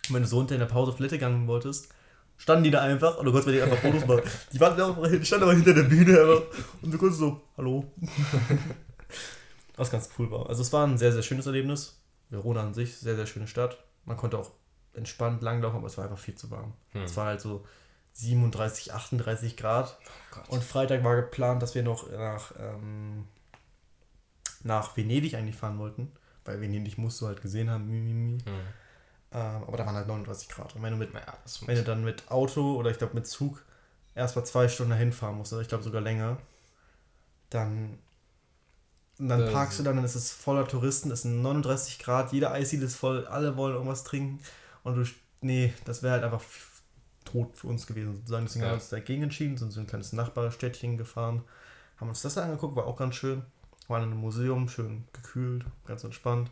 Und 0.10 0.16
wenn 0.16 0.24
du 0.24 0.28
so 0.28 0.40
unter 0.40 0.56
in 0.56 0.60
der 0.60 0.68
Pause 0.68 0.92
auf 0.92 0.98
Toilette 0.98 1.16
gegangen 1.16 1.48
wolltest, 1.48 1.94
standen 2.38 2.66
die 2.66 2.72
da 2.72 2.82
einfach 2.82 3.18
und 3.20 3.26
du 3.26 3.32
konntest 3.32 3.48
mit 3.48 3.56
denen 3.56 3.72
einfach 3.72 3.82
Fotos 3.82 4.06
machen. 4.06 4.22
Die 4.52 4.60
waren 4.60 4.78
da 4.78 4.90
auch, 4.90 5.24
standen 5.24 5.44
aber 5.44 5.54
hinter 5.54 5.74
der 5.74 5.84
Bühne 5.84 6.20
einfach 6.20 6.42
und 6.82 6.94
du 6.94 6.98
konntest 6.98 7.22
so, 7.22 7.42
hallo. 7.56 7.90
Was 9.78 9.92
ganz 9.92 10.10
cool 10.18 10.30
war. 10.32 10.50
Also 10.50 10.62
es 10.62 10.74
war 10.74 10.86
ein 10.86 10.98
sehr, 10.98 11.12
sehr 11.12 11.24
schönes 11.24 11.46
Erlebnis. 11.46 12.02
Verona 12.30 12.62
an 12.62 12.74
sich, 12.74 12.98
sehr, 12.98 13.16
sehr 13.16 13.26
schöne 13.26 13.48
Stadt. 13.48 13.78
Man 14.06 14.18
konnte 14.18 14.38
auch 14.38 14.52
entspannt 14.94 15.42
langlaufen, 15.42 15.78
aber 15.78 15.88
es 15.88 15.98
war 15.98 16.06
einfach 16.06 16.18
viel 16.18 16.36
zu 16.36 16.52
warm. 16.52 16.74
Hm. 16.92 17.04
Es 17.04 17.16
war 17.16 17.28
halt 17.28 17.40
so 17.40 17.66
37, 18.14 18.94
38 18.94 19.56
Grad. 19.56 19.98
Gott. 20.32 20.50
Und 20.50 20.64
Freitag 20.64 21.04
war 21.04 21.16
geplant, 21.16 21.62
dass 21.62 21.76
wir 21.76 21.84
noch 21.84 22.12
nach, 22.12 22.52
ähm, 22.60 23.26
nach 24.64 24.98
Venedig 24.98 25.36
eigentlich 25.36 25.56
fahren 25.56 25.78
wollten. 25.78 26.12
Weil 26.44 26.60
Venedig 26.60 26.98
musst 26.98 27.22
du 27.22 27.28
halt 27.28 27.42
gesehen 27.42 27.70
haben. 27.70 27.88
Mi, 27.88 28.00
mi, 28.00 28.14
mi. 28.14 28.38
Hm. 28.40 28.54
Ähm, 29.32 29.64
aber 29.68 29.78
da 29.78 29.86
waren 29.86 29.96
halt 29.96 30.08
39 30.08 30.50
Grad. 30.50 30.76
Und 30.76 30.82
wenn 30.82 30.92
du, 30.92 30.98
mit, 30.98 31.14
muss. 31.14 31.68
wenn 31.68 31.76
du 31.76 31.84
dann 31.84 32.04
mit 32.04 32.30
Auto 32.32 32.76
oder 32.76 32.90
ich 32.90 32.98
glaube 32.98 33.14
mit 33.14 33.28
Zug 33.28 33.64
erst 34.16 34.36
mal 34.36 34.46
zwei 34.46 34.68
Stunden 34.68 34.92
dahin 34.92 35.12
fahren 35.12 35.38
musst, 35.38 35.54
oder 35.54 35.62
ich 35.62 35.68
glaube 35.68 35.84
sogar 35.84 36.02
länger, 36.02 36.38
dann, 37.50 38.00
und 39.20 39.30
dann 39.30 39.52
parkst 39.52 39.80
du 39.80 39.84
dann, 39.84 39.96
dann 39.96 40.06
ist 40.06 40.16
es 40.16 40.32
voller 40.32 40.68
Touristen, 40.68 41.10
es 41.12 41.24
sind 41.24 41.42
39 41.42 42.00
Grad, 42.00 42.32
jeder 42.34 42.52
Eisdiele 42.52 42.86
ist 42.86 42.96
voll, 42.96 43.26
alle 43.28 43.58
wollen 43.58 43.74
irgendwas 43.74 44.04
trinken. 44.04 44.40
Und 44.84 44.96
du, 44.96 45.04
nee, 45.42 45.74
das 45.86 46.04
wäre 46.04 46.14
halt 46.14 46.24
einfach 46.24 46.44
tot 47.26 47.58
für 47.58 47.68
uns 47.68 47.88
gewesen. 47.88 48.16
Sozusagen. 48.18 48.46
Deswegen 48.46 48.62
Ja. 48.64 48.70
haben 48.70 48.78
wir 48.78 48.82
uns 48.82 48.90
dagegen 48.90 49.24
entschieden, 49.24 49.58
sind 49.58 49.72
so 49.72 49.80
ein 49.80 49.88
kleines 49.88 50.14
Nachbarstädtchen 50.14 50.98
gefahren, 50.98 51.44
haben 52.00 52.10
uns 52.10 52.22
das 52.22 52.38
angeguckt, 52.38 52.76
war 52.76 52.86
auch 52.86 52.98
ganz 52.98 53.16
schön. 53.16 53.42
Waren 53.88 54.04
in 54.04 54.12
einem 54.12 54.20
Museum, 54.20 54.68
schön 54.70 55.06
gekühlt, 55.14 55.66
ganz 55.88 56.04
entspannt. 56.04 56.52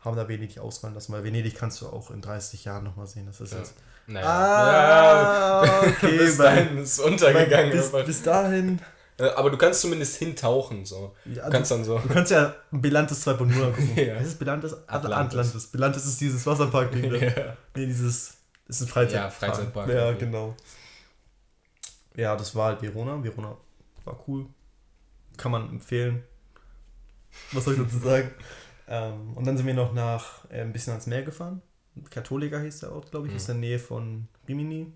Haben 0.00 0.16
da 0.16 0.28
Venedig 0.28 0.58
auswandern 0.58 0.94
lassen, 0.96 1.12
weil 1.12 1.24
Venedig 1.24 1.54
kannst 1.56 1.80
du 1.80 1.88
auch 1.88 2.10
in 2.10 2.20
30 2.22 2.64
Jahren 2.66 2.84
nochmal 2.84 3.06
sehen. 3.06 3.26
Das 3.26 3.40
ist 3.40 3.52
Ja. 3.52 3.58
jetzt. 3.58 3.74
Naja. 4.06 4.26
Ah, 4.28 5.64
ja, 5.64 5.82
okay, 5.88 6.18
bis 6.18 6.36
dahin 6.36 6.78
ist 6.78 6.98
untergegangen. 7.00 7.70
bis, 7.72 7.92
bis 7.92 8.22
dahin 8.22 8.80
aber 9.28 9.50
du 9.50 9.56
kannst 9.58 9.80
zumindest 9.82 10.16
hintauchen, 10.16 10.84
so. 10.84 11.14
Ja, 11.24 11.44
du 11.46 11.50
kannst 11.50 11.70
dann 11.70 11.84
so. 11.84 11.98
Du 11.98 12.08
kannst 12.08 12.30
ja 12.32 12.54
Bilantis 12.70 13.26
2.0 13.26 13.40
angucken. 13.62 13.90
Ja. 13.96 14.16
Ist 14.16 14.38
Bilantis? 14.38 14.72
Atlantis. 14.86 15.38
Atlantis. 15.38 15.66
Bilantis 15.68 16.06
ist 16.06 16.20
dieses 16.20 16.46
Wasserpark-Ding. 16.46 17.12
ja. 17.20 17.56
Nee, 17.76 17.86
dieses 17.86 18.36
ist 18.68 18.80
ein 18.82 18.86
Freizeitpark. 18.88 19.24
Ja, 19.24 19.30
Freizeitpark, 19.30 19.88
Ja, 19.90 20.08
okay. 20.10 20.18
genau. 20.20 20.54
Ja, 22.16 22.36
das 22.36 22.54
war 22.54 22.66
halt 22.68 22.82
Verona. 22.82 23.22
Verona 23.22 23.56
war 24.04 24.18
cool. 24.28 24.46
Kann 25.36 25.52
man 25.52 25.68
empfehlen. 25.70 26.22
Was 27.52 27.64
soll 27.64 27.74
ich 27.74 27.80
dazu 27.80 27.98
sagen? 27.98 28.30
ähm, 28.88 29.36
und 29.36 29.46
dann 29.46 29.56
sind 29.56 29.66
wir 29.66 29.74
noch 29.74 29.92
nach 29.92 30.44
äh, 30.50 30.60
ein 30.62 30.72
bisschen 30.72 30.92
ans 30.92 31.06
Meer 31.06 31.22
gefahren. 31.22 31.62
Katholika 32.10 32.58
hieß 32.58 32.80
der 32.80 32.92
Ort, 32.92 33.10
glaube 33.10 33.26
ich, 33.26 33.32
Mhm. 33.32 33.36
ist 33.36 33.48
in 33.48 33.60
der 33.60 33.68
Nähe 33.70 33.78
von 33.78 34.28
Rimini. 34.48 34.92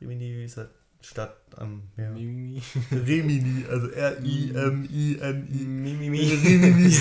Rimini 0.00 0.44
ist 0.44 0.56
halt 0.56 0.70
Stadt 1.00 1.36
am 1.56 1.82
Meer. 1.96 2.10
Mimimi. 2.10 2.62
Rimini, 2.92 3.64
also 3.70 3.88
R-I-M-I-N-I. 3.88 5.64
Mimimi. 5.64 6.18
Rimini. 6.20 6.96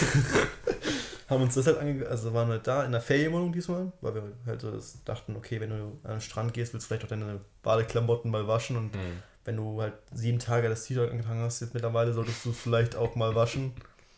haben 1.29 1.41
uns 1.43 1.55
das 1.55 1.67
halt 1.67 1.77
ange 1.79 2.05
also 2.07 2.33
waren 2.33 2.47
halt 2.47 2.65
da 2.67 2.85
in 2.85 2.91
der 2.91 3.01
Ferienwohnung 3.01 3.51
diesmal, 3.51 3.91
weil 4.01 4.15
wir 4.15 4.23
halt 4.45 4.61
so 4.61 4.71
dachten, 5.03 5.35
okay, 5.35 5.59
wenn 5.59 5.69
du 5.71 5.99
an 6.03 6.11
den 6.11 6.21
Strand 6.21 6.53
gehst, 6.53 6.73
willst 6.73 6.85
du 6.85 6.87
vielleicht 6.87 7.03
auch 7.05 7.09
deine 7.09 7.41
Badeklamotten 7.63 8.31
mal 8.31 8.47
waschen 8.47 8.77
und 8.77 8.93
Hm. 8.95 9.01
wenn 9.45 9.57
du 9.57 9.81
halt 9.81 9.93
sieben 10.13 10.39
Tage 10.39 10.69
das 10.69 10.85
T-Shirt 10.85 11.11
angetragen 11.11 11.41
hast, 11.41 11.59
jetzt 11.61 11.73
mittlerweile 11.73 12.13
solltest 12.13 12.45
du 12.45 12.51
es 12.51 12.57
vielleicht 12.59 12.95
auch 12.95 13.15
mal 13.15 13.35
waschen, 13.35 13.73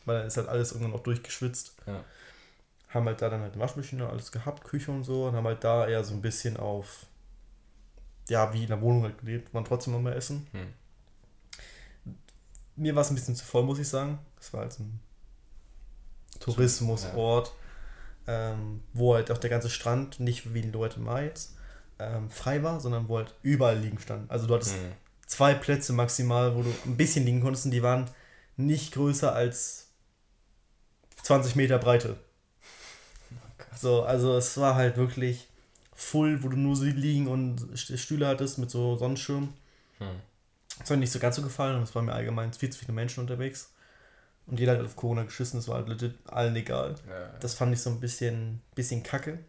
weil 0.06 0.18
dann 0.20 0.28
ist 0.28 0.38
halt 0.38 0.48
alles 0.50 0.72
irgendwann 0.72 0.94
auch 0.94 1.04
durchgeschwitzt. 1.04 1.76
Ja. 1.88 2.04
Haben 2.90 3.06
halt 3.06 3.22
da 3.22 3.30
dann 3.30 3.42
halt 3.42 3.54
eine 3.54 3.62
Waschmaschine, 3.62 4.08
alles 4.10 4.32
gehabt, 4.32 4.64
Küche 4.64 4.92
und 4.92 5.04
so 5.04 5.26
und 5.26 5.36
haben 5.36 5.46
halt 5.46 5.64
da 5.64 5.88
eher 5.88 6.04
so 6.04 6.14
ein 6.14 6.22
bisschen 6.22 6.58
auf, 6.58 7.06
ja, 8.30 8.54
wie 8.54 8.64
in 8.64 8.70
der 8.70 8.82
Wohnung 8.82 9.04
halt 9.04 9.18
gelebt, 9.20 9.54
waren 9.54 9.66
trotzdem 9.66 9.94
noch 9.94 10.02
mal 10.02 10.14
essen. 10.14 10.48
Hm. 10.52 10.74
Mir 12.76 12.96
war 12.96 13.02
es 13.02 13.10
ein 13.10 13.16
bisschen 13.16 13.36
zu 13.36 13.44
voll, 13.46 13.64
muss 13.64 13.80
ich 13.80 13.88
sagen. 13.88 14.20
Es 14.40 14.54
war 14.54 14.62
halt 14.62 14.74
so 14.74 14.84
ein 14.84 15.00
Tourismusort, 16.40 17.54
ähm, 18.28 18.82
wo 18.94 19.16
halt 19.16 19.32
auch 19.32 19.38
der 19.38 19.50
ganze 19.50 19.70
Strand 19.70 20.20
nicht 20.20 20.54
wie 20.54 20.62
in 20.62 20.72
Leute 20.72 21.02
jetzt 21.24 21.56
ähm, 22.00 22.30
frei 22.30 22.64
war, 22.64 22.80
sondern 22.80 23.10
wo 23.10 23.18
halt 23.18 23.36
überall 23.42 23.78
liegen 23.78 24.00
stand. 24.00 24.30
Also 24.32 24.48
du 24.48 24.56
hattest 24.56 24.76
Hm. 24.76 24.92
zwei 25.28 25.54
Plätze 25.54 25.94
maximal, 25.94 26.56
wo 26.56 26.64
du 26.64 26.74
ein 26.86 26.96
bisschen 26.98 27.26
liegen 27.26 27.42
konntest 27.42 27.66
und 27.66 27.72
die 27.72 27.84
waren 27.84 28.10
nicht 28.56 28.94
größer 28.94 29.34
als 29.34 29.88
20 31.24 31.56
Meter 31.56 31.78
Breite. 31.78 32.18
So, 33.76 34.04
also 34.04 34.36
es 34.36 34.58
war 34.58 34.76
halt 34.76 34.98
wirklich 34.98 35.49
full, 36.00 36.42
wo 36.44 36.48
du 36.48 36.56
nur 36.58 36.76
so 36.76 36.86
liegen 36.86 37.28
und 37.28 37.60
St- 37.76 37.98
Stühle 37.98 38.28
hattest 38.28 38.58
mit 38.58 38.72
so 38.72 38.96
Sonnenschirm. 38.96 39.54
Hm. 39.98 40.08
Das 40.80 40.90
hat 40.90 40.92
mir 40.92 41.02
nicht 41.02 41.12
so 41.12 41.20
ganz 41.20 41.36
so 41.36 41.42
gefallen 41.42 41.76
und 41.76 41.84
es 41.84 41.94
waren 41.94 42.06
mir 42.06 42.14
allgemein 42.14 42.54
viel 42.54 42.70
zu 42.70 42.80
viele 42.80 42.94
Menschen 42.94 43.20
unterwegs. 43.22 43.72
Und 44.48 44.60
jeder 44.60 44.78
hat 44.78 44.86
auf 44.86 44.96
Corona 44.96 45.24
geschissen, 45.24 45.60
das 45.60 45.68
war 45.68 45.76
halt 45.76 45.90
legit 45.90 46.16
allen 46.26 46.56
egal. 46.56 46.96
Ja. 47.08 47.38
Das 47.40 47.54
fand 47.54 47.74
ich 47.74 47.82
so 47.82 47.90
ein 47.90 48.00
bisschen, 48.00 48.62
bisschen 48.76 49.04
kacke. 49.04 49.40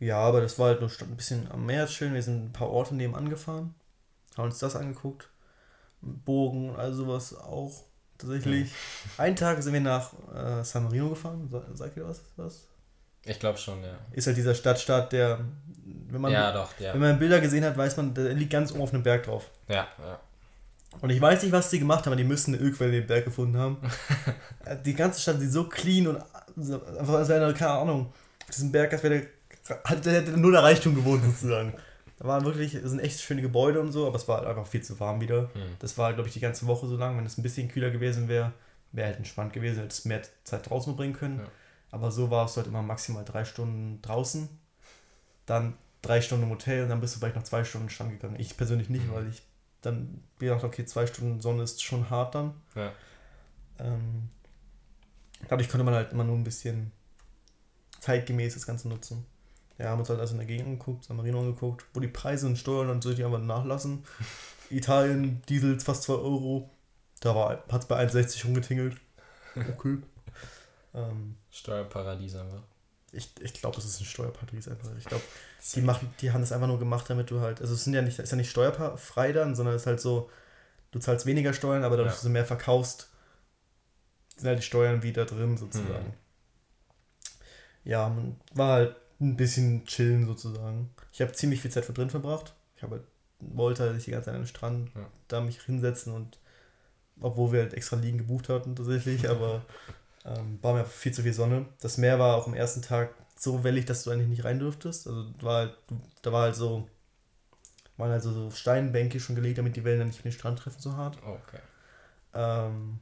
Ja, 0.00 0.18
aber 0.18 0.40
das 0.42 0.58
war 0.58 0.68
halt 0.68 0.80
nur 0.80 0.90
ein 1.00 1.16
bisschen 1.16 1.50
am 1.50 1.66
Meer 1.66 1.88
schön. 1.88 2.14
Wir 2.14 2.22
sind 2.22 2.44
ein 2.46 2.52
paar 2.52 2.68
Orte 2.68 2.94
nebenan 2.94 3.28
gefahren, 3.28 3.74
haben 4.36 4.44
uns 4.44 4.58
das 4.58 4.76
angeguckt. 4.76 5.28
Bogen 6.00 6.70
und 6.70 6.76
all 6.76 6.92
sowas 6.92 7.34
auch 7.34 7.82
tatsächlich. 8.18 8.70
Einen 9.16 9.34
Tag 9.34 9.60
sind 9.62 9.72
wir 9.72 9.80
nach 9.80 10.12
äh, 10.32 10.62
San 10.62 10.84
Marino 10.84 11.08
gefahren. 11.08 11.48
Sa- 11.50 11.64
Sagt 11.74 11.96
ihr 11.96 12.06
was? 12.06 12.20
was? 12.36 12.67
Ich 13.28 13.38
glaube 13.38 13.58
schon, 13.58 13.82
ja. 13.82 13.96
Ist 14.12 14.26
halt 14.26 14.36
dieser 14.36 14.54
Stadtstaat, 14.54 15.12
der, 15.12 15.40
wenn 16.10 16.20
man, 16.20 16.32
ja, 16.32 16.50
doch, 16.52 16.70
ja. 16.80 16.92
wenn 16.94 17.00
man 17.00 17.18
Bilder 17.18 17.40
gesehen 17.40 17.64
hat, 17.64 17.76
weiß 17.76 17.96
man, 17.98 18.14
der 18.14 18.32
liegt 18.32 18.50
ganz 18.52 18.72
oben 18.72 18.82
auf 18.82 18.92
einem 18.94 19.02
Berg 19.02 19.24
drauf. 19.24 19.50
Ja, 19.68 19.86
ja. 19.98 20.20
Und 21.00 21.10
ich 21.10 21.20
weiß 21.20 21.42
nicht, 21.42 21.52
was 21.52 21.68
die 21.70 21.78
gemacht 21.78 22.00
haben, 22.00 22.12
aber 22.12 22.16
die 22.16 22.24
müssen 22.24 22.54
eine 22.54 22.62
Ölquelle 22.62 22.92
in 22.96 23.02
den 23.02 23.06
Berg 23.06 23.24
gefunden 23.26 23.58
haben. 23.58 23.76
Die 24.84 24.94
ganze 24.94 25.20
Stadt 25.20 25.38
sieht 25.38 25.52
so 25.52 25.64
clean 25.68 26.06
und 26.08 26.22
so- 26.56 26.82
einfach, 26.84 27.14
als 27.14 27.28
wäre, 27.28 27.52
keine 27.54 27.72
Ahnung, 27.72 28.12
auf 28.42 28.54
diesem 28.54 28.72
Berg, 28.72 28.92
als 28.92 29.02
wäre 29.02 29.26
der, 29.68 29.82
hat 29.84 30.04
der 30.06 30.14
hätte 30.14 30.30
nur 30.32 30.50
der 30.50 30.62
Reichtum 30.62 30.94
gewohnt 30.94 31.22
sozusagen. 31.24 31.74
Da 32.18 32.26
waren 32.26 32.44
wirklich, 32.44 32.72
das 32.72 32.90
sind 32.90 33.00
echt 33.00 33.20
schöne 33.20 33.42
Gebäude 33.42 33.80
und 33.80 33.92
so, 33.92 34.06
aber 34.06 34.16
es 34.16 34.26
war 34.26 34.38
halt 34.38 34.48
einfach 34.48 34.66
viel 34.66 34.82
zu 34.82 34.98
warm 34.98 35.20
wieder. 35.20 35.42
Hm. 35.52 35.76
Das 35.78 35.96
war, 35.98 36.12
glaube 36.14 36.28
ich, 36.28 36.34
die 36.34 36.40
ganze 36.40 36.66
Woche 36.66 36.86
so 36.88 36.96
lang. 36.96 37.16
Wenn 37.18 37.26
es 37.26 37.38
ein 37.38 37.42
bisschen 37.42 37.68
kühler 37.68 37.90
gewesen 37.90 38.26
wäre, 38.28 38.52
wäre 38.92 39.08
halt 39.08 39.18
entspannt 39.18 39.52
gewesen, 39.52 39.80
hättest 39.80 40.06
mehr 40.06 40.22
Zeit 40.44 40.68
draußen 40.68 40.94
verbringen 40.94 41.14
können. 41.14 41.38
Ja. 41.40 41.44
Aber 41.90 42.10
so 42.10 42.30
war 42.30 42.44
es 42.46 42.56
halt 42.56 42.66
immer 42.66 42.82
maximal 42.82 43.24
drei 43.24 43.44
Stunden 43.44 44.00
draußen, 44.02 44.48
dann 45.46 45.74
drei 46.02 46.20
Stunden 46.20 46.44
im 46.44 46.50
Hotel 46.50 46.82
und 46.84 46.90
dann 46.90 47.00
bist 47.00 47.14
du 47.14 47.18
vielleicht 47.18 47.36
noch 47.36 47.42
zwei 47.44 47.64
Stunden 47.64 47.88
Strand 47.88 48.10
gegangen. 48.12 48.36
Ich 48.38 48.56
persönlich 48.56 48.88
nicht, 48.90 49.06
Mhm. 49.06 49.12
weil 49.14 49.28
ich 49.28 49.42
dann 49.80 50.22
gedacht 50.38 50.64
okay, 50.64 50.84
zwei 50.84 51.06
Stunden 51.06 51.40
Sonne 51.40 51.62
ist 51.62 51.82
schon 51.82 52.10
hart 52.10 52.34
dann. 52.34 52.54
Ja. 52.74 52.92
Ähm, 53.78 54.28
dadurch 55.48 55.68
konnte 55.68 55.84
man 55.84 55.94
halt 55.94 56.12
immer 56.12 56.24
nur 56.24 56.36
ein 56.36 56.44
bisschen 56.44 56.92
zeitgemäß 58.00 58.54
das 58.54 58.66
Ganze 58.66 58.88
nutzen. 58.88 59.24
Ja, 59.78 59.90
haben 59.90 60.00
uns 60.00 60.08
halt 60.10 60.18
also 60.20 60.32
in 60.32 60.38
der 60.38 60.46
Gegend 60.46 60.66
angeguckt, 60.66 61.04
San 61.04 61.16
Marino 61.16 61.38
angeguckt, 61.40 61.84
wo 61.94 62.00
die 62.00 62.08
Preise 62.08 62.46
und 62.48 62.58
Steuern 62.58 63.00
die 63.00 63.24
einfach 63.24 63.38
nachlassen. 63.40 64.04
Italien, 64.70 65.40
Diesel 65.48 65.78
fast 65.80 66.02
2 66.02 66.14
Euro. 66.14 66.68
Da 67.20 67.34
hat 67.70 67.82
es 67.82 67.86
bei 67.86 68.04
1,60 68.04 68.44
rumgetingelt. 68.46 68.96
Okay. 69.56 69.98
Ähm, 71.10 71.36
Steuerparadies 71.50 72.36
einfach. 72.36 72.62
ich 73.12 73.30
ich 73.40 73.54
glaube, 73.54 73.76
das 73.76 73.84
ist 73.84 74.00
ein 74.00 74.04
Steuerparadies 74.06 74.68
einfach. 74.68 74.90
Ich 74.98 75.04
glaube, 75.04 75.24
die, 75.74 75.80
machen, 75.80 76.12
die 76.20 76.32
haben 76.32 76.40
das 76.40 76.52
einfach 76.52 76.66
nur 76.68 76.78
gemacht, 76.78 77.08
damit 77.08 77.30
du 77.30 77.40
halt. 77.40 77.60
Also, 77.60 77.74
es 77.74 77.84
sind 77.84 77.94
ja 77.94 78.02
nicht, 78.02 78.18
ist 78.18 78.30
ja 78.30 78.36
nicht 78.36 78.50
steuerfrei 78.50 79.32
dann, 79.32 79.54
sondern 79.54 79.74
es 79.74 79.82
ist 79.82 79.86
halt 79.86 80.00
so, 80.00 80.30
du 80.90 80.98
zahlst 80.98 81.26
weniger 81.26 81.52
Steuern, 81.52 81.84
aber 81.84 81.96
dadurch, 81.96 82.12
Ja. 82.12 82.16
dass 82.16 82.22
du 82.24 82.28
mehr 82.30 82.46
verkaufst, 82.46 83.08
sind 84.36 84.46
halt 84.48 84.58
die 84.58 84.62
Steuern 84.64 85.02
wieder 85.02 85.24
drin 85.24 85.56
sozusagen. 85.56 86.06
Mhm. 86.06 86.12
Ja, 87.84 88.08
man 88.08 88.36
war 88.54 88.72
halt 88.74 88.96
ein 89.20 89.36
bisschen 89.36 89.84
chillen 89.86 90.26
sozusagen. 90.26 90.90
Ich 91.12 91.20
habe 91.20 91.32
ziemlich 91.32 91.60
viel 91.60 91.70
Zeit 91.70 91.84
für 91.84 91.92
drin 91.92 92.10
verbracht. 92.10 92.54
Ich 92.76 92.82
habe 92.82 92.96
halt, 92.96 93.04
wollte 93.40 93.82
halt 93.84 94.06
die 94.06 94.10
ganze 94.10 94.26
Zeit 94.26 94.34
an 94.34 94.42
den 94.42 94.46
Strand 94.46 94.90
Ja. 94.94 95.08
da 95.28 95.40
mich 95.40 95.60
hinsetzen 95.62 96.12
und 96.12 96.38
obwohl 97.20 97.50
wir 97.52 97.62
halt 97.62 97.74
extra 97.74 97.96
Liegen 97.96 98.18
gebucht 98.18 98.48
hatten 98.48 98.76
tatsächlich, 98.76 99.28
aber 99.28 99.62
ähm, 100.28 100.58
war 100.62 100.74
mir 100.74 100.84
viel 100.84 101.12
zu 101.12 101.22
viel 101.22 101.32
Sonne. 101.32 101.66
Das 101.80 101.98
Meer 101.98 102.18
war 102.18 102.36
auch 102.36 102.46
am 102.46 102.54
ersten 102.54 102.82
Tag 102.82 103.14
so 103.36 103.64
wellig, 103.64 103.86
dass 103.86 104.04
du 104.04 104.10
eigentlich 104.10 104.28
nicht 104.28 104.44
rein 104.44 104.58
dürftest. 104.58 105.06
Also 105.06 105.32
war 105.40 105.56
halt, 105.58 105.78
da 106.22 106.32
war 106.32 106.42
halt 106.42 106.56
so, 106.56 106.88
waren 107.96 108.10
halt 108.10 108.22
so, 108.22 108.50
Steinbänke 108.50 109.20
schon 109.20 109.36
gelegt, 109.36 109.58
damit 109.58 109.76
die 109.76 109.84
Wellen 109.84 110.00
dann 110.00 110.08
nicht 110.08 110.24
den 110.24 110.32
Strand 110.32 110.58
treffen 110.58 110.80
so 110.80 110.96
hart. 110.96 111.18
Oh, 111.26 111.38
okay. 111.46 111.60
Ähm, 112.34 112.98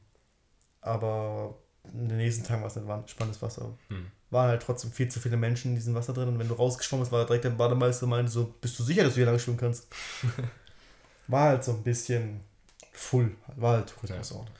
aber 0.81 1.55
in 1.93 2.07
den 2.09 2.17
nächsten 2.17 2.43
Tagen 2.43 2.61
war 2.61 2.67
es 2.67 2.75
nicht 2.75 2.87
warm- 2.87 3.07
spannendes 3.07 3.41
Wasser. 3.41 3.77
Hm. 3.89 4.07
Waren 4.29 4.49
halt 4.49 4.61
trotzdem 4.61 4.91
viel 4.91 5.09
zu 5.09 5.19
viele 5.19 5.37
Menschen 5.37 5.71
in 5.71 5.75
diesem 5.75 5.95
Wasser 5.95 6.13
drin. 6.13 6.27
Und 6.27 6.39
wenn 6.39 6.47
du 6.47 6.53
rausgeschwommen 6.53 7.03
bist, 7.03 7.11
war 7.11 7.25
direkt 7.25 7.45
der 7.45 7.51
Bademeister 7.51 8.03
und 8.03 8.11
meinte 8.11 8.31
so, 8.31 8.53
bist 8.61 8.77
du 8.77 8.83
sicher, 8.83 9.03
dass 9.03 9.13
du 9.13 9.17
hier 9.17 9.25
lang 9.25 9.39
schwimmen 9.39 9.57
kannst? 9.57 9.87
war 11.27 11.43
halt 11.49 11.63
so 11.63 11.71
ein 11.71 11.83
bisschen 11.83 12.41
full. 12.91 13.35
War 13.55 13.77
halt 13.77 13.89
Tourismusort. 13.89 14.51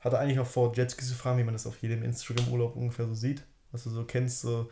Hatte 0.00 0.18
eigentlich 0.18 0.36
noch 0.36 0.46
vor, 0.46 0.74
Jetskis 0.74 1.08
zu 1.08 1.14
fragen, 1.14 1.38
wie 1.38 1.44
man 1.44 1.54
das 1.54 1.66
auf 1.66 1.80
jedem 1.82 2.02
Instagram-Urlaub 2.02 2.74
ungefähr 2.76 3.06
so 3.06 3.14
sieht. 3.14 3.42
Was 3.72 3.84
du 3.84 3.90
so 3.90 4.04
kennst, 4.04 4.40
so, 4.40 4.68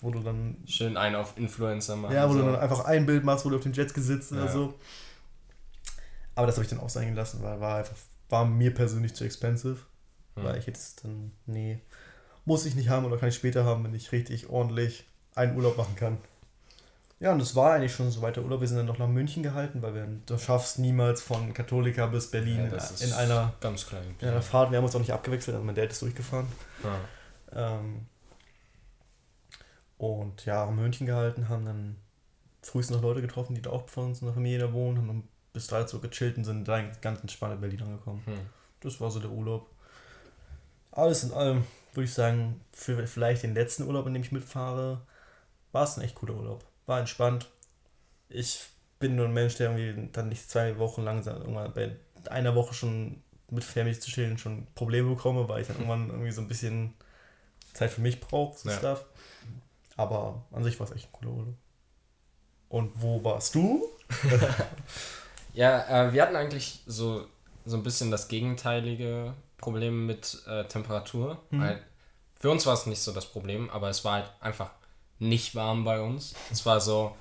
wo 0.00 0.10
du 0.10 0.20
dann 0.20 0.56
Schön 0.66 0.96
einen 0.96 1.14
auf 1.16 1.38
Influencer 1.38 1.96
machen. 1.96 2.14
ja, 2.14 2.28
wo 2.28 2.32
so. 2.32 2.40
du 2.40 2.44
dann 2.46 2.56
einfach 2.60 2.84
ein 2.84 3.06
Bild 3.06 3.24
machst, 3.24 3.44
wo 3.44 3.50
du 3.50 3.56
auf 3.56 3.62
dem 3.62 3.72
Jetski 3.72 4.00
sitzt 4.00 4.32
oder 4.32 4.46
Ja. 4.46 4.52
so. 4.52 4.74
Aber 6.34 6.46
das 6.46 6.56
habe 6.56 6.64
ich 6.64 6.70
dann 6.70 6.80
auch 6.80 6.88
sein 6.90 7.08
gelassen, 7.08 7.42
weil 7.42 7.60
war 7.60 7.78
einfach, 7.78 7.96
war 8.28 8.44
mir 8.44 8.72
persönlich 8.74 9.14
zu 9.14 9.24
expensive. 9.24 9.78
Hm. 10.36 10.44
Weil 10.44 10.58
ich 10.58 10.66
jetzt 10.66 11.04
dann, 11.04 11.32
nee, 11.46 11.80
muss 12.44 12.66
ich 12.66 12.74
nicht 12.74 12.88
haben 12.88 13.06
oder 13.06 13.16
kann 13.16 13.28
ich 13.28 13.34
später 13.34 13.64
haben, 13.64 13.84
wenn 13.84 13.94
ich 13.94 14.12
richtig 14.12 14.48
ordentlich 14.48 15.04
einen 15.34 15.56
Urlaub 15.56 15.76
machen 15.76 15.96
kann. 15.96 16.18
Ja, 17.20 17.32
und 17.32 17.40
das 17.40 17.56
war 17.56 17.72
eigentlich 17.72 17.92
schon 17.92 18.10
so 18.10 18.22
weiter 18.22 18.42
Urlaub. 18.42 18.60
Wir 18.60 18.68
sind 18.68 18.76
dann 18.76 18.86
noch 18.86 18.98
nach 18.98 19.08
München 19.08 19.42
gehalten, 19.42 19.82
weil 19.82 19.94
wir, 19.94 20.06
du 20.26 20.38
schaffst 20.38 20.78
niemals 20.78 21.20
von 21.20 21.52
Katholika 21.52 22.06
bis 22.06 22.30
Berlin 22.30 22.64
Ja, 22.64 22.70
das 22.70 23.00
in, 23.00 23.12
einer, 23.12 23.54
ganz 23.60 23.86
klein. 23.86 24.14
in 24.20 24.28
einer 24.28 24.42
Fahrt. 24.42 24.70
Wir 24.70 24.78
haben 24.78 24.84
uns 24.84 24.94
auch 24.94 25.00
nicht 25.00 25.12
abgewechselt, 25.12 25.56
also 25.56 25.66
mein 25.66 25.74
Dad 25.74 25.90
ist 25.90 26.00
durchgefahren. 26.00 26.46
Ja. 26.84 27.74
Ähm, 27.74 28.06
und 29.96 30.44
ja, 30.44 30.66
haben 30.66 30.76
München 30.76 31.06
gehalten, 31.06 31.48
haben 31.48 31.64
dann 31.64 31.96
frühestens 32.62 32.96
noch 32.96 33.02
Leute 33.02 33.20
getroffen, 33.20 33.56
die 33.56 33.62
da 33.62 33.70
auch 33.70 33.88
von 33.88 34.06
uns 34.06 34.20
in 34.20 34.26
der 34.26 34.34
Familie 34.34 34.58
da 34.60 34.72
wohnen, 34.72 34.98
haben 34.98 35.08
dann 35.08 35.22
bis 35.52 35.66
drei 35.66 35.84
so 35.86 35.98
gechillt 35.98 36.36
und 36.36 36.44
sind 36.44 36.68
dann 36.68 36.92
ganz 37.00 37.20
entspannt 37.20 37.54
in 37.54 37.60
Berlin 37.60 37.82
angekommen. 37.82 38.22
Hm. 38.26 38.38
Das 38.80 39.00
war 39.00 39.10
so 39.10 39.18
der 39.18 39.30
Urlaub. 39.30 39.68
Alles 40.92 41.24
in 41.24 41.32
allem 41.32 41.64
würde 41.94 42.04
ich 42.04 42.14
sagen, 42.14 42.60
für 42.72 43.04
vielleicht 43.08 43.42
den 43.42 43.54
letzten 43.54 43.82
Urlaub, 43.82 44.06
in 44.06 44.14
dem 44.14 44.22
ich 44.22 44.30
mitfahre, 44.30 45.00
war 45.72 45.82
es 45.82 45.96
ein 45.96 46.04
echt 46.04 46.14
cooler 46.14 46.34
Urlaub. 46.34 46.64
War 46.88 47.00
entspannt. 47.00 47.48
Ich 48.28 48.60
bin 48.98 49.14
nur 49.14 49.26
ein 49.26 49.34
Mensch, 49.34 49.56
der 49.56 49.70
irgendwie 49.70 50.10
dann 50.12 50.28
nicht 50.28 50.50
zwei 50.50 50.78
Wochen 50.78 51.02
lang 51.04 51.24
irgendwann 51.24 51.72
bei 51.72 51.96
einer 52.30 52.54
Woche 52.54 52.74
schon 52.74 53.22
mit 53.50 53.62
Family 53.64 53.98
zu 53.98 54.10
chillen 54.10 54.36
schon 54.38 54.66
Probleme 54.74 55.14
bekomme, 55.14 55.48
weil 55.48 55.62
ich 55.62 55.68
dann 55.68 55.76
irgendwann 55.78 56.08
irgendwie 56.08 56.32
so 56.32 56.40
ein 56.40 56.48
bisschen 56.48 56.94
Zeit 57.72 57.90
für 57.90 58.00
mich 58.00 58.20
brauche, 58.20 58.58
so 58.58 58.68
Ja. 58.68 58.76
Stuff. 58.76 59.04
Aber 59.96 60.44
an 60.52 60.64
sich 60.64 60.78
war 60.80 60.86
es 60.88 60.92
echt 60.94 61.06
ein 61.06 61.12
cooler 61.12 61.32
Urlaub. 61.32 61.54
Und 62.68 62.92
wo 63.00 63.22
warst 63.22 63.54
du? 63.54 63.86
Ja, 65.54 66.06
äh, 66.08 66.12
wir 66.12 66.22
hatten 66.22 66.36
eigentlich 66.36 66.82
so 66.86 67.26
so 67.64 67.76
ein 67.76 67.82
bisschen 67.82 68.10
das 68.10 68.28
gegenteilige 68.28 69.34
Problem 69.56 70.06
mit 70.06 70.42
äh, 70.46 70.64
Temperatur. 70.64 71.42
Weil 71.50 71.82
für 72.38 72.50
uns 72.50 72.64
war 72.66 72.74
es 72.74 72.86
nicht 72.86 73.00
so 73.00 73.12
das 73.12 73.26
Problem, 73.26 73.68
aber 73.70 73.88
es 73.88 74.04
war 74.04 74.14
halt 74.14 74.32
einfach 74.40 74.70
nicht 75.18 75.54
warm 75.54 75.84
bei 75.84 76.00
uns. 76.00 76.34
Es 76.50 76.64
war 76.66 76.80
so, 76.80 77.16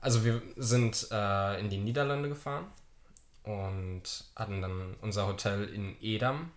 also 0.00 0.24
wir 0.24 0.42
sind 0.56 1.08
äh, 1.10 1.60
in 1.60 1.70
die 1.70 1.78
Niederlande 1.78 2.28
gefahren 2.28 2.66
und 3.44 4.02
hatten 4.34 4.60
dann 4.62 4.94
unser 5.00 5.26
Hotel 5.26 5.64
in 5.68 5.96
Edam, 6.02 6.50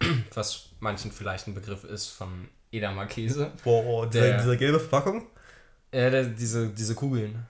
was 0.34 0.66
manchen 0.80 1.12
vielleicht 1.12 1.46
ein 1.46 1.54
Begriff 1.54 1.84
ist 1.84 2.08
von 2.08 2.48
Edamer 2.72 3.06
Käse. 3.06 3.52
Boah, 3.62 4.08
dieser, 4.08 4.24
Der- 4.28 4.38
diese 4.42 4.56
gelbe 4.56 4.80
Verpackung. 4.80 5.26
Ja, 5.92 6.10
der, 6.10 6.24
diese, 6.24 6.68
diese 6.70 6.94
Kugeln. 6.96 7.46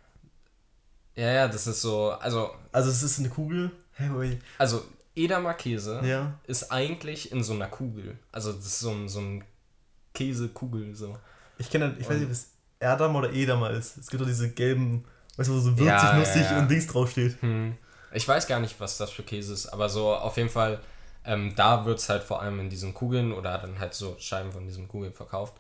Ja, 1.17 1.31
ja, 1.33 1.49
das 1.49 1.67
ist 1.67 1.81
so, 1.81 2.11
also, 2.11 2.51
Also 2.73 2.90
es 2.90 3.03
ist 3.03 3.19
eine 3.21 3.31
Kugel. 3.31 3.71
Hey, 3.93 4.38
also 4.59 4.85
Edamer 5.14 5.55
Käse 5.55 6.01
Ja. 6.05 6.38
ist 6.47 6.71
eigentlich 6.73 7.31
in 7.33 7.43
so 7.43 7.53
einer 7.55 7.69
Kugel. 7.69 8.19
Also 8.33 8.53
das 8.53 8.67
ist 8.67 8.81
so 8.81 8.90
ein, 8.90 9.09
so 9.09 9.21
ein 9.21 9.45
Käsekugel, 10.12 10.95
so. 10.95 11.17
Ich 11.59 11.71
kenne, 11.71 11.95
ich 11.99 12.09
weiß 12.09 12.17
nicht, 12.17 12.27
ob 12.27 12.33
es 12.33 12.51
Erdam 12.81 13.17
oder 13.17 13.33
Edamer 13.33 13.71
ist. 13.71 13.97
Es 13.97 14.09
gibt 14.09 14.21
doch 14.21 14.27
diese 14.27 14.51
gelben, 14.51 15.05
weißt 15.37 15.49
du, 15.49 15.55
wo 15.55 15.59
so 15.59 15.71
würzig, 15.79 15.87
Ja, 15.87 16.17
nussig 16.17 16.43
ja, 16.43 16.53
ja. 16.53 16.59
und 16.59 16.71
Dings 16.71 16.87
draufsteht. 16.87 17.40
Hm. 17.40 17.77
Ich 18.12 18.27
weiß 18.27 18.47
gar 18.47 18.61
nicht, 18.61 18.79
was 18.79 18.99
das 18.99 19.11
für 19.11 19.23
Käse 19.23 19.53
ist, 19.53 19.67
aber 19.67 19.88
so 19.88 20.14
auf 20.14 20.37
jeden 20.37 20.49
Fall, 20.51 20.81
ähm, 21.25 21.55
da 21.57 21.85
wird 21.85 21.99
es 21.99 22.09
halt 22.09 22.23
vor 22.23 22.40
allem 22.40 22.61
in 22.61 22.71
diesen 22.71 22.95
Kugeln 22.95 23.33
oder 23.33 23.59
dann 23.59 23.79
halt 23.79 23.95
so 23.95 24.17
Scheiben 24.19 24.53
von 24.53 24.67
diesen 24.67 24.87
Kugeln 24.88 25.12
verkauft. 25.12 25.55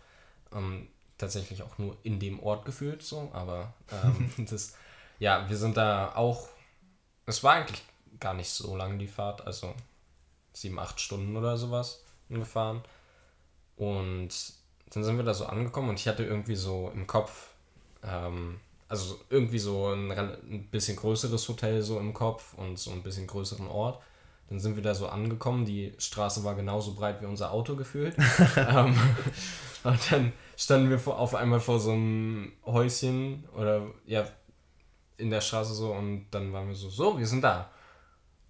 Ähm, 0.52 0.88
tatsächlich 1.18 1.62
auch 1.62 1.78
nur 1.78 1.96
in 2.02 2.20
dem 2.20 2.40
Ort 2.40 2.64
gefühlt 2.64 3.02
so, 3.02 3.30
aber 3.32 3.74
ähm, 3.90 4.30
das, 4.50 4.74
ja, 5.18 5.48
wir 5.48 5.56
sind 5.56 5.76
da 5.76 6.14
auch, 6.14 6.48
es 7.26 7.42
war 7.42 7.54
eigentlich 7.54 7.82
gar 8.20 8.34
nicht 8.34 8.50
so 8.50 8.76
lang 8.76 8.98
die 8.98 9.08
Fahrt, 9.08 9.46
also 9.46 9.74
sieben, 10.52 10.78
acht 10.78 11.00
Stunden 11.00 11.36
oder 11.36 11.56
sowas 11.56 12.04
gefahren. 12.28 12.82
Und 13.76 14.30
dann 14.94 15.04
sind 15.04 15.16
wir 15.16 15.24
da 15.24 15.34
so 15.34 15.46
angekommen 15.46 15.90
und 15.90 15.98
ich 15.98 16.06
hatte 16.06 16.24
irgendwie 16.24 16.54
so 16.54 16.90
im 16.94 17.06
Kopf, 17.06 17.48
ähm, 18.04 18.60
also 18.88 19.18
irgendwie 19.28 19.58
so 19.58 19.88
ein, 19.88 20.10
ein 20.12 20.68
bisschen 20.70 20.96
größeres 20.96 21.48
Hotel 21.48 21.82
so 21.82 21.98
im 21.98 22.14
Kopf 22.14 22.54
und 22.54 22.78
so 22.78 22.92
ein 22.92 23.02
bisschen 23.02 23.26
größeren 23.26 23.66
Ort. 23.66 24.00
Dann 24.48 24.60
sind 24.60 24.76
wir 24.76 24.82
da 24.82 24.94
so 24.94 25.08
angekommen, 25.08 25.64
die 25.64 25.94
Straße 25.98 26.44
war 26.44 26.54
genauso 26.54 26.94
breit 26.94 27.20
wie 27.20 27.26
unser 27.26 27.50
Auto 27.50 27.76
gefühlt. 27.76 28.14
ähm, 28.56 28.94
und 29.82 30.12
dann 30.12 30.32
standen 30.56 30.90
wir 30.90 30.98
vor, 30.98 31.18
auf 31.18 31.34
einmal 31.34 31.60
vor 31.60 31.80
so 31.80 31.92
einem 31.92 32.52
Häuschen 32.64 33.48
oder 33.56 33.86
ja, 34.06 34.26
in 35.16 35.30
der 35.30 35.40
Straße 35.40 35.74
so 35.74 35.92
und 35.92 36.26
dann 36.30 36.52
waren 36.52 36.68
wir 36.68 36.74
so, 36.74 36.88
so, 36.88 37.18
wir 37.18 37.26
sind 37.26 37.42
da. 37.42 37.70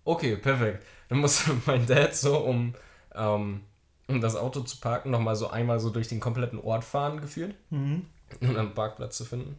Okay, 0.05 0.37
perfekt. 0.37 0.85
Dann 1.09 1.19
musste 1.19 1.53
mein 1.67 1.87
Dad 1.87 2.15
so, 2.15 2.39
um, 2.39 2.75
ähm, 3.15 3.63
um 4.09 4.21
das 4.21 4.37
Auto 4.37 4.61
zu 4.61 4.79
parken, 4.79 5.11
nochmal 5.11 5.37
so 5.37 5.49
einmal 5.49 5.81
so 5.81 5.91
durch 5.91 6.09
den 6.09 6.21
kompletten 6.21 6.61
Ort 6.61 6.85
fahren 6.85 7.21
gefühlt, 7.21 7.55
Mhm. 7.71 8.07
um 8.41 8.57
einen 8.57 8.75
Parkplatz 8.75 9.17
zu 9.17 9.25
finden. 9.25 9.59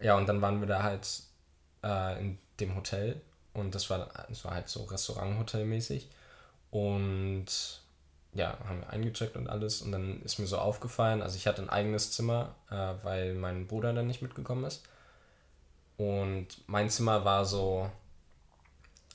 Ja, 0.00 0.16
und 0.16 0.26
dann 0.28 0.40
waren 0.42 0.60
wir 0.60 0.66
da 0.68 0.82
halt 0.82 1.22
äh, 1.82 2.20
in 2.20 2.38
dem 2.58 2.74
Hotel 2.74 3.20
und 3.54 3.74
das 3.74 3.90
war, 3.90 4.08
das 4.28 4.44
war 4.44 4.54
halt 4.54 4.68
so 4.68 4.84
Restaurant-Hotel-mäßig. 4.84 6.08
Und 6.70 7.46
ja, 8.32 8.56
haben 8.68 8.80
wir 8.80 8.90
eingecheckt 8.90 9.36
und 9.36 9.48
alles 9.48 9.82
und 9.82 9.90
dann 9.92 10.22
ist 10.22 10.38
mir 10.38 10.46
so 10.46 10.58
aufgefallen, 10.58 11.20
also 11.20 11.36
ich 11.36 11.46
hatte 11.48 11.62
ein 11.62 11.68
eigenes 11.70 12.12
Zimmer, 12.12 12.54
äh, 12.70 12.94
weil 13.02 13.34
mein 13.34 13.66
Bruder 13.66 13.92
dann 13.92 14.06
nicht 14.06 14.22
mitgekommen 14.22 14.64
ist. 14.64 14.82
Und 15.96 16.46
mein 16.66 16.88
Zimmer 16.88 17.24
war 17.24 17.44
so 17.44 17.90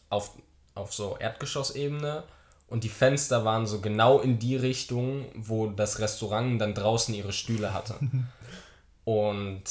auf, 0.09 0.37
auf 0.75 0.93
so 0.93 1.17
Erdgeschossebene 1.17 2.23
und 2.75 2.83
die 2.83 2.89
Fenster 2.89 3.45
waren 3.45 3.65
so 3.65 3.79
genau 3.79 4.19
in 4.19 4.37
die 4.37 4.57
Richtung, 4.57 5.27
wo 5.33 5.67
das 5.67 5.99
Restaurant 5.99 6.59
dann 6.59 6.73
draußen 6.73 7.15
ihre 7.15 7.31
Stühle 7.31 7.73
hatte. 7.73 7.95
und 9.05 9.63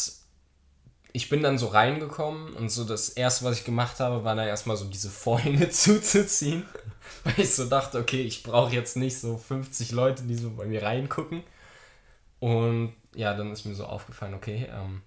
ich 1.13 1.29
bin 1.29 1.43
dann 1.43 1.59
so 1.59 1.67
reingekommen 1.67 2.55
und 2.55 2.71
so 2.71 2.83
das 2.83 3.11
erste, 3.11 3.45
was 3.45 3.59
ich 3.59 3.67
gemacht 3.67 4.01
habe, 4.01 4.25
war 4.25 4.35
dann 4.35 4.49
erstmal 4.49 4.79
so 4.79 4.87
diese 4.87 5.11
Vorhänge 5.11 5.69
zuzuziehen, 5.69 6.65
weil 7.25 7.35
ich 7.37 7.55
so 7.55 7.67
dachte, 7.67 7.99
okay, 7.99 8.23
ich 8.23 8.43
brauche 8.43 8.73
jetzt 8.73 8.97
nicht 8.97 9.21
so 9.21 9.37
50 9.37 9.93
Leute, 9.93 10.23
die 10.23 10.37
so 10.37 10.49
bei 10.53 10.65
mir 10.65 10.83
reingucken. 10.83 11.43
Und 12.41 12.95
ja, 13.15 13.35
dann 13.35 13.53
ist 13.53 13.67
mir 13.67 13.75
so 13.75 13.85
aufgefallen, 13.85 14.33
okay, 14.33 14.67
ähm, 14.73 15.03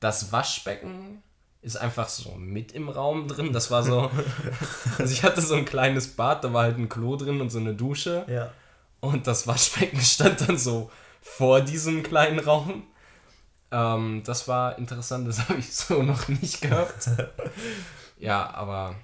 das 0.00 0.32
Waschbecken 0.32 1.22
ist 1.64 1.76
einfach 1.76 2.08
so 2.10 2.32
mit 2.32 2.72
im 2.72 2.90
Raum 2.90 3.26
drin. 3.26 3.52
Das 3.52 3.70
war 3.70 3.82
so, 3.82 4.10
also 4.98 5.12
ich 5.12 5.24
hatte 5.24 5.40
so 5.40 5.54
ein 5.54 5.64
kleines 5.64 6.08
Bad, 6.08 6.44
da 6.44 6.52
war 6.52 6.64
halt 6.64 6.78
ein 6.78 6.90
Klo 6.90 7.16
drin 7.16 7.40
und 7.40 7.50
so 7.50 7.58
eine 7.58 7.74
Dusche. 7.74 8.26
Ja. 8.28 8.52
Und 9.00 9.26
das 9.26 9.46
Waschbecken 9.46 10.00
stand 10.02 10.46
dann 10.46 10.58
so 10.58 10.90
vor 11.22 11.62
diesem 11.62 12.02
kleinen 12.02 12.38
Raum. 12.38 12.84
Ähm, 13.70 14.22
das 14.26 14.46
war 14.46 14.78
interessant, 14.78 15.26
das 15.26 15.38
habe 15.48 15.58
ich 15.58 15.74
so 15.74 16.02
noch 16.02 16.28
nicht 16.28 16.60
gehabt. 16.60 17.08
ja, 18.18 18.54
aber 18.54 18.94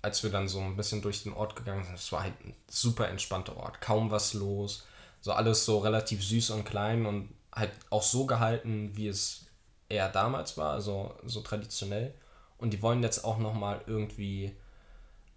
als 0.00 0.22
wir 0.22 0.30
dann 0.30 0.48
so 0.48 0.60
ein 0.60 0.76
bisschen 0.76 1.02
durch 1.02 1.22
den 1.22 1.34
Ort 1.34 1.54
gegangen 1.54 1.84
sind, 1.84 1.96
es 1.96 2.10
war 2.12 2.22
halt 2.22 2.34
ein 2.44 2.54
super 2.66 3.08
entspannter 3.08 3.58
Ort. 3.58 3.82
Kaum 3.82 4.10
was 4.10 4.32
los. 4.32 4.86
So 5.20 5.32
alles 5.32 5.66
so 5.66 5.78
relativ 5.78 6.24
süß 6.24 6.50
und 6.50 6.64
klein 6.64 7.04
und 7.04 7.28
halt 7.52 7.72
auch 7.90 8.02
so 8.02 8.24
gehalten, 8.24 8.92
wie 8.94 9.08
es 9.08 9.45
eher 9.88 10.08
damals 10.08 10.56
war, 10.56 10.72
also 10.72 11.14
so 11.24 11.40
traditionell. 11.40 12.14
Und 12.58 12.72
die 12.72 12.82
wollen 12.82 13.02
jetzt 13.02 13.24
auch 13.24 13.38
nochmal 13.38 13.80
irgendwie 13.86 14.52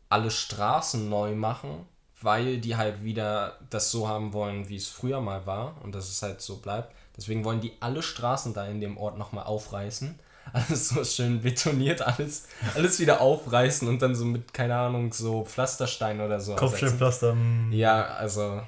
alle 0.09 0.31
Straßen 0.31 1.09
neu 1.09 1.35
machen, 1.35 1.85
weil 2.21 2.57
die 2.57 2.75
halt 2.75 3.03
wieder 3.03 3.59
das 3.69 3.91
so 3.91 4.07
haben 4.07 4.33
wollen, 4.33 4.67
wie 4.69 4.75
es 4.75 4.87
früher 4.87 5.21
mal 5.21 5.45
war 5.45 5.75
und 5.83 5.93
dass 5.93 6.09
es 6.09 6.21
halt 6.21 6.41
so 6.41 6.57
bleibt. 6.57 6.93
Deswegen 7.15 7.43
wollen 7.43 7.61
die 7.61 7.73
alle 7.79 8.01
Straßen 8.01 8.53
da 8.53 8.65
in 8.65 8.81
dem 8.81 8.97
Ort 8.97 9.17
nochmal 9.17 9.45
aufreißen. 9.45 10.19
Alles 10.53 10.89
so 10.89 11.03
schön 11.03 11.43
betoniert, 11.43 12.01
alles, 12.01 12.47
alles 12.73 12.99
wieder 12.99 13.21
aufreißen 13.21 13.87
und 13.87 14.01
dann 14.01 14.15
so 14.15 14.25
mit, 14.25 14.51
keine 14.51 14.75
Ahnung, 14.75 15.13
so 15.13 15.45
Pflasterstein 15.45 16.21
oder 16.21 16.39
so. 16.39 16.53
ersetzen. 16.53 16.69
Kopfsteinpflaster. 16.69 17.35
mm. 17.35 17.71
Ja, 17.71 18.05
also, 18.05 18.59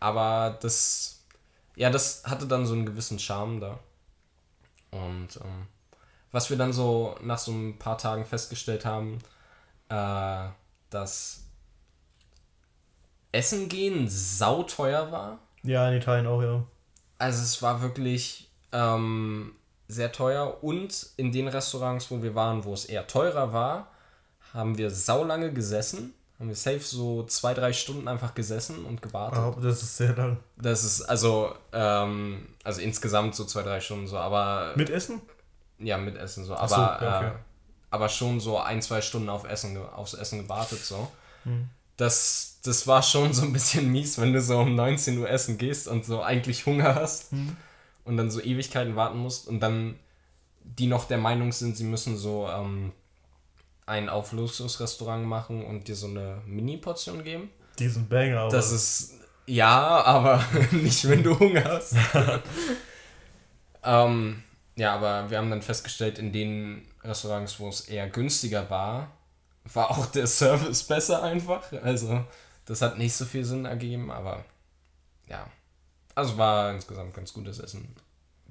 aber 0.00 0.56
das, 0.62 1.20
ja, 1.74 1.90
das 1.90 2.22
hatte 2.24 2.46
dann 2.46 2.64
so 2.64 2.72
einen 2.72 2.86
gewissen 2.86 3.18
Charme 3.18 3.60
da. 3.60 3.78
Und 4.96 5.36
ähm, 5.36 5.66
was 6.32 6.50
wir 6.50 6.56
dann 6.56 6.72
so 6.72 7.16
nach 7.22 7.38
so 7.38 7.52
ein 7.52 7.78
paar 7.78 7.98
Tagen 7.98 8.24
festgestellt 8.24 8.84
haben, 8.84 9.18
äh, 9.88 10.48
dass 10.90 11.44
Essen 13.32 13.68
gehen 13.68 14.08
sauteuer 14.08 15.12
war. 15.12 15.38
Ja, 15.62 15.88
in 15.88 15.96
Italien 15.96 16.26
auch, 16.26 16.42
ja. 16.42 16.64
Also 17.18 17.42
es 17.42 17.62
war 17.62 17.82
wirklich 17.82 18.50
ähm, 18.72 19.54
sehr 19.88 20.12
teuer 20.12 20.62
und 20.62 21.06
in 21.16 21.32
den 21.32 21.48
Restaurants, 21.48 22.10
wo 22.10 22.22
wir 22.22 22.34
waren, 22.34 22.64
wo 22.64 22.74
es 22.74 22.84
eher 22.84 23.06
teurer 23.06 23.52
war, 23.52 23.90
haben 24.52 24.78
wir 24.78 24.90
saulange 24.90 25.52
gesessen. 25.52 26.14
Haben 26.38 26.48
wir 26.48 26.54
safe 26.56 26.80
so 26.80 27.22
zwei, 27.24 27.54
drei 27.54 27.72
Stunden 27.72 28.08
einfach 28.08 28.34
gesessen 28.34 28.84
und 28.84 29.00
gewartet. 29.00 29.38
Aber 29.38 29.60
das 29.60 29.82
ist 29.82 29.96
sehr 29.96 30.14
lang. 30.14 30.36
Das 30.56 30.84
ist 30.84 31.02
also, 31.02 31.54
ähm, 31.72 32.46
also 32.62 32.80
insgesamt 32.82 33.34
so 33.34 33.44
zwei, 33.44 33.62
drei 33.62 33.80
Stunden 33.80 34.06
so, 34.06 34.18
aber 34.18 34.74
Mit 34.76 34.90
Essen? 34.90 35.22
ja, 35.78 35.96
mit 35.96 36.16
Essen 36.16 36.44
so, 36.44 36.54
Ach 36.54 36.70
aber, 36.70 36.98
so, 37.00 37.06
okay. 37.06 37.26
äh, 37.28 37.30
aber 37.90 38.08
schon 38.10 38.40
so 38.40 38.58
ein, 38.58 38.82
zwei 38.82 39.00
Stunden 39.00 39.30
auf 39.30 39.44
Essen, 39.48 39.78
aufs 39.78 40.12
Essen 40.14 40.42
gewartet 40.42 40.84
so. 40.84 41.10
Hm. 41.44 41.68
Das, 41.96 42.58
das 42.62 42.86
war 42.86 43.02
schon 43.02 43.32
so 43.32 43.42
ein 43.42 43.52
bisschen 43.54 43.90
mies, 43.90 44.18
wenn 44.20 44.34
du 44.34 44.42
so 44.42 44.58
um 44.58 44.74
19 44.74 45.16
Uhr 45.18 45.30
essen 45.30 45.56
gehst 45.56 45.88
und 45.88 46.04
so 46.04 46.22
eigentlich 46.22 46.66
Hunger 46.66 46.94
hast 46.94 47.30
Hm. 47.32 47.56
und 48.04 48.18
dann 48.18 48.30
so 48.30 48.40
Ewigkeiten 48.42 48.94
warten 48.96 49.16
musst 49.18 49.48
und 49.48 49.60
dann 49.60 49.98
die 50.62 50.86
noch 50.88 51.04
der 51.06 51.18
Meinung 51.18 51.52
sind, 51.52 51.76
sie 51.76 51.84
müssen 51.84 52.18
so 52.18 52.48
ähm, 52.48 52.92
ein 53.86 54.08
auf 54.08 54.32
Luxusrestaurant 54.32 55.24
machen 55.24 55.64
und 55.64 55.88
dir 55.88 55.94
so 55.94 56.08
eine 56.08 56.42
Mini-Portion 56.46 57.24
geben. 57.24 57.50
Diesen 57.78 58.08
Banger, 58.08 58.40
aber. 58.40 58.50
Das 58.50 58.72
ist 58.72 59.14
ja, 59.46 60.02
aber 60.02 60.44
nicht, 60.72 61.08
wenn 61.08 61.22
du 61.22 61.38
Hunger 61.38 61.64
hast. 61.64 61.94
ähm, 63.84 64.42
ja, 64.74 64.94
aber 64.94 65.30
wir 65.30 65.38
haben 65.38 65.50
dann 65.50 65.62
festgestellt, 65.62 66.18
in 66.18 66.32
den 66.32 66.86
Restaurants, 67.02 67.60
wo 67.60 67.68
es 67.68 67.82
eher 67.82 68.08
günstiger 68.08 68.68
war, 68.68 69.12
war 69.72 69.90
auch 69.90 70.06
der 70.06 70.26
Service 70.26 70.82
besser 70.82 71.22
einfach. 71.22 71.72
Also, 71.82 72.24
das 72.64 72.82
hat 72.82 72.98
nicht 72.98 73.14
so 73.14 73.24
viel 73.24 73.44
Sinn 73.44 73.64
ergeben, 73.64 74.10
aber 74.10 74.44
ja. 75.28 75.46
Also 76.14 76.38
war 76.38 76.72
insgesamt 76.72 77.14
ganz 77.14 77.32
gutes 77.32 77.58
Essen. 77.58 77.94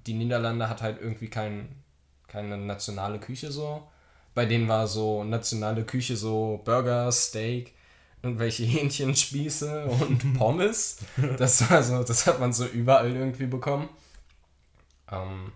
Die 0.06 0.14
Niederlande 0.14 0.70
hat 0.70 0.82
halt 0.82 1.02
irgendwie 1.02 1.30
kein, 1.30 1.84
keine 2.28 2.58
nationale 2.58 3.20
Küche 3.20 3.52
so. 3.52 3.88
Bei 4.36 4.46
denen 4.46 4.68
war 4.68 4.86
so 4.86 5.24
nationale 5.24 5.86
Küche 5.86 6.16
so 6.18 6.62
Burger, 6.64 7.12
Steak, 7.12 7.74
irgendwelche 8.22 8.64
Hähnchenspieße 8.66 9.86
und 9.86 10.34
Pommes. 10.38 10.98
Das 11.38 11.70
war 11.70 11.82
so, 11.82 12.04
das 12.04 12.28
hat 12.28 12.40
man 12.40 12.54
so 12.54 12.66
überall 12.66 13.16
irgendwie 13.16 13.48
bekommen. 13.48 13.90
Ähm, 15.12 15.52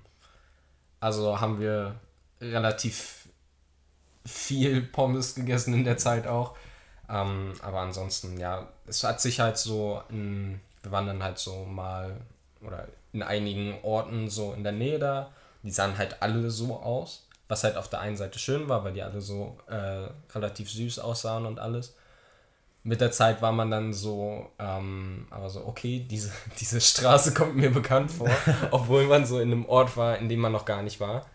also 0.99 1.39
haben 1.39 1.59
wir 1.59 1.99
relativ 2.41 3.27
viel 4.25 4.81
Pommes 4.81 5.35
gegessen 5.35 5.73
in 5.73 5.83
der 5.83 5.97
Zeit 5.97 6.25
auch. 6.25 6.55
Ähm, 7.09 7.53
aber 7.61 7.79
ansonsten, 7.79 8.39
ja, 8.39 8.69
es 8.87 9.03
hat 9.03 9.19
sich 9.19 9.39
halt 9.39 9.57
so, 9.57 10.01
in, 10.09 10.59
wir 10.83 10.91
waren 10.91 11.07
dann 11.07 11.23
halt 11.23 11.39
so 11.39 11.65
mal, 11.65 12.15
oder 12.61 12.87
in 13.11 13.23
einigen 13.23 13.75
Orten 13.83 14.29
so 14.29 14.53
in 14.53 14.63
der 14.63 14.71
Nähe 14.71 14.99
da, 14.99 15.33
die 15.63 15.71
sahen 15.71 15.97
halt 15.97 16.21
alle 16.21 16.51
so 16.51 16.77
aus, 16.77 17.27
was 17.49 17.63
halt 17.63 17.75
auf 17.75 17.89
der 17.89 17.99
einen 17.99 18.15
Seite 18.15 18.39
schön 18.39 18.69
war, 18.69 18.85
weil 18.85 18.93
die 18.93 19.01
alle 19.01 19.19
so 19.19 19.57
äh, 19.67 20.07
relativ 20.33 20.71
süß 20.71 20.99
aussahen 20.99 21.45
und 21.45 21.59
alles. 21.59 21.95
Mit 22.83 23.01
der 23.01 23.11
Zeit 23.11 23.41
war 23.41 23.51
man 23.51 23.69
dann 23.69 23.91
so, 23.91 24.51
ähm, 24.59 25.27
aber 25.31 25.49
so, 25.49 25.65
okay, 25.65 26.05
diese, 26.09 26.31
diese 26.59 26.79
Straße 26.79 27.33
kommt 27.33 27.57
mir 27.57 27.71
bekannt 27.71 28.11
vor, 28.11 28.29
obwohl 28.71 29.07
man 29.07 29.25
so 29.25 29.39
in 29.39 29.51
einem 29.51 29.65
Ort 29.65 29.97
war, 29.97 30.17
in 30.17 30.29
dem 30.29 30.39
man 30.39 30.53
noch 30.53 30.63
gar 30.63 30.83
nicht 30.83 30.99
war. 31.01 31.25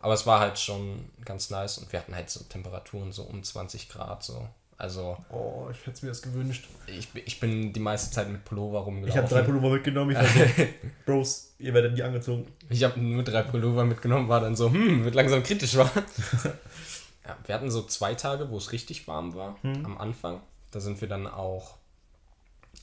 Aber 0.00 0.14
es 0.14 0.26
war 0.26 0.40
halt 0.40 0.58
schon 0.58 1.10
ganz 1.24 1.50
nice 1.50 1.78
und 1.78 1.92
wir 1.92 2.00
hatten 2.00 2.14
halt 2.14 2.30
so 2.30 2.42
Temperaturen 2.44 3.12
so 3.12 3.22
um 3.22 3.42
20 3.42 3.88
Grad 3.88 4.24
so. 4.24 4.48
Also. 4.80 5.14
Oh, 5.28 5.68
ich 5.70 5.78
hätte 5.80 5.90
es 5.90 6.02
mir 6.02 6.08
das 6.08 6.22
gewünscht. 6.22 6.66
Ich, 6.86 7.08
ich 7.14 7.38
bin 7.38 7.70
die 7.70 7.80
meiste 7.80 8.10
Zeit 8.10 8.30
mit 8.30 8.46
Pullover 8.46 8.80
rumgelaufen. 8.80 9.10
Ich 9.10 9.16
habe 9.18 9.28
drei 9.28 9.42
Pullover 9.42 9.74
mitgenommen. 9.74 10.12
Ich 10.12 10.16
war 10.16 10.24
so, 10.24 10.64
Bros, 11.04 11.54
ihr 11.58 11.74
werdet 11.74 11.92
nie 11.92 12.02
angezogen. 12.02 12.46
Ich 12.70 12.82
habe 12.82 12.98
nur 12.98 13.22
drei 13.22 13.42
Pullover 13.42 13.84
mitgenommen, 13.84 14.30
war 14.30 14.40
dann 14.40 14.56
so, 14.56 14.70
hm, 14.70 15.04
wird 15.04 15.14
langsam 15.14 15.42
kritisch, 15.42 15.76
war. 15.76 15.92
ja, 17.26 17.36
wir 17.44 17.54
hatten 17.54 17.70
so 17.70 17.82
zwei 17.82 18.14
Tage, 18.14 18.48
wo 18.48 18.56
es 18.56 18.72
richtig 18.72 19.06
warm 19.06 19.34
war, 19.34 19.58
hm. 19.60 19.84
am 19.84 19.98
Anfang. 19.98 20.40
Da 20.70 20.80
sind 20.80 20.98
wir 21.02 21.08
dann 21.08 21.26
auch 21.26 21.76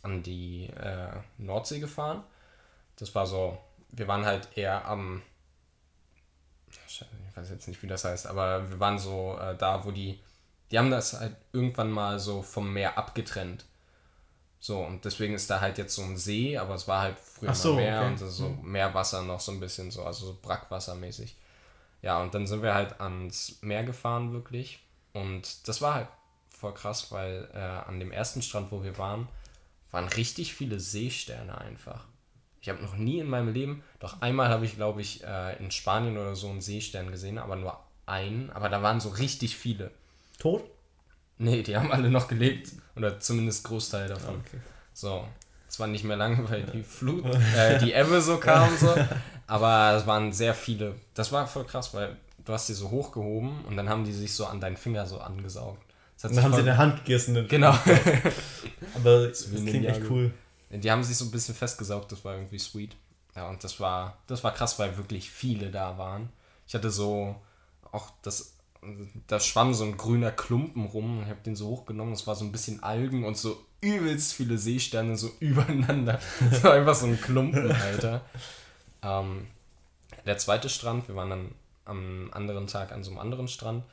an 0.04 0.22
die 0.22 0.70
äh, 0.80 1.16
Nordsee 1.40 1.80
gefahren. 1.80 2.24
Das 2.98 3.16
war 3.16 3.26
so, 3.26 3.58
wir 3.90 4.08
waren 4.08 4.24
halt 4.24 4.50
eher 4.56 4.86
am, 4.86 5.24
ich 6.88 7.04
weiß 7.36 7.50
jetzt 7.50 7.68
nicht, 7.68 7.82
wie 7.82 7.88
das 7.88 8.06
heißt, 8.06 8.28
aber 8.28 8.70
wir 8.70 8.80
waren 8.80 9.00
so 9.00 9.36
äh, 9.42 9.56
da, 9.58 9.84
wo 9.84 9.90
die 9.90 10.20
die 10.72 10.78
haben 10.78 10.92
das 10.92 11.14
halt 11.14 11.36
irgendwann 11.54 11.92
mal 11.92 12.20
so 12.20 12.42
vom 12.42 12.72
Meer 12.72 12.98
abgetrennt. 12.98 13.66
So, 14.60 14.80
und 14.80 15.06
deswegen 15.06 15.34
ist 15.34 15.50
da 15.50 15.62
halt 15.62 15.78
jetzt 15.78 15.96
so 15.96 16.02
ein 16.02 16.18
See, 16.18 16.58
aber 16.58 16.76
es 16.76 16.88
war 16.88 17.02
halt 17.02 17.20
früher 17.20 17.54
so, 17.54 17.74
mal 17.74 17.82
Meer 17.82 18.00
okay. 18.02 18.08
und 18.08 18.18
so 18.18 18.50
mhm. 18.50 18.72
Meerwasser 18.72 19.22
noch 19.22 19.40
so 19.40 19.52
ein 19.52 19.60
bisschen 19.60 19.92
so, 19.92 20.04
also 20.04 20.26
so 20.26 20.38
Brackwassermäßig. 20.42 21.36
Ja, 22.02 22.22
und 22.22 22.34
dann 22.34 22.48
sind 22.48 22.64
wir 22.64 22.74
halt 22.74 23.00
ans 23.00 23.60
Meer 23.62 23.84
gefahren, 23.84 24.34
wirklich. 24.34 24.80
Und 25.14 25.68
das 25.68 25.82
war 25.82 25.96
halt 25.96 26.08
voll 26.50 26.74
krass, 26.74 27.12
weil 27.12 27.50
äh, 27.54 27.60
an 27.60 28.00
dem 28.00 28.12
ersten 28.12 28.42
Strand, 28.42 28.72
wo 28.72 28.84
wir 28.84 28.98
waren, 28.98 29.28
waren 29.92 30.08
richtig 30.08 30.54
viele 30.54 30.80
Seesterne 30.80 31.58
einfach. 31.58 32.06
Ich 32.62 32.70
habe 32.70 32.82
noch 32.82 32.96
nie 32.96 33.20
in 33.20 33.30
meinem 33.30 33.54
Leben, 33.54 33.84
doch 34.00 34.22
einmal 34.22 34.50
habe 34.50 34.66
ich, 34.66 34.76
glaube 34.76 35.02
ich, 35.02 35.24
äh, 35.24 35.58
in 35.58 35.72
Spanien 35.72 36.18
oder 36.18 36.36
so 36.36 36.50
einen 36.50 36.62
Seestern 36.62 37.12
gesehen, 37.12 37.38
aber 37.38 37.56
nur 37.56 37.80
einen. 38.06 38.50
Aber 38.50 38.70
da 38.70 38.82
waren 38.82 39.00
so 39.00 39.10
richtig 39.10 39.56
viele. 39.56 39.92
Tot? 40.38 40.64
Nee, 41.38 41.64
die 41.64 41.76
haben 41.76 41.92
alle 41.92 42.10
noch 42.10 42.28
gelebt. 42.28 42.72
Oder 42.96 43.20
zumindest 43.20 43.64
Großteil 43.66 44.08
davon. 44.08 44.36
Okay. 44.36 44.58
So. 44.94 45.28
Zwar 45.68 45.88
nicht 45.88 46.04
mehr 46.04 46.18
lange, 46.18 46.50
weil 46.50 46.64
die 46.64 46.82
Flut, 46.82 47.26
äh, 47.56 47.78
die 47.80 47.94
Ebbe 47.94 48.22
so 48.22 48.38
kam, 48.38 48.76
so. 48.78 48.96
Aber 49.48 49.98
es 49.98 50.08
waren 50.08 50.32
sehr 50.32 50.54
viele. 50.54 50.96
Das 51.14 51.32
war 51.32 51.46
voll 51.46 51.66
krass, 51.66 51.94
weil 51.94 52.16
du 52.44 52.54
hast 52.54 52.70
die 52.70 52.74
so 52.74 52.90
hochgehoben 52.90 53.66
und 53.66 53.76
dann 53.78 53.90
haben 53.90 54.06
die 54.06 54.14
sich 54.14 54.34
so 54.34 54.46
an 54.46 54.60
deinen 54.60 54.78
Finger 54.78 55.06
so 55.06 55.20
angesaugt. 55.20 55.84
und 56.24 56.36
dann 56.36 56.44
haben 56.44 56.54
sie 56.54 56.62
in 56.62 56.66
der 56.66 56.78
Hand 56.78 57.04
gegessen. 57.04 57.48
Genau. 57.48 57.72
Aber 58.96 59.28
das 59.28 59.52
klingt 59.52 59.86
echt 59.86 60.02
cool. 60.10 60.32
Die 60.70 60.92
haben 60.92 61.04
sich 61.04 61.18
so 61.18 61.26
ein 61.26 61.32
bisschen 61.32 61.56
festgesaugt, 61.56 62.12
das 62.12 62.26
war 62.26 62.36
irgendwie 62.36 62.60
sweet. 62.60 62.96
Ja, 63.36 63.48
und 63.50 63.64
das 63.64 63.80
war, 63.80 64.18
das 64.28 64.44
war 64.44 64.54
krass, 64.54 64.80
weil 64.80 64.98
wirklich 64.98 65.30
viele 65.30 65.70
da 65.70 65.98
waren. 65.98 66.30
Ich 66.68 66.74
hatte 66.74 66.90
so 66.90 67.36
auch 67.92 68.12
das 68.22 68.57
da 69.28 69.40
schwamm 69.40 69.74
so 69.74 69.84
ein 69.84 69.98
grüner 69.98 70.32
Klumpen 70.32 70.86
rum. 70.86 71.22
Ich 71.24 71.30
habe 71.30 71.42
den 71.42 71.56
so 71.56 71.68
hochgenommen. 71.68 72.14
Es 72.14 72.28
war 72.28 72.36
so 72.36 72.46
ein 72.46 72.52
bisschen 72.52 72.84
Algen 72.84 73.26
und 73.26 73.38
so 73.38 73.58
übelst 73.82 74.34
viele 74.34 74.58
Seesterne 74.58 75.18
so 75.18 75.32
übereinander. 75.40 76.20
Das 76.50 76.64
war 76.64 76.74
einfach 76.74 76.96
so 76.96 77.06
ein 77.06 77.20
Klumpen, 77.20 77.72
Alter. 77.72 78.22
ähm, 79.04 79.48
der 80.26 80.38
zweite 80.38 80.70
Strand, 80.70 81.08
wir 81.08 81.16
waren 81.16 81.30
dann 81.30 81.52
am 81.86 82.30
anderen 82.34 82.68
Tag 82.68 82.92
an 82.92 83.04
so 83.04 83.12
einem 83.12 83.20
anderen 83.20 83.48
Strand. 83.48 83.84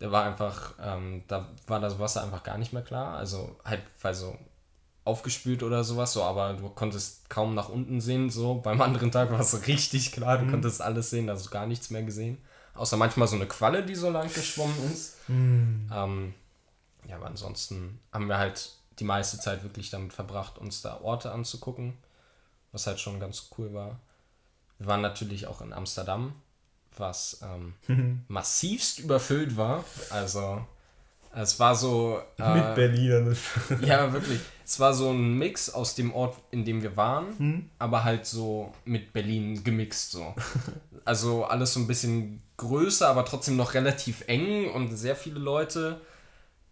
Der 0.00 0.10
war 0.10 0.24
einfach, 0.24 0.74
ähm, 0.82 1.22
da 1.28 1.48
war 1.66 1.80
das 1.80 1.98
Wasser 1.98 2.22
einfach 2.22 2.42
gar 2.42 2.58
nicht 2.58 2.72
mehr 2.72 2.82
klar. 2.82 3.16
Also 3.16 3.56
halt, 3.64 3.82
weil 4.02 4.14
so 4.14 4.36
aufgespült 5.04 5.62
oder 5.62 5.84
sowas, 5.84 6.12
so, 6.12 6.22
aber 6.22 6.54
du 6.54 6.68
konntest 6.70 7.28
kaum 7.28 7.54
nach 7.54 7.68
unten 7.68 8.00
sehen, 8.00 8.30
so. 8.30 8.56
Beim 8.56 8.80
anderen 8.80 9.12
Tag 9.12 9.30
war 9.30 9.40
es 9.40 9.66
richtig 9.66 10.12
klar, 10.12 10.38
du 10.38 10.46
mhm. 10.46 10.50
konntest 10.50 10.80
alles 10.80 11.10
sehen, 11.10 11.28
also 11.28 11.50
gar 11.50 11.66
nichts 11.66 11.90
mehr 11.90 12.02
gesehen. 12.02 12.38
Außer 12.74 12.96
manchmal 12.96 13.28
so 13.28 13.36
eine 13.36 13.46
Qualle, 13.46 13.84
die 13.84 13.94
so 13.94 14.10
lang 14.10 14.32
geschwommen 14.32 14.92
ist. 14.92 15.16
Mm. 15.28 15.88
Ähm, 15.92 16.34
ja, 17.08 17.16
aber 17.16 17.26
ansonsten 17.26 18.00
haben 18.12 18.28
wir 18.28 18.38
halt 18.38 18.72
die 18.98 19.04
meiste 19.04 19.38
Zeit 19.38 19.62
wirklich 19.62 19.90
damit 19.90 20.12
verbracht, 20.12 20.58
uns 20.58 20.82
da 20.82 21.00
Orte 21.00 21.32
anzugucken, 21.32 21.94
was 22.72 22.86
halt 22.86 23.00
schon 23.00 23.20
ganz 23.20 23.50
cool 23.56 23.72
war. 23.74 24.00
Wir 24.78 24.88
waren 24.88 25.02
natürlich 25.02 25.46
auch 25.46 25.60
in 25.60 25.72
Amsterdam, 25.72 26.34
was 26.96 27.40
ähm, 27.42 28.24
massivst 28.28 28.98
überfüllt 28.98 29.56
war. 29.56 29.84
Also 30.10 30.66
es 31.34 31.58
war 31.58 31.74
so. 31.74 32.20
Äh, 32.38 32.54
Mit 32.54 32.74
Berlin. 32.74 33.36
ja, 33.80 34.12
wirklich. 34.12 34.40
Es 34.64 34.80
war 34.80 34.94
so 34.94 35.10
ein 35.10 35.38
Mix 35.38 35.68
aus 35.68 35.94
dem 35.94 36.14
Ort, 36.14 36.36
in 36.50 36.64
dem 36.64 36.82
wir 36.82 36.96
waren, 36.96 37.38
hm? 37.38 37.70
aber 37.78 38.04
halt 38.04 38.24
so 38.24 38.72
mit 38.84 39.12
Berlin 39.12 39.62
gemixt 39.62 40.12
so. 40.12 40.34
Also 41.06 41.44
alles 41.44 41.74
so 41.74 41.80
ein 41.80 41.86
bisschen 41.86 42.42
größer, 42.56 43.06
aber 43.06 43.26
trotzdem 43.26 43.56
noch 43.56 43.74
relativ 43.74 44.24
eng 44.26 44.70
und 44.70 44.96
sehr 44.96 45.16
viele 45.16 45.38
Leute. 45.38 46.00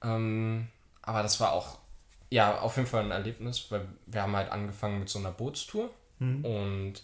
Ähm, 0.03 0.69
aber 1.03 1.23
das 1.23 1.39
war 1.39 1.53
auch, 1.53 1.79
ja, 2.31 2.59
auf 2.61 2.77
jeden 2.77 2.89
Fall 2.89 3.05
ein 3.05 3.11
Erlebnis, 3.11 3.67
weil 3.71 3.87
wir 4.07 4.23
haben 4.23 4.35
halt 4.35 4.51
angefangen 4.51 5.01
mit 5.01 5.11
so 5.11 5.19
einer 5.19 5.33
Bootstour 5.33 5.91
hm. 6.19 6.45
und 6.47 6.95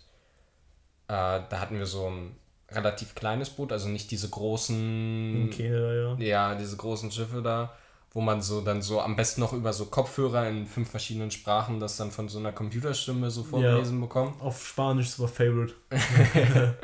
äh, 1.09 1.40
da 1.48 1.61
hatten 1.61 1.79
wir 1.79 1.85
so 1.85 2.09
ein 2.09 2.35
relativ 2.70 3.14
kleines 3.14 3.51
Boot, 3.51 3.72
also 3.72 3.88
nicht 3.88 4.11
diese 4.11 4.29
großen. 4.29 5.51
Kenia, 5.51 5.92
ja. 5.92 6.16
Ja, 6.18 6.55
diese 6.55 6.77
großen 6.77 7.11
Schiffe 7.11 7.42
da, 7.42 7.74
wo 8.12 8.21
man 8.21 8.40
so 8.40 8.61
dann 8.61 8.81
so 8.83 9.01
am 9.01 9.16
besten 9.16 9.40
noch 9.40 9.53
über 9.53 9.73
so 9.73 9.87
Kopfhörer 9.87 10.49
in 10.49 10.66
fünf 10.66 10.90
verschiedenen 10.90 11.31
Sprachen 11.31 11.79
das 11.79 11.97
dann 11.97 12.11
von 12.11 12.29
so 12.29 12.38
einer 12.38 12.53
Computerstimme 12.53 13.31
so 13.31 13.44
vorgelesen 13.44 14.01
ja, 14.01 14.07
bekommt. 14.07 14.40
Auf 14.40 14.66
Spanisch 14.66 15.09
ist 15.09 15.18
aber 15.18 15.29
Favorite. 15.29 15.75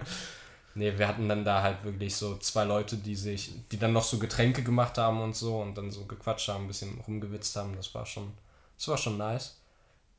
nee, 0.75 0.93
wir 0.97 1.09
hatten 1.09 1.29
dann 1.29 1.45
da 1.45 1.63
halt 1.63 1.83
wirklich 1.85 2.15
so 2.15 2.37
zwei 2.37 2.65
Leute, 2.65 2.97
die 2.97 3.17
sich, 3.17 3.53
die 3.71 3.79
dann 3.79 3.93
noch 3.93 4.05
so 4.05 4.19
Getränke 4.19 4.63
gemacht 4.63 4.99
haben 4.99 5.21
und 5.23 5.35
so 5.35 5.61
und 5.61 5.77
dann 5.79 5.91
so 5.91 6.05
gequatscht 6.05 6.49
haben, 6.49 6.65
ein 6.65 6.69
bisschen 6.69 7.01
rumgewitzt 7.07 7.57
haben. 7.57 7.75
Das 7.77 7.95
war 7.95 8.05
schon, 8.05 8.33
das 8.77 8.89
war 8.89 8.99
schon 8.99 9.17
nice. 9.17 9.61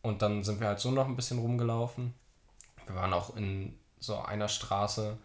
Und 0.02 0.22
dann 0.22 0.44
sind 0.44 0.60
wir 0.60 0.68
halt 0.68 0.80
so 0.80 0.92
noch 0.92 1.08
ein 1.08 1.16
bisschen 1.16 1.40
rumgelaufen. 1.40 2.14
Wir 2.86 2.96
waren 2.96 3.14
auch 3.14 3.36
in 3.36 3.78
so 4.00 4.18
einer 4.20 4.48
Straße, 4.48 5.18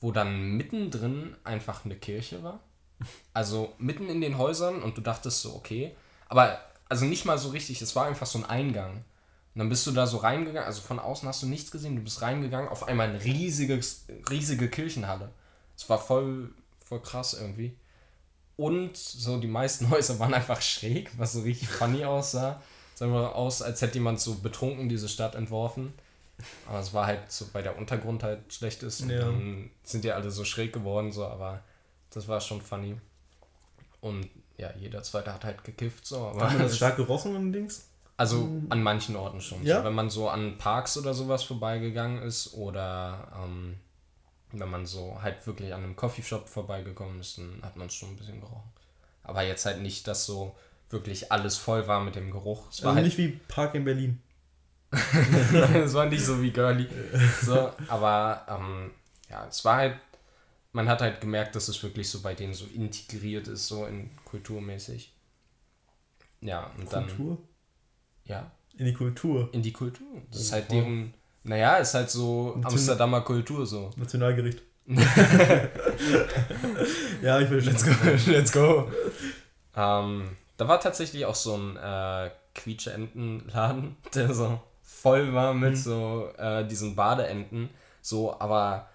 wo 0.00 0.12
dann 0.12 0.56
mittendrin 0.56 1.36
einfach 1.44 1.84
eine 1.84 1.96
Kirche 1.96 2.42
war. 2.42 2.60
Also 3.32 3.74
mitten 3.78 4.08
in 4.08 4.20
den 4.20 4.38
Häusern 4.38 4.82
und 4.82 4.96
du 4.96 5.00
dachtest 5.00 5.42
so, 5.42 5.54
okay. 5.54 5.94
Aber 6.28 6.58
also 6.88 7.04
nicht 7.04 7.24
mal 7.24 7.38
so 7.38 7.50
richtig, 7.50 7.82
es 7.82 7.94
war 7.96 8.06
einfach 8.06 8.26
so 8.26 8.38
ein 8.38 8.44
Eingang. 8.44 9.04
Und 9.54 9.60
dann 9.60 9.68
bist 9.68 9.86
du 9.86 9.92
da 9.92 10.06
so 10.06 10.18
reingegangen, 10.18 10.66
also 10.66 10.82
von 10.82 10.98
außen 10.98 11.28
hast 11.28 11.42
du 11.42 11.46
nichts 11.46 11.70
gesehen, 11.70 11.96
du 11.96 12.02
bist 12.02 12.20
reingegangen, 12.22 12.68
auf 12.68 12.86
einmal 12.86 13.08
eine 13.08 13.24
riesiges, 13.24 14.04
riesige 14.30 14.68
Kirchenhalle. 14.68 15.30
Es 15.76 15.88
war 15.88 15.98
voll, 15.98 16.50
voll 16.84 17.00
krass 17.00 17.34
irgendwie. 17.34 17.74
Und 18.56 18.96
so 18.96 19.38
die 19.38 19.46
meisten 19.46 19.90
Häuser 19.90 20.18
waren 20.18 20.34
einfach 20.34 20.60
schräg, 20.60 21.10
was 21.16 21.32
so 21.32 21.42
richtig 21.42 21.68
funny 21.68 22.04
aussah. 22.04 22.60
Es 22.94 23.00
sah 23.00 23.06
einfach 23.06 23.34
aus, 23.34 23.62
als 23.62 23.82
hätte 23.82 23.94
jemand 23.94 24.20
so 24.20 24.36
betrunken 24.36 24.88
diese 24.88 25.08
Stadt 25.08 25.34
entworfen. 25.34 25.92
Aber 26.68 26.80
es 26.80 26.92
war 26.92 27.06
halt 27.06 27.30
so, 27.30 27.46
weil 27.52 27.62
der 27.62 27.78
Untergrund 27.78 28.22
halt 28.22 28.52
schlecht 28.52 28.82
ist. 28.82 29.00
Und 29.02 29.10
ja. 29.10 29.20
dann 29.20 29.70
sind 29.84 30.04
die 30.04 30.12
alle 30.12 30.30
so 30.30 30.44
schräg 30.44 30.72
geworden, 30.72 31.12
so, 31.12 31.26
aber 31.26 31.62
das 32.16 32.28
war 32.28 32.40
schon 32.40 32.62
funny. 32.62 32.96
Und 34.00 34.28
ja, 34.56 34.70
jeder 34.78 35.02
zweite 35.02 35.32
hat 35.34 35.44
halt 35.44 35.64
gekifft, 35.64 36.06
so. 36.06 36.28
Aber 36.28 36.44
hat 36.44 36.54
man 36.54 36.62
das 36.62 36.76
stark 36.78 36.96
gerochen 36.96 37.36
und 37.36 37.52
Dings? 37.52 37.88
Also 38.16 38.38
hm. 38.38 38.66
an 38.70 38.82
manchen 38.82 39.16
Orten 39.16 39.42
schon. 39.42 39.62
Ja? 39.64 39.78
So, 39.78 39.84
wenn 39.84 39.94
man 39.94 40.08
so 40.08 40.30
an 40.30 40.56
Parks 40.56 40.96
oder 40.96 41.12
sowas 41.12 41.42
vorbeigegangen 41.42 42.22
ist 42.22 42.54
oder 42.54 43.30
ähm, 43.44 43.76
wenn 44.52 44.70
man 44.70 44.86
so 44.86 45.20
halt 45.20 45.46
wirklich 45.46 45.74
an 45.74 45.84
einem 45.84 45.94
Coffeeshop 45.94 46.48
vorbeigekommen 46.48 47.20
ist, 47.20 47.36
dann 47.36 47.60
hat 47.62 47.76
man 47.76 47.90
schon 47.90 48.10
ein 48.10 48.16
bisschen 48.16 48.40
gerochen. 48.40 48.70
Aber 49.22 49.42
jetzt 49.42 49.66
halt 49.66 49.82
nicht, 49.82 50.08
dass 50.08 50.24
so 50.24 50.56
wirklich 50.88 51.30
alles 51.30 51.58
voll 51.58 51.86
war 51.86 52.00
mit 52.00 52.14
dem 52.14 52.30
Geruch. 52.30 52.70
Es 52.70 52.76
also 52.76 52.84
war 52.84 52.94
halt 52.94 53.04
nicht 53.04 53.18
wie 53.18 53.28
Park 53.48 53.74
in 53.74 53.84
Berlin. 53.84 54.22
Es 55.74 55.92
war 55.92 56.06
nicht 56.06 56.24
so 56.24 56.40
wie 56.40 56.50
Girly. 56.50 56.88
So, 57.42 57.72
aber 57.88 58.46
ähm, 58.48 58.92
ja, 59.28 59.46
es 59.46 59.62
war 59.64 59.76
halt, 59.76 59.96
man 60.76 60.88
hat 60.90 61.00
halt 61.00 61.20
gemerkt, 61.22 61.56
dass 61.56 61.68
es 61.68 61.82
wirklich 61.82 62.08
so 62.08 62.20
bei 62.20 62.34
denen 62.34 62.52
so 62.52 62.66
integriert 62.66 63.48
ist, 63.48 63.66
so 63.66 63.86
in 63.86 64.10
kulturmäßig. 64.26 65.10
Ja, 66.42 66.70
und 66.76 66.92
dann. 66.92 67.06
Kultur? 67.06 67.38
Ja. 68.24 68.50
In 68.76 68.84
die 68.84 68.92
Kultur. 68.92 69.48
In 69.52 69.62
die 69.62 69.72
Kultur. 69.72 70.06
Das 70.30 70.42
ist 70.42 70.52
halt 70.52 70.70
deren. 70.70 71.14
Naja, 71.44 71.76
ist 71.76 71.94
halt 71.94 72.10
so 72.10 72.48
Nation 72.56 72.66
Amsterdamer 72.66 73.22
Kultur 73.22 73.64
so. 73.64 73.90
Nationalgericht. 73.96 74.60
ja, 77.22 77.40
ich 77.40 77.48
will 77.48 77.60
Let's 77.60 77.82
go. 77.82 77.92
Let's 78.26 78.52
go. 78.52 78.90
Ähm, 79.74 80.36
Da 80.58 80.68
war 80.68 80.78
tatsächlich 80.78 81.24
auch 81.24 81.34
so 81.34 81.56
ein 81.56 81.78
äh, 81.78 82.30
Quietscheentenladen, 82.54 83.96
der 84.14 84.34
so 84.34 84.60
voll 84.82 85.32
war 85.32 85.54
mit 85.54 85.70
mhm. 85.70 85.76
so 85.76 86.28
äh, 86.36 86.66
diesen 86.66 86.94
Badeenten. 86.94 87.70
So, 88.02 88.38
aber 88.38 88.90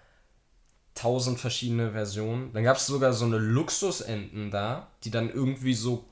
tausend 1.01 1.39
verschiedene 1.39 1.91
Versionen. 1.91 2.53
Dann 2.53 2.63
gab 2.63 2.77
es 2.77 2.85
sogar 2.85 3.13
so 3.13 3.25
eine 3.25 3.37
Luxusenten 3.37 4.51
da, 4.51 4.87
die 5.03 5.09
dann 5.09 5.29
irgendwie 5.29 5.73
so 5.73 6.05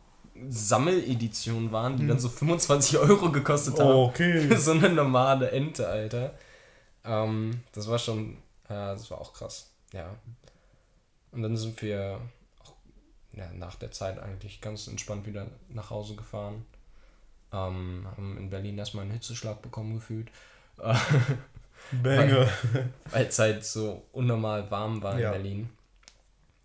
Sammeledition 0.47 1.71
waren, 1.71 1.97
die 1.97 2.03
hm. 2.03 2.09
dann 2.09 2.19
so 2.19 2.29
25 2.29 2.97
Euro 2.97 3.31
gekostet 3.31 3.79
haben. 3.79 3.89
Okay. 3.89 4.47
Für 4.47 4.57
so 4.57 4.71
eine 4.71 4.89
normale 4.89 5.51
Ente, 5.51 5.87
Alter. 5.87 6.33
Ähm, 7.03 7.61
das 7.73 7.87
war 7.87 7.99
schon, 7.99 8.37
äh, 8.65 8.69
das 8.69 9.11
war 9.11 9.19
auch 9.19 9.33
krass. 9.33 9.71
Ja. 9.93 10.15
Und 11.31 11.43
dann 11.43 11.55
sind 11.55 11.79
wir 11.81 12.19
auch, 12.63 12.73
ja, 13.33 13.51
nach 13.53 13.75
der 13.75 13.91
Zeit 13.91 14.17
eigentlich 14.17 14.59
ganz 14.59 14.87
entspannt 14.87 15.27
wieder 15.27 15.47
nach 15.67 15.91
Hause 15.91 16.15
gefahren. 16.15 16.65
Ähm, 17.51 18.07
haben 18.07 18.37
in 18.37 18.49
Berlin 18.49 18.77
erstmal 18.77 19.03
einen 19.03 19.13
Hitzeschlag 19.13 19.61
bekommen 19.61 19.95
gefühlt. 19.95 20.31
Banger. 21.91 22.47
Weil 23.11 23.25
es 23.25 23.39
halt 23.39 23.65
so 23.65 24.05
unnormal 24.11 24.69
warm 24.71 25.01
war 25.01 25.13
in 25.13 25.19
ja. 25.19 25.31
Berlin. 25.31 25.69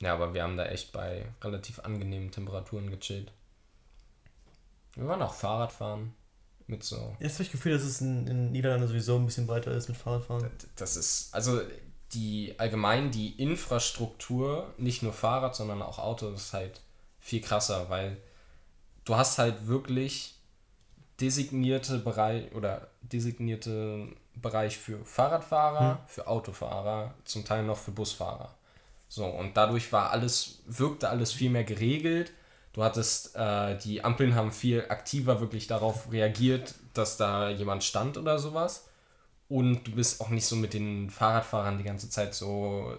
Ja, 0.01 0.15
aber 0.15 0.35
wir 0.35 0.43
haben 0.43 0.57
da 0.57 0.67
echt 0.67 0.93
bei 0.93 1.27
relativ 1.43 1.79
angenehmen 1.81 2.31
Temperaturen 2.31 2.91
gechillt. 2.91 3.33
Wir 4.95 5.07
waren 5.07 5.23
auch 5.23 5.35
Fahrradfahren 5.35 6.15
mit 6.67 6.83
so. 6.85 7.17
Jetzt 7.21 7.35
habe 7.35 7.43
ich 7.45 7.49
das 7.49 7.53
Gefühl, 7.53 7.73
dass 7.73 7.83
es 7.83 8.01
in, 8.01 8.27
in 8.27 8.53
Niederlande 8.53 8.87
sowieso 8.87 9.17
ein 9.17 9.27
bisschen 9.27 9.47
breiter 9.47 9.73
ist 9.73 9.89
mit 9.89 9.97
Fahrradfahren. 9.97 10.51
Das 10.77 10.97
ist, 10.97 11.35
also 11.35 11.61
die 12.13 12.55
allgemein 12.59 13.11
die 13.11 13.31
Infrastruktur, 13.41 14.73
nicht 14.79 15.03
nur 15.03 15.13
Fahrrad, 15.13 15.57
sondern 15.57 15.83
auch 15.83 15.99
Auto, 15.99 16.31
ist 16.31 16.53
halt 16.53 16.81
viel 17.19 17.41
krasser, 17.41 17.91
weil 17.91 18.19
du 19.05 19.17
hast 19.17 19.39
halt 19.39 19.67
wirklich 19.67 20.35
designierte 21.21 21.99
Bereich 21.99 22.55
oder 22.55 22.89
designierte 23.03 24.09
Bereich 24.37 24.79
für 24.79 25.05
Fahrradfahrer, 25.05 25.91
hm. 25.91 25.99
für 26.07 26.27
Autofahrer, 26.27 27.15
zum 27.25 27.45
Teil 27.45 27.65
noch 27.65 27.79
für 27.79 27.93
Busfahrer. 27.93 28.55
So, 29.09 29.27
und 29.27 29.57
dadurch 29.57 29.93
war 29.93 30.11
alles, 30.11 30.63
wirkte 30.67 31.09
alles 31.09 31.33
viel 31.33 31.51
mehr 31.51 31.65
geregelt 31.65 32.33
Du 32.75 32.83
hattest, 32.83 33.37
äh, 33.37 33.79
die 33.79 34.03
Ampeln 34.03 34.35
haben 34.35 34.51
viel 34.51 34.85
aktiver 34.89 35.41
wirklich 35.41 35.69
darauf 35.69 36.11
reagiert, 36.11 36.75
dass 36.93 37.17
da 37.17 37.49
jemand 37.49 37.85
stand 37.85 38.19
oder 38.19 38.41
sowas. 38.41 38.89
Und 39.49 39.85
du 39.85 39.93
bist 39.93 40.21
auch 40.21 40.29
nicht 40.29 40.45
so 40.45 40.57
mit 40.57 40.75
den 40.75 41.09
Fahrradfahrern 41.09 41.79
die 41.79 41.85
ganze 41.85 42.11
Zeit 42.11 42.35
so 42.35 42.93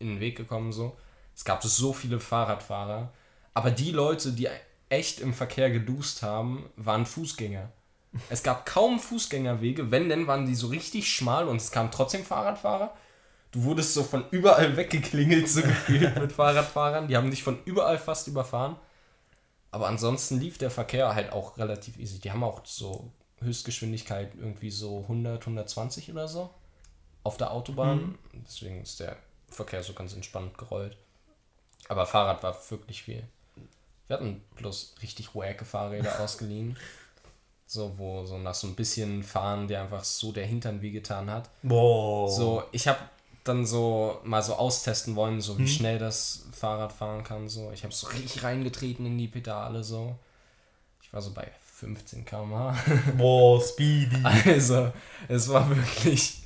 in 0.00 0.08
den 0.08 0.20
Weg 0.20 0.36
gekommen. 0.36 0.72
So. 0.72 0.96
Es 1.36 1.44
gab 1.44 1.62
so 1.62 1.92
viele 1.92 2.18
Fahrradfahrer. 2.18 3.12
Aber 3.54 3.70
die 3.70 3.92
Leute, 3.92 4.32
die 4.32 4.48
echt 4.88 5.20
im 5.20 5.34
Verkehr 5.34 5.70
gedust 5.70 6.24
haben, 6.24 6.68
waren 6.74 7.06
Fußgänger. 7.06 7.70
Es 8.28 8.42
gab 8.42 8.66
kaum 8.66 9.00
Fußgängerwege, 9.00 9.90
wenn 9.90 10.08
denn 10.08 10.26
waren 10.26 10.46
die 10.46 10.54
so 10.54 10.66
richtig 10.68 11.10
schmal 11.10 11.48
und 11.48 11.56
es 11.56 11.70
kamen 11.70 11.90
trotzdem 11.90 12.24
Fahrradfahrer. 12.24 12.94
Du 13.52 13.64
wurdest 13.64 13.94
so 13.94 14.02
von 14.02 14.24
überall 14.30 14.76
weggeklingelt, 14.76 15.48
so 15.48 15.62
gefühlt 15.62 16.16
mit 16.20 16.32
Fahrradfahrern. 16.32 17.08
Die 17.08 17.16
haben 17.16 17.30
dich 17.30 17.42
von 17.42 17.58
überall 17.64 17.98
fast 17.98 18.28
überfahren. 18.28 18.76
Aber 19.70 19.88
ansonsten 19.88 20.38
lief 20.38 20.58
der 20.58 20.70
Verkehr 20.70 21.14
halt 21.14 21.32
auch 21.32 21.56
relativ 21.56 21.98
easy. 21.98 22.18
Die 22.18 22.30
haben 22.30 22.44
auch 22.44 22.60
so 22.64 23.10
Höchstgeschwindigkeit 23.40 24.34
irgendwie 24.34 24.70
so 24.70 25.00
100, 25.00 25.40
120 25.40 26.10
oder 26.10 26.28
so 26.28 26.50
auf 27.24 27.36
der 27.36 27.52
Autobahn. 27.52 27.98
Mhm. 27.98 28.18
Deswegen 28.46 28.82
ist 28.82 29.00
der 29.00 29.16
Verkehr 29.48 29.82
so 29.82 29.94
ganz 29.94 30.14
entspannt 30.14 30.58
gerollt. 30.58 30.96
Aber 31.88 32.06
Fahrrad 32.06 32.42
war 32.42 32.56
wirklich 32.70 33.02
viel. 33.02 33.26
Wir 34.06 34.16
hatten 34.16 34.42
bloß 34.56 34.96
richtig 35.02 35.34
wacke 35.34 35.64
Fahrräder 35.64 36.20
ausgeliehen. 36.20 36.76
So, 37.72 37.90
wo 37.96 38.26
so 38.26 38.36
nach 38.36 38.52
so 38.52 38.66
ein 38.66 38.74
bisschen 38.74 39.22
Fahren, 39.22 39.66
der 39.66 39.80
einfach 39.80 40.04
so 40.04 40.30
der 40.30 40.44
Hintern 40.44 40.82
wehgetan 40.82 41.30
hat. 41.30 41.48
Boah. 41.62 42.28
So, 42.30 42.64
ich 42.70 42.86
habe 42.86 42.98
dann 43.44 43.64
so 43.64 44.20
mal 44.24 44.42
so 44.42 44.56
austesten 44.56 45.16
wollen, 45.16 45.40
so 45.40 45.56
wie 45.56 45.62
hm. 45.62 45.68
schnell 45.68 45.98
das 45.98 46.44
Fahrrad 46.52 46.92
fahren 46.92 47.24
kann. 47.24 47.48
So. 47.48 47.72
Ich 47.72 47.82
habe 47.82 47.94
so 47.94 48.08
richtig 48.08 48.42
reingetreten 48.42 49.06
in 49.06 49.16
die 49.16 49.26
Pedale. 49.26 49.82
so. 49.82 50.16
Ich 51.00 51.10
war 51.14 51.22
so 51.22 51.32
bei 51.32 51.50
15 51.76 52.26
km/h. 52.26 52.76
Boah, 53.16 53.58
Speedy. 53.58 54.22
Also, 54.22 54.92
es 55.28 55.48
war 55.48 55.70
wirklich, 55.74 56.42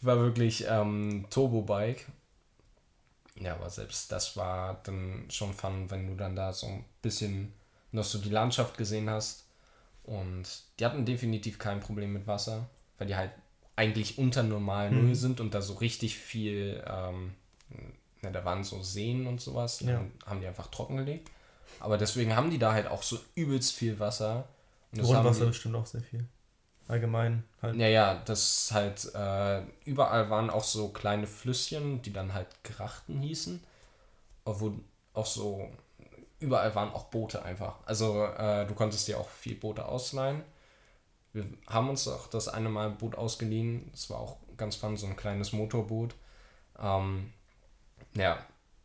war 0.00 0.18
wirklich 0.18 0.64
ähm, 0.68 1.26
Turbo-Bike. 1.30 2.06
Ja, 3.36 3.54
aber 3.54 3.70
selbst 3.70 4.10
das 4.10 4.36
war 4.36 4.80
dann 4.82 5.26
schon 5.30 5.54
fun, 5.54 5.88
wenn 5.92 6.08
du 6.08 6.16
dann 6.16 6.34
da 6.34 6.52
so 6.52 6.66
ein 6.66 6.84
bisschen 7.02 7.54
noch 7.92 8.02
so 8.02 8.18
die 8.18 8.30
Landschaft 8.30 8.76
gesehen 8.76 9.08
hast. 9.08 9.43
Und 10.04 10.46
die 10.78 10.84
hatten 10.84 11.04
definitiv 11.04 11.58
kein 11.58 11.80
Problem 11.80 12.12
mit 12.12 12.26
Wasser, 12.26 12.68
weil 12.98 13.06
die 13.06 13.16
halt 13.16 13.32
eigentlich 13.76 14.18
unter 14.18 14.42
normal 14.42 14.90
Null 14.90 15.02
mhm. 15.02 15.14
sind 15.14 15.40
und 15.40 15.54
da 15.54 15.62
so 15.62 15.74
richtig 15.74 16.16
viel, 16.16 16.84
ähm, 16.86 17.34
na, 18.22 18.30
da 18.30 18.44
waren 18.44 18.62
so 18.62 18.82
Seen 18.82 19.26
und 19.26 19.40
sowas, 19.40 19.80
ja. 19.80 19.92
dann 19.92 20.12
haben 20.26 20.40
die 20.40 20.46
einfach 20.46 20.68
trockengelegt. 20.68 21.30
Aber 21.80 21.98
deswegen 21.98 22.36
haben 22.36 22.50
die 22.50 22.58
da 22.58 22.72
halt 22.72 22.86
auch 22.86 23.02
so 23.02 23.18
übelst 23.34 23.72
viel 23.72 23.98
Wasser. 23.98 24.48
Und 24.92 25.02
Grundwasser 25.02 25.46
bestimmt 25.46 25.74
auch 25.74 25.86
sehr 25.86 26.02
viel. 26.02 26.24
Allgemein 26.86 27.44
halt. 27.62 27.76
Ja, 27.76 27.88
ja, 27.88 28.22
das 28.26 28.70
halt, 28.72 29.12
äh, 29.14 29.62
überall 29.84 30.28
waren 30.28 30.50
auch 30.50 30.64
so 30.64 30.88
kleine 30.88 31.26
Flüsschen, 31.26 32.02
die 32.02 32.12
dann 32.12 32.34
halt 32.34 32.46
Grachten 32.62 33.20
hießen. 33.22 33.60
Wo 34.44 34.74
auch 35.14 35.26
so, 35.26 35.70
überall 36.40 36.74
waren 36.74 36.92
auch 36.92 37.04
Boote 37.04 37.44
einfach. 37.44 37.76
Also 37.86 38.24
äh, 38.24 38.66
du 38.66 38.74
konntest 38.74 39.08
dir 39.08 39.18
auch 39.18 39.28
viel 39.28 39.54
Boote 39.54 39.86
ausleihen. 39.86 40.42
Wir 41.32 41.46
haben 41.66 41.88
uns 41.88 42.06
auch 42.06 42.28
das 42.28 42.48
eine 42.48 42.68
Mal 42.68 42.88
ein 42.88 42.98
Boot 42.98 43.16
ausgeliehen. 43.16 43.88
Das 43.90 44.08
war 44.10 44.18
auch 44.20 44.36
ganz 44.56 44.76
fun, 44.76 44.96
so 44.96 45.06
ein 45.06 45.16
kleines 45.16 45.52
Motorboot. 45.52 46.14
Ähm, 46.78 47.32
ja, 48.14 48.38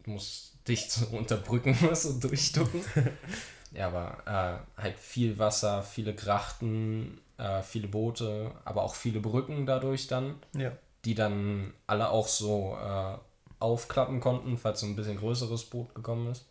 du 0.04 0.12
musst 0.12 0.54
dich 0.68 0.90
so 0.90 1.06
unter 1.16 1.38
Brücken 1.38 1.76
so 1.94 2.20
durchducken. 2.20 2.84
ja, 3.72 3.88
aber 3.88 4.64
äh, 4.78 4.82
halt 4.82 5.00
viel 5.00 5.38
Wasser, 5.38 5.84
viele 5.84 6.16
Grachten, 6.16 7.22
äh, 7.38 7.62
viele 7.62 7.88
Boote, 7.88 8.52
aber 8.66 8.84
auch 8.84 8.96
viele 8.96 9.20
Brücken 9.20 9.66
dadurch 9.66 10.08
dann. 10.08 10.36
Ja. 10.56 10.72
Die 11.06 11.16
dann 11.16 11.74
alle 11.88 12.10
auch 12.10 12.28
so 12.28 12.78
äh, 12.82 13.18
aufklappen 13.60 14.20
konnten, 14.20 14.58
falls 14.58 14.82
so 14.82 14.86
ein 14.86 14.96
bisschen 14.96 15.18
größeres 15.18 15.66
Boot 15.66 15.94
gekommen 15.94 16.32
ist. 16.32 16.46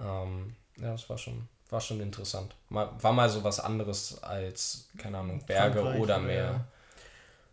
Ähm, 0.00 0.54
ja, 0.76 0.92
das 0.92 1.08
war 1.08 1.18
schon 1.18 1.48
war 1.70 1.80
schon 1.80 2.00
interessant. 2.00 2.54
Mal, 2.68 2.90
war 3.00 3.12
mal 3.12 3.28
so 3.28 3.44
was 3.44 3.60
anderes 3.60 4.22
als, 4.22 4.88
keine 4.96 5.18
Ahnung, 5.18 5.42
Berge 5.46 5.80
Frankreich, 5.80 6.00
oder 6.00 6.18
Meer. 6.18 6.44
Ja. 6.44 6.64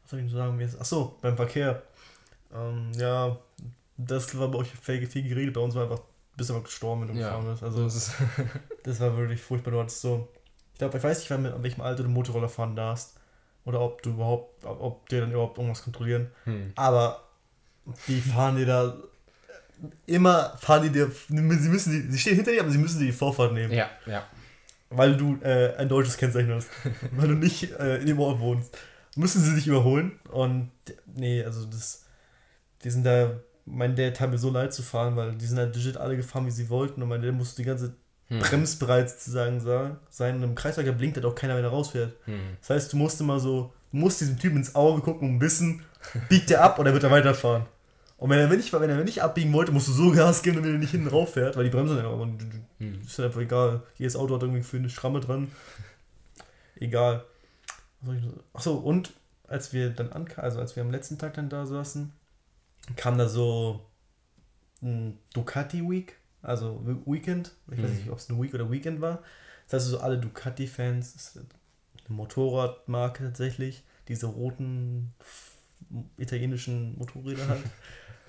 Was 0.01 0.11
soll 0.11 0.19
ich 0.21 0.31
so 0.31 0.37
sagen? 0.37 0.75
Achso, 0.79 1.17
beim 1.21 1.35
Verkehr. 1.35 1.81
Ähm, 2.53 2.91
ja, 2.95 3.35
das 3.97 4.37
war 4.37 4.47
bei 4.47 4.59
euch 4.59 4.71
viel, 4.71 5.05
viel 5.07 5.27
geredet. 5.27 5.53
Bei 5.53 5.61
uns 5.61 5.75
war 5.75 5.83
einfach, 5.83 6.01
bist 6.37 6.49
einfach 6.49 6.63
gestorben, 6.63 7.01
wenn 7.01 7.15
du 7.15 7.21
ja, 7.21 7.29
gefahren 7.29 7.51
bist. 7.51 7.63
Also, 7.63 7.83
das, 7.83 8.13
das 8.83 8.99
war 8.99 9.17
wirklich 9.17 9.41
furchtbar. 9.41 9.71
Du 9.71 9.79
hattest 9.79 10.01
so, 10.01 10.29
ich 10.73 10.79
glaube, 10.79 10.97
ich 10.97 11.03
weiß 11.03 11.19
nicht, 11.19 11.31
an 11.31 11.63
welchem 11.63 11.81
Alter 11.81 12.03
du 12.03 12.09
Motorroller 12.09 12.49
fahren 12.49 12.75
darfst. 12.75 13.15
Oder 13.65 13.81
ob 13.81 14.03
du 14.03 14.11
überhaupt, 14.11 14.63
ob 14.63 15.09
die 15.09 15.19
dann 15.19 15.31
überhaupt 15.31 15.57
irgendwas 15.57 15.83
kontrollieren. 15.83 16.31
Hm. 16.43 16.71
Aber 16.75 17.23
die 18.07 18.21
fahren 18.21 18.57
dir 18.57 18.67
da 18.67 18.95
immer 20.05 20.55
fahren 20.57 20.83
die 20.83 20.89
dir, 20.89 21.11
sie 21.27 21.35
müssen 21.35 21.91
die, 21.91 22.11
sie 22.11 22.19
stehen 22.19 22.35
hinter 22.35 22.51
dir, 22.51 22.61
aber 22.61 22.71
sie 22.71 22.77
müssen 22.77 22.99
dir 22.99 23.05
die 23.05 23.11
Vorfahrt 23.11 23.53
nehmen. 23.53 23.73
Ja, 23.73 23.89
ja. 24.05 24.23
Weil 24.89 25.17
du 25.17 25.37
äh, 25.41 25.75
ein 25.77 25.89
deutsches 25.89 26.17
Kennzeichen 26.17 26.53
hast. 26.53 26.69
weil 27.11 27.27
du 27.27 27.33
nicht 27.35 27.71
äh, 27.79 27.97
in 27.97 28.07
dem 28.07 28.19
Ort 28.19 28.39
wohnst. 28.39 28.77
Müssen 29.15 29.41
sie 29.41 29.55
dich 29.55 29.67
überholen. 29.67 30.19
Und 30.31 30.71
nee, 31.15 31.43
also 31.43 31.65
das, 31.65 32.05
die 32.83 32.89
sind 32.89 33.05
da, 33.05 33.31
mein 33.65 33.95
Dad 33.95 34.19
hat 34.19 34.29
mir 34.29 34.37
so 34.37 34.51
leid 34.51 34.73
zu 34.73 34.83
fahren, 34.83 35.15
weil 35.15 35.35
die 35.35 35.45
sind 35.45 35.57
halt 35.57 35.75
legit 35.75 35.97
alle 35.97 36.15
gefahren, 36.15 36.45
wie 36.45 36.51
sie 36.51 36.69
wollten. 36.69 37.01
Und 37.01 37.09
mein 37.09 37.21
Dad 37.21 37.33
musste 37.33 37.61
die 37.61 37.67
ganze 37.67 37.95
hm. 38.27 38.39
bremsbereit 38.39 39.09
sozusagen 39.09 39.59
sein. 39.59 40.35
Und 40.35 40.43
im 40.43 40.55
Kreisverkehr 40.55 40.93
blinkt 40.93 41.17
halt 41.17 41.25
auch 41.25 41.35
keiner, 41.35 41.55
wenn 41.55 41.63
er 41.63 41.71
rausfährt. 41.71 42.13
Hm. 42.25 42.57
Das 42.61 42.69
heißt, 42.69 42.93
du 42.93 42.97
musst 42.97 43.19
immer 43.21 43.39
so, 43.39 43.73
du 43.91 43.97
musst 43.97 44.21
diesem 44.21 44.37
Typen 44.37 44.57
ins 44.57 44.75
Auge 44.75 45.01
gucken 45.01 45.29
und 45.29 45.41
wissen, 45.41 45.83
biegt 46.29 46.51
er 46.51 46.63
ab 46.63 46.79
oder 46.79 46.93
wird 46.93 47.03
er 47.03 47.11
weiterfahren. 47.11 47.65
Und 48.17 48.29
wenn 48.29 48.39
er 48.39 48.47
nicht, 48.47 48.71
wenn 48.71 48.89
er 48.89 49.03
nicht 49.03 49.21
abbiegen 49.21 49.51
wollte, 49.51 49.71
musst 49.71 49.89
du 49.89 49.91
so 49.91 50.11
Gas 50.11 50.41
geben, 50.41 50.57
damit 50.57 50.71
er 50.71 50.77
nicht 50.77 50.91
hinten 50.91 51.07
rauf 51.07 51.33
fährt, 51.33 51.57
weil 51.57 51.65
die 51.65 51.69
Bremse 51.69 51.95
dann 51.95 52.05
aber 52.05 52.23
hm. 52.23 53.01
ist 53.05 53.19
einfach 53.19 53.41
egal. 53.41 53.83
Jedes 53.97 54.15
Auto 54.15 54.35
hat 54.35 54.41
irgendwie 54.41 54.63
für 54.63 54.77
eine 54.77 54.89
Schramme 54.89 55.19
dran. 55.19 55.51
Egal. 56.77 57.25
Achso, 58.53 58.75
und 58.75 59.13
als 59.47 59.73
wir 59.73 59.89
dann 59.89 60.11
ankamen, 60.11 60.45
also 60.45 60.59
als 60.59 60.75
wir 60.75 60.83
am 60.83 60.91
letzten 60.91 61.17
Tag 61.17 61.33
dann 61.33 61.49
da 61.49 61.65
saßen, 61.65 62.11
kam 62.95 63.17
da 63.17 63.27
so 63.27 63.85
ein 64.81 65.17
Ducati 65.33 65.87
Week, 65.89 66.17
also 66.41 66.81
Weekend. 67.05 67.51
Ich 67.71 67.81
weiß 67.81 67.89
hm. 67.89 67.95
nicht, 67.97 68.09
ob 68.09 68.17
es 68.17 68.29
ein 68.29 68.41
Week 68.41 68.53
oder 68.53 68.71
Weekend 68.71 69.01
war. 69.01 69.23
Das 69.67 69.81
heißt, 69.81 69.91
so 69.91 69.99
alle 69.99 70.19
Ducati-Fans, 70.19 71.15
ist 71.15 71.37
eine 71.37 72.15
Motorradmarke 72.15 73.23
tatsächlich, 73.23 73.83
diese 74.07 74.27
roten 74.27 75.13
italienischen 76.17 76.97
Motorräder 76.97 77.47
halt. 77.47 77.63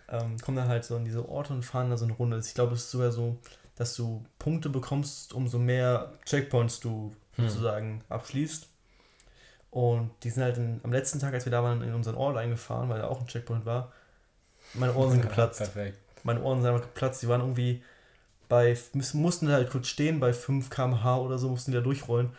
ähm, 0.09 0.39
kommen 0.39 0.57
dann 0.57 0.69
halt 0.69 0.85
so 0.85 0.97
in 0.97 1.05
diese 1.05 1.29
Orte 1.29 1.53
und 1.53 1.65
fahren 1.65 1.91
da 1.91 1.97
so 1.97 2.05
eine 2.05 2.15
Runde. 2.15 2.39
Ich 2.39 2.55
glaube, 2.55 2.75
es 2.75 2.83
ist 2.85 2.91
sogar 2.91 3.13
so 3.13 3.39
dass 3.77 3.95
du 3.95 4.25
Punkte 4.39 4.71
bekommst, 4.71 5.35
umso 5.35 5.59
mehr 5.59 6.15
Checkpoints 6.25 6.81
du 6.81 7.15
Hm. 7.37 7.49
sozusagen 7.49 8.03
abschließt. 8.09 8.67
Und 9.71 10.11
die 10.23 10.31
sind 10.31 10.43
halt 10.43 10.57
in, 10.57 10.81
am 10.83 10.93
letzten 10.93 11.19
Tag, 11.21 11.35
als 11.35 11.45
wir 11.45 11.51
da 11.53 11.63
waren, 11.63 11.83
in 11.83 11.95
unseren 11.95 12.15
Ort 12.15 12.37
eingefahren, 12.37 12.89
weil 12.89 12.99
da 12.99 13.09
auch 13.09 13.21
ein 13.21 13.27
Checkpoint 13.27 13.67
war. 13.67 13.93
Meine 14.75 14.95
Ohren 14.95 15.11
sind 15.11 15.23
geplatzt. 15.23 15.59
Perfekt. 15.59 15.99
Meine 16.23 16.43
Ohren 16.43 16.63
sind 16.63 16.71
einfach 16.71 16.87
geplatzt. 16.87 17.23
Die 17.23 17.29
waren 17.29 17.43
irgendwie 17.43 17.83
bei, 18.49 18.77
mussten 19.13 19.51
halt 19.51 19.71
kurz 19.71 19.89
stehen, 19.89 20.19
bei 20.19 20.33
5 20.33 20.71
km/h 20.71 21.19
oder 21.19 21.37
so, 21.37 21.51
mussten 21.51 21.73
die 21.73 21.77
da 21.77 21.83
durchrollen. 21.83 22.31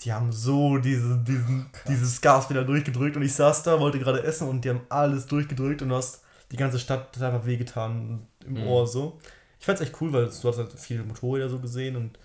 Die 0.00 0.12
haben 0.12 0.32
so 0.32 0.78
diese, 0.78 1.18
diesen, 1.18 1.68
dieses 1.86 2.22
Gas 2.22 2.48
wieder 2.48 2.64
durchgedrückt 2.64 3.16
und 3.16 3.22
ich 3.22 3.34
saß 3.34 3.62
da, 3.64 3.78
wollte 3.78 3.98
gerade 3.98 4.22
essen 4.22 4.48
und 4.48 4.64
die 4.64 4.70
haben 4.70 4.80
alles 4.88 5.26
durchgedrückt 5.26 5.82
und 5.82 5.90
du 5.90 5.96
hast 5.96 6.22
die 6.50 6.56
ganze 6.56 6.78
Stadt 6.78 7.16
hat 7.16 7.22
einfach 7.22 7.46
wehgetan 7.46 8.26
im 8.44 8.54
Mhm. 8.54 8.66
Ohr 8.66 8.86
so. 8.86 9.18
Ich 9.58 9.66
fand's 9.66 9.80
echt 9.80 10.00
cool, 10.00 10.12
weil 10.12 10.26
du 10.26 10.48
hast 10.48 10.58
halt 10.58 10.72
viele 10.72 11.04
Motorräder 11.04 11.48
so 11.48 11.58
gesehen 11.58 11.96
und 11.96 12.18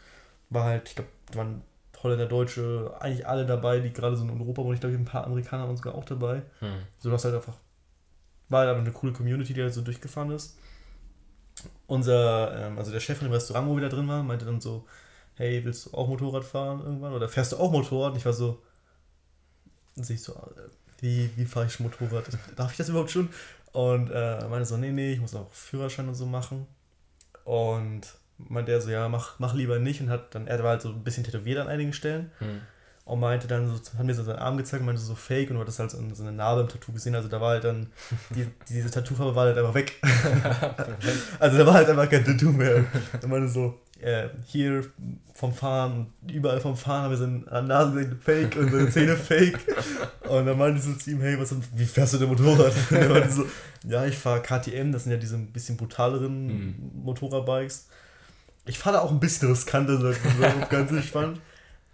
war 0.50 0.66
halt, 0.66 0.90
ich 0.90 0.96
glaube, 0.96 1.10
da 1.32 1.40
waren 1.40 1.62
Holländer, 2.02 2.28
Deutsche, 2.28 2.96
eigentlich 3.00 3.28
alle 3.28 3.46
dabei, 3.46 3.80
die 3.80 3.92
gerade 3.92 4.16
so 4.16 4.24
in 4.24 4.30
Europa 4.30 4.64
waren. 4.64 4.74
Ich 4.74 4.80
glaube, 4.80 4.96
ein 4.96 5.06
paar 5.06 5.26
Amerikaner 5.26 5.68
waren 5.68 5.76
sogar 5.76 5.96
auch 5.96 6.06
dabei. 6.06 6.44
Hm. 6.60 6.84
So, 7.00 7.10
das 7.10 7.26
halt 7.26 7.36
einfach, 7.36 7.56
war 8.50 8.60
halt 8.62 8.70
einfach 8.70 8.84
eine 8.84 8.94
coole 8.94 9.12
Community, 9.12 9.54
die 9.54 9.62
halt 9.62 9.74
so 9.74 9.82
durchgefahren 9.82 10.32
ist. 10.32 10.58
Unser, 11.88 12.68
ähm, 12.68 12.78
also 12.78 12.92
der 12.92 13.00
Chef 13.00 13.18
von 13.18 13.28
dem 13.28 13.34
Restaurant, 13.34 13.68
wo 13.68 13.76
wir 13.76 13.82
da 13.82 13.90
drin 13.90 14.08
waren, 14.08 14.28
meinte 14.28 14.46
dann 14.46 14.62
so, 14.62 14.86
hey, 15.36 15.64
willst 15.66 15.88
du 15.88 15.94
auch 15.94 16.08
Motorrad 16.08 16.46
fahren 16.46 16.82
irgendwann? 16.82 17.14
Oder 17.14 17.28
fährst 17.28 17.52
du 17.52 17.58
auch 17.58 17.72
Motorrad? 17.72 18.12
Und 18.12 18.18
ich 18.18 18.26
war 18.26 18.34
so, 18.34 18.62
dann 19.96 20.06
sehe 20.06 20.16
ich 20.16 20.22
so, 20.22 20.34
äh, 20.34 20.70
wie, 21.00 21.30
wie 21.36 21.46
fahre 21.46 21.66
ich 21.66 21.80
Motorrad? 21.80 22.26
Darf 22.56 22.72
ich 22.72 22.78
das 22.78 22.90
überhaupt 22.90 23.12
schon? 23.12 23.30
Und 23.76 24.10
äh, 24.10 24.38
er 24.38 24.48
meinte 24.48 24.66
so, 24.66 24.78
nee, 24.78 24.94
nee, 24.94 25.12
ich 25.12 25.20
muss 25.20 25.36
auch 25.36 25.52
Führerschein 25.52 26.08
und 26.08 26.16
so 26.16 26.26
machen. 26.26 26.66
Und 27.44 28.04
meinte 28.38 28.72
er 28.72 28.80
so, 28.80 28.90
ja, 28.90 29.10
mach, 29.10 29.38
mach 29.38 29.54
lieber 29.54 29.80
nicht. 29.80 30.00
Und 30.00 30.10
hat 30.10 30.34
dann, 30.34 30.48
er 30.48 30.64
war 30.64 30.72
halt 30.72 30.82
so 30.82 30.90
ein 30.90 31.04
bisschen 31.04 31.26
tätowiert 31.26 31.60
an 31.60 31.68
einigen 31.68 31.92
Stellen. 31.92 32.32
Hm. 32.40 32.62
Und 33.04 33.20
meinte 33.20 33.48
dann 33.48 33.68
so, 33.68 33.76
hat 33.98 34.06
mir 34.06 34.14
so 34.14 34.24
seinen 34.24 34.40
Arm 34.40 34.56
gezeigt 34.56 34.80
und 34.80 34.86
meinte 34.86 35.02
so 35.02 35.14
fake 35.14 35.50
und 35.50 35.58
du 35.58 35.62
hattest 35.62 35.80
halt 35.80 35.92
so, 35.92 36.00
so 36.14 36.24
eine 36.24 36.32
Narbe 36.32 36.62
im 36.62 36.70
Tattoo 36.70 36.94
gesehen. 36.94 37.16
Also 37.16 37.28
da 37.28 37.42
war 37.42 37.50
halt 37.50 37.66
dann, 37.66 37.92
die, 38.30 38.48
diese 38.70 38.90
Tattoofarbe 38.90 39.36
war 39.36 39.48
halt 39.48 39.58
einfach 39.58 39.74
weg. 39.74 40.02
also 41.40 41.58
da 41.58 41.66
war 41.66 41.74
halt 41.74 41.90
einfach 41.90 42.10
kein 42.10 42.24
Tattoo 42.24 42.54
mehr. 42.54 42.78
Und 43.22 43.28
meinte 43.28 43.50
so, 43.50 43.82
äh, 44.06 44.30
hier 44.46 44.86
vom 45.34 45.52
Fahren, 45.52 46.14
überall 46.32 46.62
vom 46.62 46.78
Fahren 46.78 47.04
haben 47.04 47.12
wir 47.12 47.18
seine 47.18 47.68
Nase 47.68 47.94
gesehen, 47.94 48.20
fake 48.22 48.56
und 48.56 48.72
seine 48.72 48.90
Zähne 48.92 49.18
fake. 49.18 49.60
Und 50.30 50.46
dann 50.46 50.58
meinte 50.58 50.78
ich 50.78 50.86
so 50.86 50.94
zu 50.94 51.10
ihm, 51.12 51.22
hey, 51.22 51.40
was, 51.40 51.56
wie 51.76 51.86
fährst 51.86 52.14
du 52.14 52.20
denn 52.20 52.30
Motorrad? 52.30 52.72
Und 52.92 52.98
er 52.98 53.10
meinte 53.10 53.32
so, 53.32 53.46
ja, 53.84 54.06
ich 54.06 54.16
fahre 54.18 54.42
KTM, 54.44 54.92
das 54.92 55.04
sind 55.04 55.12
ja 55.12 55.18
diese 55.18 55.36
ein 55.36 55.52
bisschen 55.52 55.76
brutaleren 55.76 56.48
Mhm. 56.48 56.76
Motorradbikes. 57.04 57.88
Ich 58.66 58.78
fahre 58.78 58.98
da 58.98 59.02
auch 59.02 59.12
ein 59.12 59.20
bisschen 59.20 59.50
riskanter, 59.50 59.98
so, 60.00 60.12
so 60.12 60.68
ganz 60.70 60.92
entspannt. 60.92 61.42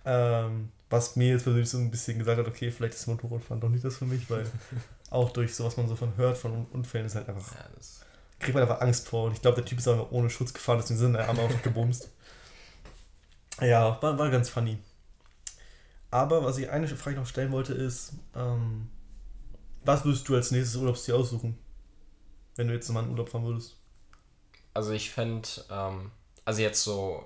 Ähm, 0.03 0.69
was 0.89 1.15
mir 1.15 1.29
jetzt 1.29 1.43
persönlich 1.43 1.69
so 1.69 1.77
ein 1.77 1.91
bisschen 1.91 2.19
gesagt 2.19 2.39
hat, 2.39 2.47
okay, 2.47 2.71
vielleicht 2.71 2.95
ist 2.95 3.07
Motorradfahren 3.07 3.61
doch 3.61 3.69
nicht 3.69 3.85
das 3.85 3.95
für 3.97 4.05
mich, 4.05 4.29
weil 4.29 4.43
auch 5.09 5.29
durch 5.31 5.55
so, 5.55 5.63
was 5.63 5.77
man 5.77 5.87
so 5.87 5.95
von 5.95 6.17
hört, 6.17 6.37
von 6.37 6.65
Unfällen, 6.73 7.05
ist 7.05 7.15
halt 7.15 7.29
einfach, 7.29 7.55
Ja, 7.55 7.65
kriegt 8.41 8.53
man 8.55 8.63
einfach 8.63 8.81
Angst 8.81 9.07
vor. 9.07 9.25
Und 9.25 9.33
ich 9.33 9.41
glaube, 9.41 9.55
der 9.55 9.65
Typ 9.65 9.79
ist 9.79 9.87
einfach 9.87 10.11
ohne 10.11 10.29
Schutz 10.29 10.53
gefahren, 10.53 10.79
deswegen 10.79 10.99
sind 10.99 11.13
der 11.13 11.27
Arm 11.29 11.39
einfach 11.39 11.61
gebumst. 11.61 12.09
Ja, 13.61 14.01
war, 14.01 14.17
war 14.17 14.29
ganz 14.31 14.49
funny. 14.49 14.79
Aber 16.09 16.43
was 16.43 16.57
ich 16.57 16.69
eine 16.69 16.87
Frage 16.87 17.17
noch 17.17 17.27
stellen 17.27 17.51
wollte, 17.51 17.73
ist, 17.73 18.13
ähm, 18.35 18.89
was 19.85 20.03
würdest 20.03 20.27
du 20.27 20.35
als 20.35 20.49
nächstes 20.51 20.77
Urlaubsziel 20.77 21.13
aussuchen? 21.13 21.59
Wenn 22.55 22.67
du 22.67 22.73
jetzt 22.73 22.89
mal 22.89 23.03
in 23.03 23.11
Urlaub 23.11 23.29
fahren 23.29 23.45
würdest. 23.45 23.77
also 24.73 24.91
ich 24.93 25.11
fände, 25.11 25.47
ähm, 25.69 26.11
also 26.43 26.61
jetzt 26.61 26.83
so 26.83 27.23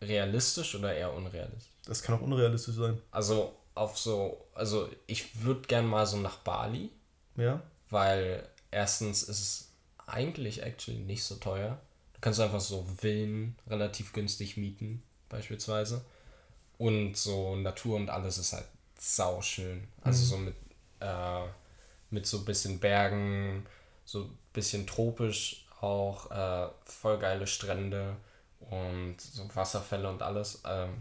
realistisch 0.00 0.74
oder 0.76 0.94
eher 0.94 1.12
unrealistisch? 1.12 1.72
Das 1.84 2.02
kann 2.02 2.14
auch 2.16 2.22
unrealistisch 2.22 2.76
sein. 2.76 2.98
Also 3.10 3.54
auf 3.74 3.98
so, 3.98 4.46
also 4.54 4.88
ich 5.06 5.42
würde 5.42 5.62
gern 5.68 5.86
mal 5.86 6.06
so 6.06 6.16
nach 6.16 6.38
Bali, 6.38 6.90
Ja? 7.36 7.60
weil 7.90 8.48
erstens 8.70 9.24
ist 9.24 9.40
es 9.40 9.65
eigentlich 10.06 10.62
actually 10.62 11.00
nicht 11.00 11.24
so 11.24 11.36
teuer. 11.36 11.80
Du 12.14 12.20
kannst 12.20 12.40
einfach 12.40 12.60
so 12.60 12.84
Villen 12.98 13.56
relativ 13.68 14.12
günstig 14.12 14.56
mieten, 14.56 15.02
beispielsweise. 15.28 16.04
Und 16.78 17.16
so 17.16 17.56
Natur 17.56 17.96
und 17.96 18.10
alles 18.10 18.38
ist 18.38 18.52
halt 18.52 18.66
sauschön. 18.98 19.86
Also 20.02 20.22
Mhm. 20.24 20.28
so 20.28 20.36
mit, 20.38 20.54
äh, 21.00 21.44
mit 22.10 22.26
so 22.26 22.44
bisschen 22.44 22.78
Bergen, 22.78 23.66
so 24.04 24.30
bisschen 24.52 24.86
tropisch 24.86 25.66
auch, 25.80 26.30
äh, 26.30 26.68
voll 26.84 27.18
geile 27.18 27.46
Strände 27.46 28.16
und 28.60 29.20
so 29.20 29.48
Wasserfälle 29.54 30.08
und 30.08 30.22
alles. 30.22 30.62
Ähm, 30.66 30.94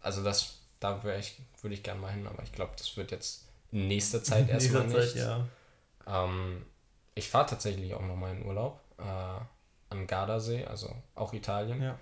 also 0.00 0.22
das, 0.24 0.58
da 0.80 1.02
wäre 1.04 1.18
ich, 1.18 1.38
würde 1.60 1.74
ich 1.74 1.82
gerne 1.82 2.00
mal 2.00 2.12
hin, 2.12 2.26
aber 2.26 2.42
ich 2.42 2.52
glaube, 2.52 2.72
das 2.76 2.96
wird 2.96 3.10
jetzt 3.10 3.46
in 3.70 3.88
nächster 3.88 4.22
Zeit 4.24 4.48
erstmal 4.50 4.86
nicht. 4.86 5.12
Zeit, 5.12 5.14
ja. 5.16 5.46
Ähm, 6.06 6.64
ich 7.14 7.28
fahre 7.28 7.46
tatsächlich 7.46 7.94
auch 7.94 8.02
noch 8.02 8.16
mal 8.16 8.32
in 8.34 8.44
Urlaub 8.46 8.80
äh, 8.98 9.40
am 9.90 10.06
Gardasee, 10.06 10.64
also 10.64 10.94
auch 11.14 11.32
Italien. 11.32 11.82
Ja. 11.82 11.98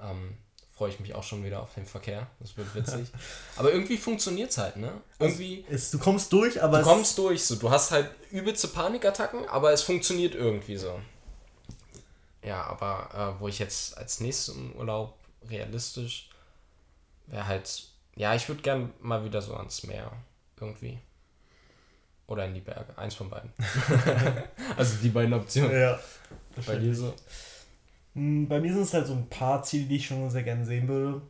Ähm, 0.00 0.36
Freue 0.74 0.88
ich 0.88 1.00
mich 1.00 1.14
auch 1.14 1.22
schon 1.22 1.44
wieder 1.44 1.60
auf 1.62 1.74
den 1.74 1.84
Verkehr. 1.84 2.26
Das 2.40 2.56
wird 2.56 2.74
witzig. 2.74 3.08
aber 3.56 3.72
irgendwie 3.72 3.98
funktioniert 3.98 4.50
es 4.50 4.58
halt, 4.58 4.76
ne? 4.76 4.92
Irgendwie, 5.18 5.64
Es, 5.68 5.90
du 5.90 5.98
kommst 5.98 6.32
durch, 6.32 6.62
aber 6.62 6.78
du 6.78 6.84
kommst 6.84 7.18
durch 7.18 7.44
so. 7.44 7.56
Du 7.56 7.70
hast 7.70 7.90
halt 7.90 8.10
übelste 8.30 8.68
Panikattacken, 8.68 9.46
aber 9.48 9.72
es 9.72 9.82
funktioniert 9.82 10.34
irgendwie 10.34 10.76
so. 10.76 10.98
Ja, 12.42 12.64
aber 12.64 13.36
äh, 13.36 13.40
wo 13.40 13.48
ich 13.48 13.58
jetzt 13.58 13.96
als 13.98 14.20
nächstes 14.20 14.54
im 14.54 14.72
Urlaub 14.72 15.16
realistisch 15.48 16.30
wäre 17.26 17.46
halt, 17.46 17.84
ja, 18.16 18.34
ich 18.34 18.48
würde 18.48 18.62
gern 18.62 18.92
mal 19.00 19.24
wieder 19.24 19.42
so 19.42 19.54
ans 19.54 19.84
Meer 19.84 20.10
irgendwie. 20.60 20.98
Oder 22.32 22.46
in 22.46 22.54
die 22.54 22.60
Berge. 22.60 22.96
Eins 22.96 23.14
von 23.14 23.28
beiden. 23.28 23.50
also 24.76 24.96
die 25.02 25.10
beiden 25.10 25.34
Optionen. 25.34 25.78
Ja. 25.78 25.98
Bei 26.66 26.76
dir 26.76 26.94
so. 26.94 27.14
Hm, 28.14 28.48
Bei 28.48 28.58
mir 28.58 28.72
sind 28.72 28.82
es 28.82 28.94
halt 28.94 29.06
so 29.06 29.12
ein 29.12 29.28
paar 29.28 29.62
Ziele, 29.62 29.86
die 29.86 29.96
ich 29.96 30.06
schon 30.06 30.30
sehr 30.30 30.42
gerne 30.42 30.64
sehen 30.64 30.88
würde. 30.88 31.20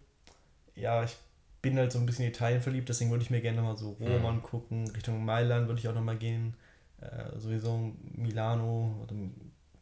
Ja, 0.76 1.02
ich 1.02 1.16
bin 1.60 1.76
halt 1.76 1.90
so 1.92 1.98
ein 1.98 2.06
bisschen 2.06 2.24
in 2.24 2.30
Italien 2.30 2.60
verliebt, 2.60 2.88
deswegen 2.88 3.10
würde 3.10 3.24
ich 3.24 3.30
mir 3.30 3.40
gerne 3.40 3.62
mal 3.62 3.76
so 3.76 3.90
Rom 4.00 4.20
Mhm. 4.20 4.26
angucken. 4.26 4.88
Richtung 4.94 5.24
Mailand 5.24 5.66
würde 5.68 5.80
ich 5.80 5.88
auch 5.88 5.94
nochmal 5.94 6.16
gehen. 6.16 6.54
Äh, 7.00 7.36
sowieso 7.38 7.92
Milano, 8.14 9.06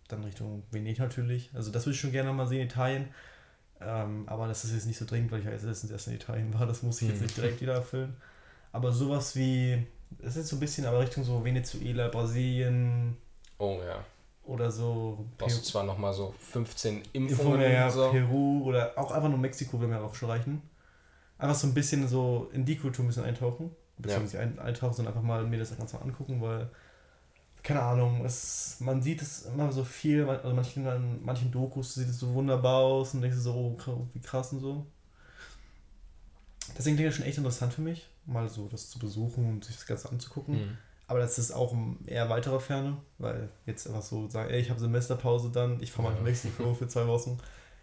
dann 0.08 0.24
Richtung 0.24 0.62
Venedig 0.70 0.98
natürlich. 1.00 1.50
Also 1.54 1.70
das 1.70 1.84
würde 1.84 1.94
ich 1.94 2.00
schon 2.00 2.12
gerne 2.12 2.32
mal 2.32 2.46
sehen, 2.46 2.66
Italien. 2.66 3.08
Ähm, 3.82 4.24
aber 4.26 4.46
das 4.48 4.64
ist 4.64 4.72
jetzt 4.74 4.86
nicht 4.86 4.98
so 4.98 5.04
dringend, 5.06 5.30
weil 5.32 5.40
ich 5.40 5.44
ja 5.46 5.52
letztens 5.52 5.90
erst 5.90 6.08
in 6.08 6.14
Italien 6.14 6.52
war. 6.54 6.66
Das 6.66 6.82
muss 6.82 7.00
ich 7.02 7.08
jetzt 7.08 7.18
Mhm. 7.18 7.24
nicht 7.24 7.36
direkt 7.36 7.60
wieder 7.60 7.74
erfüllen. 7.74 8.16
Aber 8.72 8.92
sowas 8.92 9.36
wie, 9.36 9.86
das 10.18 10.36
ist 10.36 10.48
so 10.48 10.56
ein 10.56 10.60
bisschen 10.60 10.86
aber 10.86 11.00
Richtung 11.00 11.24
so 11.24 11.44
Venezuela, 11.44 12.08
Brasilien 12.08 13.16
Oh 13.58 13.78
ja. 13.86 14.04
oder 14.44 14.70
so. 14.70 15.24
Brauchst 15.38 15.58
du 15.58 15.62
zwar 15.62 15.84
nochmal 15.84 16.12
so 16.12 16.34
15 16.50 17.02
Impfungen, 17.12 17.28
Impfungen. 17.28 17.72
ja, 17.72 17.90
so. 17.90 18.10
Peru 18.10 18.64
oder 18.64 18.92
auch 18.96 19.10
einfach 19.12 19.28
nur 19.28 19.38
Mexiko 19.38 19.78
würde 19.78 19.92
mir 19.92 20.00
auch 20.00 20.14
schon 20.14 20.30
reichen. 20.30 20.62
Einfach 21.38 21.56
so 21.56 21.66
ein 21.66 21.74
bisschen 21.74 22.06
so 22.08 22.50
in 22.52 22.64
die 22.64 22.76
Kultur 22.76 23.04
ein 23.04 23.08
bisschen 23.08 23.24
eintauchen. 23.24 23.70
Beziehungsweise 23.96 24.40
ein, 24.40 24.58
eintauchen, 24.58 24.94
sondern 24.94 25.14
einfach 25.14 25.26
mal 25.26 25.44
mir 25.44 25.58
das 25.58 25.76
Ganze 25.76 25.96
mal 25.96 26.02
angucken, 26.02 26.40
weil, 26.40 26.68
keine 27.62 27.82
Ahnung, 27.82 28.24
es, 28.24 28.76
man 28.80 29.02
sieht 29.02 29.20
es 29.20 29.42
immer 29.42 29.70
so 29.70 29.84
viel, 29.84 30.28
also 30.28 30.54
manchen, 30.54 30.86
an 30.86 31.22
manchen 31.22 31.50
Dokus 31.52 31.94
sieht 31.94 32.08
es 32.08 32.18
so 32.18 32.32
wunderbar 32.32 32.76
aus 32.78 33.12
und 33.14 33.20
denkst 33.20 33.36
so, 33.38 33.52
oh, 33.52 34.06
wie 34.14 34.20
krass 34.20 34.52
und 34.52 34.60
so. 34.60 34.86
Deswegen 36.78 36.96
klingt 36.96 37.08
das 37.10 37.16
schon 37.16 37.26
echt 37.26 37.38
interessant 37.38 37.72
für 37.74 37.82
mich, 37.82 38.08
mal 38.26 38.48
so 38.48 38.68
das 38.68 38.90
zu 38.90 38.98
besuchen 38.98 39.48
und 39.48 39.64
sich 39.64 39.76
das 39.76 39.86
Ganze 39.86 40.10
anzugucken. 40.10 40.54
Hm. 40.54 40.78
Aber 41.06 41.18
das 41.18 41.38
ist 41.38 41.50
auch 41.50 41.74
eher 42.06 42.28
weiterer 42.28 42.60
Ferne, 42.60 42.96
weil 43.18 43.48
jetzt 43.66 43.86
einfach 43.88 44.02
so 44.02 44.28
sagen, 44.28 44.50
ey, 44.50 44.60
ich 44.60 44.70
habe 44.70 44.78
Semesterpause 44.78 45.50
dann, 45.50 45.82
ich 45.82 45.90
fahre 45.90 46.04
mal 46.08 46.10
Ja. 46.14 46.16
nach 46.20 46.24
Mexiko 46.24 46.72
für 46.74 46.86
zwei 46.86 47.06
Wochen. 47.08 47.38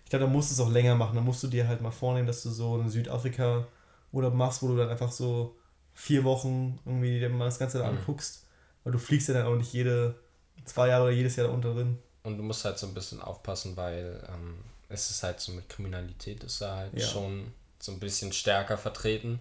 Ich 0.06 0.10
glaube, 0.10 0.26
da 0.26 0.32
musst 0.32 0.50
du 0.50 0.54
es 0.54 0.60
auch 0.62 0.72
länger 0.72 0.96
machen. 0.96 1.16
Da 1.16 1.22
musst 1.22 1.44
du 1.44 1.48
dir 1.48 1.68
halt 1.68 1.82
mal 1.82 1.92
vornehmen, 1.92 2.26
dass 2.28 2.42
du 2.44 2.50
so 2.50 2.80
in 2.80 2.90
Südafrika 2.90 3.68
Urlaub 4.14 4.34
machst, 4.34 4.62
wo 4.64 4.70
du 4.70 4.78
dann 4.78 4.88
einfach 4.88 5.12
so 5.12 5.58
vier 5.94 6.24
Wochen 6.24 6.80
irgendwie 6.86 7.20
dir 7.20 7.28
mal 7.30 7.44
das 7.46 7.60
Ganze 7.60 7.80
da 7.80 7.92
Mhm. 7.92 7.98
anguckst. 7.98 8.46
Weil 8.86 8.94
du 8.94 9.00
fliegst 9.00 9.28
ja 9.28 9.34
dann 9.34 9.48
auch 9.48 9.56
nicht 9.58 9.74
jede 9.74 10.16
zwei 10.64 10.88
Jahre 10.88 11.04
oder 11.06 11.12
jedes 11.14 11.36
Jahr 11.36 11.48
da 11.48 11.54
unter 11.54 11.74
drin. 11.74 11.98
Und 12.24 12.38
du 12.38 12.44
musst 12.44 12.64
halt 12.64 12.78
so 12.78 12.88
ein 12.88 12.94
bisschen 12.94 13.22
aufpassen, 13.22 13.76
weil 13.76 14.26
ähm, 14.34 14.60
es 14.88 15.10
ist 15.12 15.24
halt 15.24 15.42
so 15.42 15.52
mit 15.52 15.68
Kriminalität 15.68 16.46
ist 16.46 16.62
da 16.62 16.78
halt 16.78 16.98
Ja. 16.98 17.06
schon 17.06 17.52
so 17.80 17.92
ein 17.92 18.00
bisschen 18.00 18.32
stärker 18.32 18.78
vertreten. 18.78 19.40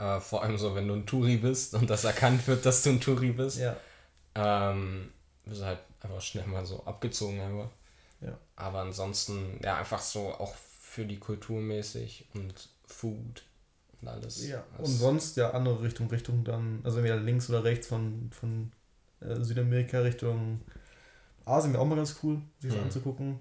Äh, 0.00 0.20
vor 0.20 0.42
allem 0.42 0.56
so, 0.58 0.74
wenn 0.74 0.88
du 0.88 0.94
ein 0.94 1.06
Touri 1.06 1.36
bist 1.36 1.74
und 1.74 1.90
das 1.90 2.04
erkannt 2.04 2.46
wird, 2.48 2.64
dass 2.66 2.82
du 2.82 2.90
ein 2.90 3.00
Touri 3.00 3.32
bist. 3.32 3.58
Ja. 3.58 3.76
Ähm, 4.34 5.10
bist 5.44 5.62
halt 5.62 5.78
einfach 6.00 6.20
schnell 6.22 6.46
mal 6.46 6.64
so 6.64 6.82
abgezogen 6.84 7.40
einfach. 7.40 7.70
Ja. 8.20 8.38
Aber 8.56 8.80
ansonsten, 8.80 9.60
ja, 9.62 9.76
einfach 9.76 10.00
so 10.00 10.28
auch 10.28 10.54
für 10.80 11.04
die 11.04 11.18
Kultur 11.18 11.60
mäßig 11.60 12.26
und 12.34 12.68
Food 12.86 13.44
und 14.00 14.08
alles. 14.08 14.46
ja. 14.46 14.64
Und 14.78 14.86
sonst 14.86 15.36
ja 15.36 15.50
andere 15.50 15.82
Richtung, 15.82 16.08
Richtung 16.08 16.44
dann, 16.44 16.80
also 16.82 16.98
entweder 16.98 17.16
links 17.18 17.48
oder 17.50 17.62
rechts 17.64 17.86
von, 17.86 18.30
von 18.32 18.72
äh, 19.20 19.42
Südamerika 19.42 20.00
Richtung 20.00 20.60
Asien 21.44 21.72
wäre 21.72 21.82
auch 21.82 21.86
mal 21.86 21.96
ganz 21.96 22.16
cool, 22.22 22.40
sich 22.60 22.70
das 22.70 22.78
Mhm. 22.78 22.84
anzugucken. 22.86 23.38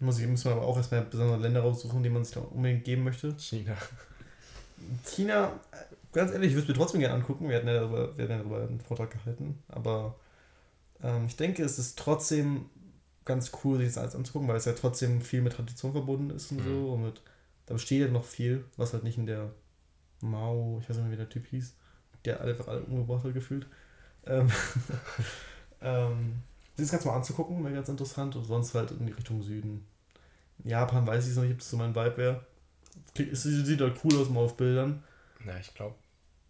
Muss, 0.00 0.18
ich, 0.18 0.26
muss 0.26 0.44
man 0.44 0.54
aber 0.54 0.66
auch 0.66 0.76
erstmal 0.76 1.02
besondere 1.02 1.38
Länder 1.38 1.60
raussuchen, 1.60 2.02
die 2.02 2.08
man 2.10 2.24
sich 2.24 2.34
da 2.34 2.40
unbedingt 2.40 2.84
geben 2.84 3.04
möchte. 3.04 3.36
China. 3.38 3.76
China, 5.04 5.52
ganz 6.12 6.32
ehrlich, 6.32 6.48
ich 6.50 6.54
würde 6.54 6.62
es 6.62 6.68
mir 6.68 6.74
trotzdem 6.74 7.00
gerne 7.00 7.14
angucken. 7.14 7.48
Wir 7.48 7.56
hatten 7.56 7.68
ja 7.68 7.74
darüber, 7.74 8.16
wir 8.16 8.24
hatten 8.24 8.32
ja 8.32 8.38
darüber 8.38 8.62
einen 8.62 8.80
Vortrag 8.80 9.10
gehalten. 9.10 9.62
Aber 9.68 10.16
ähm, 11.02 11.26
ich 11.26 11.36
denke, 11.36 11.64
es 11.64 11.78
ist 11.78 11.98
trotzdem 11.98 12.66
ganz 13.24 13.52
cool, 13.64 13.78
sich 13.78 13.88
das 13.88 13.98
alles 13.98 14.14
anzugucken, 14.16 14.48
weil 14.48 14.56
es 14.56 14.64
ja 14.64 14.72
trotzdem 14.72 15.20
viel 15.20 15.42
mit 15.42 15.52
Tradition 15.54 15.92
verbunden 15.92 16.30
ist 16.30 16.50
und 16.52 16.58
Mhm. 16.58 16.64
so. 16.64 16.92
Und 16.94 17.02
mit, 17.04 17.22
da 17.66 17.74
besteht 17.74 18.00
ja 18.00 18.08
noch 18.08 18.24
viel, 18.24 18.64
was 18.76 18.92
halt 18.92 19.04
nicht 19.04 19.18
in 19.18 19.26
der 19.26 19.52
Mao, 20.20 20.78
ich 20.82 20.88
weiß 20.88 20.96
nicht 20.96 21.04
mehr, 21.06 21.12
wie 21.12 21.16
der 21.16 21.28
Typ 21.28 21.46
hieß, 21.46 21.74
der 22.24 22.40
einfach 22.40 22.68
alle 22.68 22.82
umgebracht 22.82 23.24
hat 23.24 23.34
gefühlt. 23.34 23.66
Ähm, 24.26 24.48
ähm, 25.82 26.42
sich 26.76 26.86
das 26.86 26.92
Ganze 26.92 27.08
mal 27.08 27.16
anzugucken, 27.16 27.62
wäre 27.64 27.74
ganz 27.74 27.88
interessant. 27.88 28.36
Und 28.36 28.44
sonst 28.44 28.74
halt 28.74 28.90
in 28.92 29.06
die 29.06 29.12
Richtung 29.12 29.42
Süden. 29.42 29.86
Japan 30.64 31.06
weiß 31.06 31.24
ich 31.24 31.30
es 31.30 31.36
noch 31.36 31.42
nicht, 31.44 31.52
ob 31.52 31.58
das 31.58 31.70
so 31.70 31.76
mein 31.76 31.94
Vibe 31.94 32.16
wäre. 32.16 32.46
Es 33.30 33.42
sieht 33.42 33.80
halt 33.80 33.98
cool 34.04 34.16
aus 34.20 34.28
mal 34.30 34.40
auf 34.40 34.56
Bildern. 34.56 35.02
Ja, 35.44 35.56
ich 35.58 35.74
glaube. 35.74 35.94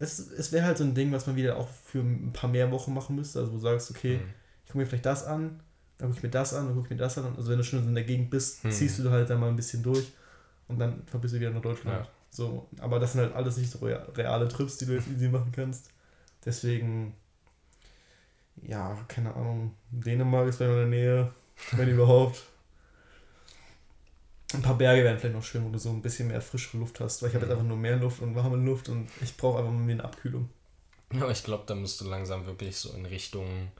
Es, 0.03 0.19
es 0.19 0.51
wäre 0.51 0.65
halt 0.65 0.77
so 0.77 0.83
ein 0.83 0.93
Ding, 0.95 1.11
was 1.11 1.27
man 1.27 1.35
wieder 1.35 1.57
auch 1.57 1.67
für 1.85 1.99
ein 1.99 2.31
paar 2.33 2.49
mehr 2.49 2.71
Wochen 2.71 2.93
machen 2.93 3.15
müsste. 3.15 3.39
Also 3.39 3.51
wo 3.51 3.55
du 3.55 3.61
sagst, 3.61 3.91
okay, 3.91 4.17
Hm. 4.19 4.23
ich 4.63 4.67
gucke 4.67 4.77
mir 4.79 4.85
vielleicht 4.85 5.05
das 5.05 5.25
an, 5.25 5.59
dann 5.97 6.09
gucke 6.09 6.17
ich 6.19 6.23
mir 6.23 6.29
das 6.29 6.53
an, 6.53 6.65
dann 6.65 6.75
gucke 6.75 6.87
ich 6.87 6.91
mir 6.91 6.97
das 6.97 7.17
an. 7.17 7.33
Also 7.37 7.49
wenn 7.51 7.57
du 7.57 7.63
schon 7.63 7.87
in 7.87 7.95
der 7.95 8.03
Gegend 8.03 8.29
bist, 8.29 8.63
Hm. 8.63 8.71
ziehst 8.71 8.99
du 8.99 9.09
halt 9.09 9.29
dann 9.29 9.39
mal 9.39 9.49
ein 9.49 9.55
bisschen 9.55 9.81
durch 9.83 10.11
und 10.67 10.79
dann 10.79 11.03
verbist 11.05 11.33
du 11.35 11.39
wieder 11.39 11.51
nach 11.51 11.61
Deutschland. 11.61 12.05
Ja. 12.05 12.11
So, 12.29 12.67
aber 12.79 12.99
das 12.99 13.13
sind 13.13 13.21
halt 13.21 13.33
alles 13.35 13.57
nicht 13.57 13.69
so 13.71 13.79
rea- 13.85 14.07
reale 14.15 14.47
Trips, 14.47 14.77
die 14.77 14.85
du 14.87 14.93
jetzt 14.93 15.07
easy 15.07 15.29
machen 15.29 15.51
kannst. 15.55 15.89
Deswegen, 16.43 17.13
ja, 18.61 18.97
keine 19.07 19.33
Ahnung, 19.35 19.73
Dänemark 19.91 20.47
ist 20.47 20.57
vielleicht 20.57 20.71
noch 20.75 20.83
in 20.83 20.91
der 20.91 20.99
Nähe, 20.99 21.31
wenn 21.73 21.89
überhaupt. 21.89 22.43
Ein 24.53 24.61
paar 24.61 24.77
Berge 24.77 25.03
wären 25.03 25.17
vielleicht 25.19 25.35
noch 25.35 25.43
schön, 25.43 25.65
wo 25.65 25.69
du 25.69 25.79
so 25.79 25.89
ein 25.89 26.01
bisschen 26.01 26.27
mehr 26.27 26.41
frischere 26.41 26.77
Luft 26.77 26.99
hast, 26.99 27.21
weil 27.21 27.29
ich 27.29 27.35
habe 27.35 27.45
jetzt 27.45 27.51
Mhm. 27.53 27.57
einfach 27.59 27.69
nur 27.69 27.77
mehr 27.77 27.95
Luft 27.97 28.21
und 28.21 28.35
warme 28.35 28.57
Luft 28.57 28.89
und 28.89 29.09
ich 29.21 29.35
brauche 29.35 29.59
einfach 29.59 29.71
mal 29.71 29.89
eine 29.89 30.03
Abkühlung. 30.03 30.49
Ja, 31.11 31.21
aber 31.23 31.31
ich 31.31 31.43
glaube, 31.43 31.63
da 31.67 31.75
müsst 31.75 32.01
du 32.01 32.05
langsam 32.05 32.45
wirklich 32.45 32.77
so 32.77 32.91
in 32.93 33.05
Richtung 33.05 33.71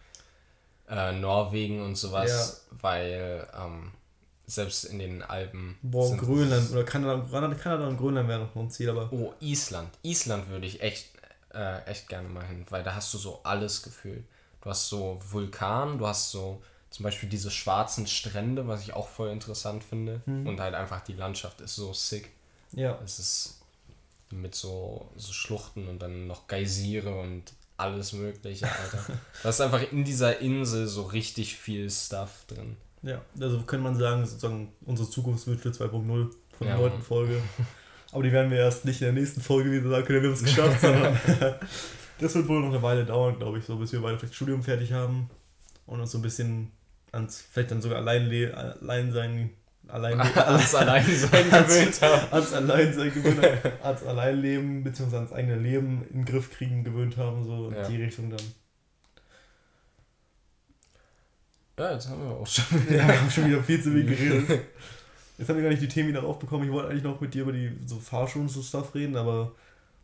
äh, 0.89 1.11
Norwegen 1.13 1.81
und 1.81 1.95
sowas, 1.95 2.65
weil 2.71 3.47
ähm, 3.57 3.91
selbst 4.45 4.85
in 4.85 4.99
den 4.99 5.21
Alpen. 5.23 5.77
Boah, 5.81 6.15
Grönland 6.17 6.71
oder 6.71 6.83
Kanada, 6.83 7.25
Kanada, 7.31 7.55
Kanada 7.55 7.87
und 7.87 7.97
Grönland 7.97 8.27
wäre 8.27 8.39
noch 8.41 8.55
ein 8.55 8.69
Ziel, 8.69 8.89
aber 8.89 9.11
Oh, 9.11 9.33
Island. 9.39 9.89
Island 10.03 10.49
würde 10.49 10.65
ich 10.67 10.81
echt, 10.81 11.09
äh, 11.53 11.83
echt 11.85 12.09
gerne 12.09 12.27
mal 12.29 12.45
hin, 12.45 12.65
weil 12.69 12.83
da 12.83 12.95
hast 12.95 13.13
du 13.13 13.17
so 13.17 13.39
alles 13.43 13.81
gefühlt. 13.83 14.23
Du 14.61 14.69
hast 14.69 14.87
so 14.89 15.19
Vulkan, 15.29 15.97
du 15.97 16.07
hast 16.07 16.31
so 16.31 16.61
zum 16.93 17.03
Beispiel 17.05 17.27
diese 17.27 17.49
schwarzen 17.49 18.05
Strände, 18.05 18.67
was 18.67 18.83
ich 18.83 18.93
auch 18.93 19.07
voll 19.07 19.29
interessant 19.31 19.83
finde. 19.83 20.21
Mhm. 20.27 20.45
Und 20.45 20.59
halt 20.59 20.75
einfach 20.75 21.01
die 21.01 21.13
Landschaft 21.13 21.59
ist 21.61 21.73
so 21.75 21.91
sick. 21.91 22.29
ja. 22.71 22.99
Es 23.03 23.17
ist 23.17 23.59
mit 24.29 24.53
so, 24.53 25.09
so 25.15 25.33
Schluchten 25.33 25.87
und 25.87 25.99
dann 25.99 26.27
noch 26.27 26.45
Geysire 26.47 27.15
und 27.19 27.43
alles 27.77 28.13
Mögliche, 28.13 28.67
Alter. 28.67 29.03
da 29.43 29.49
ist 29.49 29.59
einfach 29.59 29.91
in 29.91 30.03
dieser 30.03 30.39
Insel 30.39 30.87
so 30.87 31.01
richtig 31.03 31.55
viel 31.57 31.89
Stuff 31.89 32.45
drin. 32.47 32.77
Ja, 33.01 33.21
also 33.39 33.59
könnte 33.63 33.83
man 33.83 33.97
sagen, 33.97 34.23
sozusagen 34.25 34.71
unsere 34.85 35.09
Zukunftswünsche 35.09 35.69
2.0 35.69 35.89
von 35.89 36.31
der 36.61 36.67
Ja, 36.67 36.77
neunten. 36.77 37.01
Folge. 37.01 37.41
Aber 38.11 38.21
die 38.21 38.31
werden 38.31 38.51
wir 38.51 38.59
erst 38.59 38.85
nicht 38.85 39.01
in 39.01 39.05
der 39.05 39.13
nächsten 39.13 39.41
Folge 39.41 39.71
wieder 39.71 39.89
sagen 39.89 40.05
können, 40.05 40.21
wir 40.21 40.29
haben 40.29 40.35
es 40.35 40.43
geschafft, 40.43 40.79
sondern 40.79 41.19
das 42.19 42.35
wird 42.35 42.47
wohl 42.47 42.59
noch 42.59 42.69
eine 42.69 42.83
Weile 42.83 43.03
dauern, 43.03 43.35
glaube 43.39 43.57
ich, 43.57 43.65
so 43.65 43.77
bis 43.77 43.91
wir 43.91 44.01
beide 44.01 44.19
vielleicht 44.19 44.35
Studium 44.35 44.61
fertig 44.61 44.93
haben 44.93 45.27
und 45.87 45.99
uns 45.99 46.11
so 46.11 46.19
ein 46.19 46.21
bisschen 46.21 46.71
ans, 47.13 47.43
vielleicht 47.51 47.71
dann 47.71 47.81
sogar 47.81 47.99
allein, 47.99 48.25
le 48.27 48.53
allein 48.55 49.11
sein, 49.11 49.49
allein, 49.87 50.19
Alles 50.35 50.75
allein 50.75 51.05
sein 51.05 51.49
gewöhnt 51.49 52.01
haben. 52.01 52.33
ans 52.33 52.53
Alleinsein 52.53 53.13
gewöhnt 53.13 53.41
haben, 53.41 53.71
ans 53.83 54.03
Alleinleben, 54.03 54.83
beziehungsweise 54.83 55.21
ans 55.21 55.33
eigene 55.33 55.55
Leben 55.57 56.03
in 56.09 56.19
den 56.19 56.25
Griff 56.25 56.51
kriegen 56.51 56.83
gewöhnt 56.83 57.17
haben, 57.17 57.43
so 57.45 57.69
in 57.69 57.75
Ja. 57.75 57.87
die 57.87 58.01
Richtung 58.03 58.29
dann. 58.29 58.41
Ja, 61.77 61.93
jetzt 61.93 62.07
haben 62.09 62.21
wir 62.23 62.31
auch 62.31 62.45
schon. 62.47 62.65
Ja, 62.89 63.07
wir 63.07 63.19
haben 63.19 63.31
schon 63.31 63.45
wieder 63.47 63.63
viel 63.63 63.81
zu 63.81 63.91
viel 63.91 64.05
geredet. 64.05 64.61
Jetzt 65.37 65.49
haben 65.49 65.55
wir 65.55 65.63
gar 65.63 65.69
nicht 65.71 65.81
die 65.81 65.87
Themen 65.87 66.09
wieder 66.09 66.23
aufbekommen. 66.23 66.67
Ich 66.67 66.71
wollte 66.71 66.89
eigentlich 66.89 67.03
noch 67.03 67.19
mit 67.19 67.33
dir 67.33 67.41
über 67.41 67.51
die 67.51 67.71
so 67.85 67.99
Fahrschulen 67.99 68.47
und 68.47 68.53
so 68.53 68.61
Stuff 68.61 68.93
reden, 68.93 69.15
aber 69.17 69.53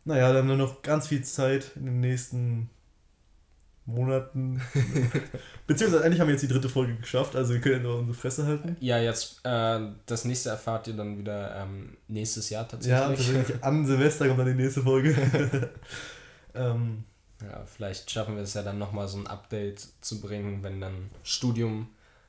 naja, 0.04 0.32
dann 0.32 0.42
haben 0.42 0.48
wir 0.48 0.56
noch 0.56 0.82
ganz 0.82 1.06
viel 1.08 1.22
Zeit 1.22 1.70
in 1.76 1.84
den 1.86 2.00
nächsten 2.00 2.68
Monaten. 3.94 4.60
Beziehungsweise 5.66 6.04
eigentlich 6.04 6.20
haben 6.20 6.28
wir 6.28 6.34
jetzt 6.34 6.42
die 6.42 6.48
dritte 6.48 6.68
Folge 6.68 6.94
geschafft, 6.96 7.36
also 7.36 7.52
wir 7.52 7.60
können 7.60 7.76
ja 7.76 7.82
nur 7.82 7.98
unsere 7.98 8.16
Fresse 8.16 8.46
halten. 8.46 8.76
Ja, 8.80 8.98
jetzt, 8.98 9.40
äh, 9.44 9.80
das 10.06 10.24
nächste 10.24 10.50
erfahrt 10.50 10.88
ihr 10.88 10.94
dann 10.94 11.18
wieder 11.18 11.56
ähm, 11.56 11.96
nächstes 12.08 12.50
Jahr 12.50 12.66
tatsächlich. 12.66 13.00
Ja, 13.00 13.08
tatsächlich 13.08 13.56
an 13.64 13.86
Silvester 13.86 14.26
kommt 14.26 14.40
dann 14.40 14.46
die 14.46 14.62
nächste 14.62 14.82
Folge. 14.82 15.14
ähm, 16.54 17.04
Ja, 17.42 17.64
vielleicht 17.66 18.10
schaffen 18.10 18.36
wir 18.36 18.42
es 18.42 18.54
ja 18.54 18.62
dann 18.62 18.78
nochmal 18.78 19.08
so 19.08 19.18
ein 19.18 19.26
Update 19.26 19.86
zu 20.00 20.20
bringen, 20.20 20.62
wenn 20.62 20.80
dann 20.80 21.10
Studium 21.22 21.88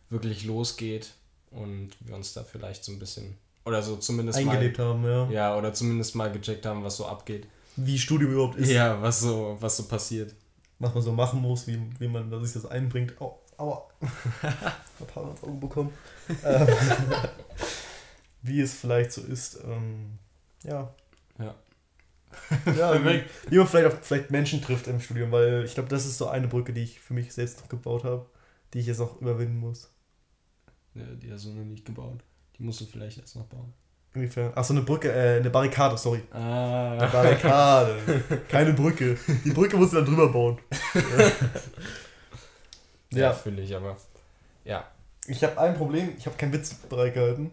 wirklich 0.09 0.45
losgeht 0.45 1.12
und 1.51 1.89
wir 1.99 2.16
uns 2.16 2.34
da 2.34 2.43
vielleicht 2.43 2.84
so 2.84 2.91
ein 2.91 2.99
bisschen 2.99 3.38
oder 3.66 3.82
so 3.82 3.97
zumindest 3.97 4.39
eingelebt 4.39 4.80
haben, 4.80 5.03
ja. 5.03 5.26
mal 5.26 5.34
ja 5.34 5.57
oder 5.57 5.74
zumindest 5.74 6.16
mal 6.16 6.32
gecheckt 6.32 6.66
haben, 6.66 6.84
was 6.84 6.97
so 6.97 7.05
abgeht. 7.05 7.47
Wie 7.76 7.97
Studium 7.97 8.32
überhaupt 8.32 8.57
ist, 8.57 8.70
Ja, 8.70 9.01
was 9.01 9.22
so 9.22 9.57
was 9.59 9.78
so 9.78 9.84
passiert. 9.84 10.34
Was 10.82 10.93
man 10.93 11.03
so 11.03 11.11
machen 11.11 11.41
muss, 11.41 11.67
wie, 11.67 11.79
wie 11.99 12.07
man 12.07 12.43
sich 12.43 12.53
das 12.53 12.65
einbringt. 12.65 13.19
Au, 13.21 13.39
aua. 13.57 13.88
Hab 14.41 15.15
Haare 15.15 15.29
ins 15.32 15.43
Auge 15.43 15.57
bekommen. 15.57 15.93
ähm, 16.43 16.67
wie 18.41 18.61
es 18.61 18.73
vielleicht 18.73 19.11
so 19.11 19.21
ist. 19.21 19.59
Ähm, 19.63 20.17
ja. 20.63 20.93
Ja. 21.38 21.55
ja 22.75 23.05
wie, 23.05 23.23
wie 23.49 23.57
man 23.57 23.67
vielleicht, 23.67 23.93
auch, 23.93 24.01
vielleicht 24.01 24.32
Menschen 24.32 24.61
trifft 24.61 24.88
im 24.88 24.99
Studium, 24.99 25.32
weil 25.32 25.65
ich 25.65 25.75
glaube, 25.75 25.89
das 25.89 26.05
ist 26.05 26.17
so 26.17 26.27
eine 26.27 26.47
Brücke, 26.47 26.73
die 26.73 26.84
ich 26.84 26.99
für 26.99 27.13
mich 27.13 27.32
selbst 27.34 27.59
noch 27.61 27.69
gebaut 27.69 28.03
habe, 28.03 28.25
die 28.73 28.79
ich 28.79 28.88
jetzt 28.88 28.99
noch 28.99 29.21
überwinden 29.21 29.59
muss. 29.59 29.91
Ja, 30.95 31.05
die 31.05 31.32
hast 31.32 31.45
du 31.45 31.49
noch 31.49 31.63
nicht 31.63 31.86
gebaut. 31.86 32.23
Die 32.57 32.63
musst 32.63 32.82
du 32.82 32.86
vielleicht 32.86 33.19
erst 33.19 33.36
noch 33.36 33.45
bauen. 33.45 33.73
Inwiefern? 34.14 34.51
Achso, 34.55 34.74
eine 34.74 34.82
Brücke, 34.84 35.09
äh, 35.12 35.38
eine 35.39 35.49
Barrikade, 35.49 35.97
sorry. 35.97 36.22
Eine 36.32 36.43
Ah. 36.43 37.09
Barrikade. 37.12 37.95
Keine 38.49 38.74
Brücke. 38.74 39.18
Die 39.45 39.51
Brücke 39.51 39.78
musst 39.78 39.93
du 39.93 39.97
dann 39.97 40.05
drüber 40.05 40.28
bauen. 40.30 40.57
Ja, 43.14 43.20
ja. 43.20 43.34
fühle 43.34 43.62
ich 43.62 43.76
aber. 43.76 43.97
Ja. 44.64 44.86
Ich 45.28 45.43
habe 45.43 45.59
ein 45.59 45.76
Problem, 45.76 46.14
ich 46.18 46.26
habe 46.26 46.38
keinen 46.38 46.53
Witz 46.53 46.74
bereit 46.74 47.14
gehalten. 47.14 47.51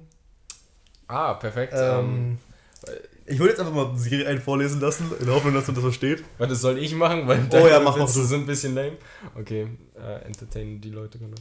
Ah, 1.08 1.34
perfekt. 1.34 1.72
Ähm, 1.76 2.38
Ähm, 2.86 2.98
ich 3.26 3.38
würde 3.38 3.50
jetzt 3.50 3.58
einfach 3.60 3.72
mal 3.74 3.96
Siri 3.96 4.24
einen 4.26 4.40
vorlesen 4.40 4.80
lassen, 4.80 5.10
in 5.18 5.26
der 5.26 5.34
Hoffnung, 5.34 5.52
dass 5.54 5.66
man 5.66 5.74
das 5.74 5.82
versteht. 5.82 6.22
warte, 6.38 6.54
soll 6.54 6.78
ich 6.78 6.94
machen? 6.94 7.26
Weil 7.26 7.40
Oh 7.52 7.66
ja, 7.66 7.80
mach 7.80 7.96
mal 7.96 8.06
du. 8.06 8.12
sind 8.12 8.42
ein 8.42 8.46
bisschen 8.46 8.74
lame. 8.74 8.96
Okay, 9.34 9.66
äh, 10.00 10.24
entertainen 10.24 10.80
die 10.80 10.90
Leute 10.90 11.18
genau. 11.18 11.36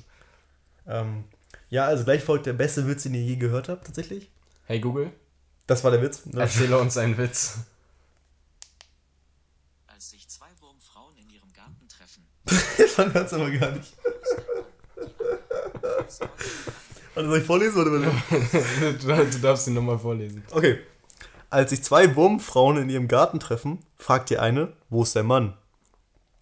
Ähm, 0.88 1.24
ja, 1.70 1.86
also 1.86 2.04
gleich 2.04 2.24
folgt 2.24 2.46
der 2.48 2.54
beste 2.54 2.88
Witz, 2.88 3.04
den 3.04 3.14
ihr 3.14 3.22
je 3.22 3.36
gehört 3.36 3.70
habt, 3.70 3.86
tatsächlich. 3.86 4.30
Hey 4.68 4.82
Google, 4.82 5.14
Das 5.66 5.82
war 5.86 5.92
der 5.92 6.02
Witz. 6.02 6.26
Ne? 6.26 6.42
erzähle 6.42 6.78
uns 6.78 6.98
einen 6.98 7.18
Witz. 7.18 7.60
Als 9.88 10.10
sich 10.10 10.28
zwei 10.28 10.50
Wurmfrauen 10.60 11.16
in 11.16 11.30
ihrem 11.30 11.54
Garten 11.54 11.88
treffen, 11.88 12.28
Man 12.98 13.14
hört 13.14 13.28
es 13.28 13.34
aber 13.34 13.50
gar 13.50 13.72
nicht. 13.72 13.96
Warte, 17.16 17.30
soll 17.30 17.40
ich 17.40 17.46
vorlesen 17.46 17.82
oder 17.82 17.92
du, 17.92 18.12
du 19.32 19.40
darfst 19.40 19.68
ihn 19.68 19.74
nochmal 19.74 20.00
vorlesen. 20.00 20.44
Okay. 20.52 20.80
Als 21.50 21.70
sich 21.70 21.82
zwei 21.82 22.14
Wurmfrauen 22.18 22.76
in 22.76 22.90
ihrem 22.90 23.08
Garten 23.08 23.40
treffen, 23.40 23.86
fragt 23.96 24.30
die 24.30 24.38
eine, 24.38 24.74
wo 24.90 25.04
ist 25.04 25.16
der 25.16 25.24
Mann? 25.24 25.58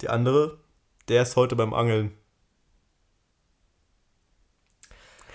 Die 0.00 0.08
andere, 0.08 0.58
der 1.06 1.22
ist 1.22 1.36
heute 1.36 1.54
beim 1.54 1.72
Angeln. 1.72 2.12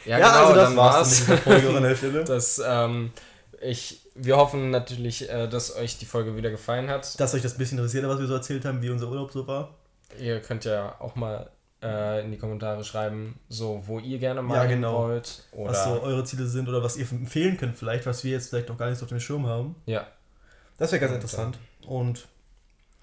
Ja, 0.05 0.17
genau, 0.17 0.53
dann 0.55 0.75
war's. 0.75 1.19
mit 1.21 1.29
der 1.29 1.37
Folge 1.37 1.69
an 1.77 1.83
der 1.83 1.95
Stelle. 1.95 2.23
Das, 2.23 2.61
ähm, 2.65 3.11
ich, 3.61 4.01
wir 4.15 4.37
hoffen 4.37 4.71
natürlich, 4.71 5.29
äh, 5.29 5.47
dass 5.47 5.75
euch 5.75 5.97
die 5.97 6.05
Folge 6.05 6.35
wieder 6.35 6.49
gefallen 6.49 6.89
hat. 6.89 7.19
Dass 7.19 7.33
euch 7.33 7.41
das 7.41 7.53
ein 7.55 7.57
bisschen 7.59 7.77
interessiert, 7.77 8.07
was 8.07 8.19
wir 8.19 8.27
so 8.27 8.33
erzählt 8.33 8.65
haben, 8.65 8.81
wie 8.81 8.89
unser 8.89 9.07
Urlaub 9.09 9.31
so 9.31 9.45
war. 9.47 9.75
Ihr 10.19 10.41
könnt 10.41 10.65
ja 10.65 10.95
auch 10.99 11.15
mal 11.15 11.49
äh, 11.83 12.23
in 12.23 12.31
die 12.31 12.37
Kommentare 12.37 12.83
schreiben, 12.83 13.39
so 13.49 13.83
wo 13.85 13.99
ihr 13.99 14.17
gerne 14.19 14.41
mal 14.41 14.55
Ja, 14.55 14.65
genau. 14.65 15.03
wollt. 15.03 15.43
Oder 15.51 15.71
was 15.71 15.83
so 15.83 16.01
eure 16.01 16.23
Ziele 16.23 16.45
sind 16.45 16.67
oder 16.67 16.83
was 16.83 16.97
ihr 16.97 17.09
empfehlen 17.11 17.57
könnt 17.57 17.77
vielleicht, 17.77 18.05
was 18.05 18.23
wir 18.23 18.31
jetzt 18.31 18.49
vielleicht 18.49 18.69
noch 18.69 18.77
gar 18.77 18.89
nicht 18.89 18.99
so 18.99 19.05
auf 19.05 19.09
dem 19.09 19.19
Schirm 19.19 19.45
haben. 19.47 19.75
ja, 19.85 20.05
Das 20.77 20.91
wäre 20.91 20.99
ganz 20.99 21.11
Und, 21.11 21.15
interessant. 21.17 21.59
Und 21.87 22.27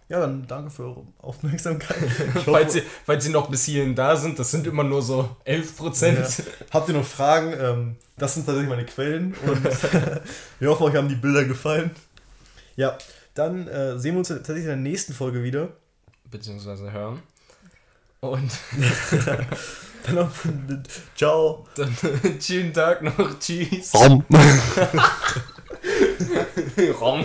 ja, 0.08 0.20
dann 0.20 0.46
danke 0.46 0.70
für 0.70 0.84
eure 0.84 1.06
Aufmerksamkeit. 1.18 2.00
Hoffe, 2.34 2.50
falls, 2.50 2.72
sie, 2.72 2.82
falls 3.04 3.24
sie 3.24 3.30
noch 3.30 3.50
bis 3.50 3.64
hierhin 3.64 3.94
da 3.94 4.16
sind, 4.16 4.38
das 4.38 4.50
sind 4.50 4.66
immer 4.66 4.84
nur 4.84 5.02
so 5.02 5.36
11 5.44 5.76
Prozent. 5.76 6.18
Ja. 6.18 6.44
Habt 6.72 6.88
ihr 6.88 6.94
noch 6.94 7.04
Fragen? 7.04 7.52
Ähm, 7.58 7.96
das 8.16 8.34
sind 8.34 8.46
tatsächlich 8.46 8.70
meine 8.70 8.86
Quellen 8.86 9.34
und 9.46 9.64
wir 10.60 10.70
hoffen, 10.70 10.84
euch 10.84 10.96
haben 10.96 11.08
die 11.08 11.14
Bilder 11.14 11.44
gefallen. 11.44 11.90
Ja, 12.76 12.96
dann 13.34 13.68
äh, 13.68 13.98
sehen 13.98 14.14
wir 14.14 14.20
uns 14.20 14.28
tatsächlich 14.28 14.64
in 14.64 14.70
der 14.70 14.76
nächsten 14.76 15.12
Folge 15.12 15.42
wieder. 15.42 15.68
Beziehungsweise 16.30 16.90
hören. 16.90 17.22
Und 18.20 18.50
Dann 20.04 20.14
noch, 20.14 20.30
ciao. 21.14 21.66
dann 21.74 21.94
schönen 22.40 22.72
Tag 22.72 23.02
noch. 23.02 23.38
Tschüss. 23.38 23.94
Rom. 23.94 24.24
Rom. 27.00 27.24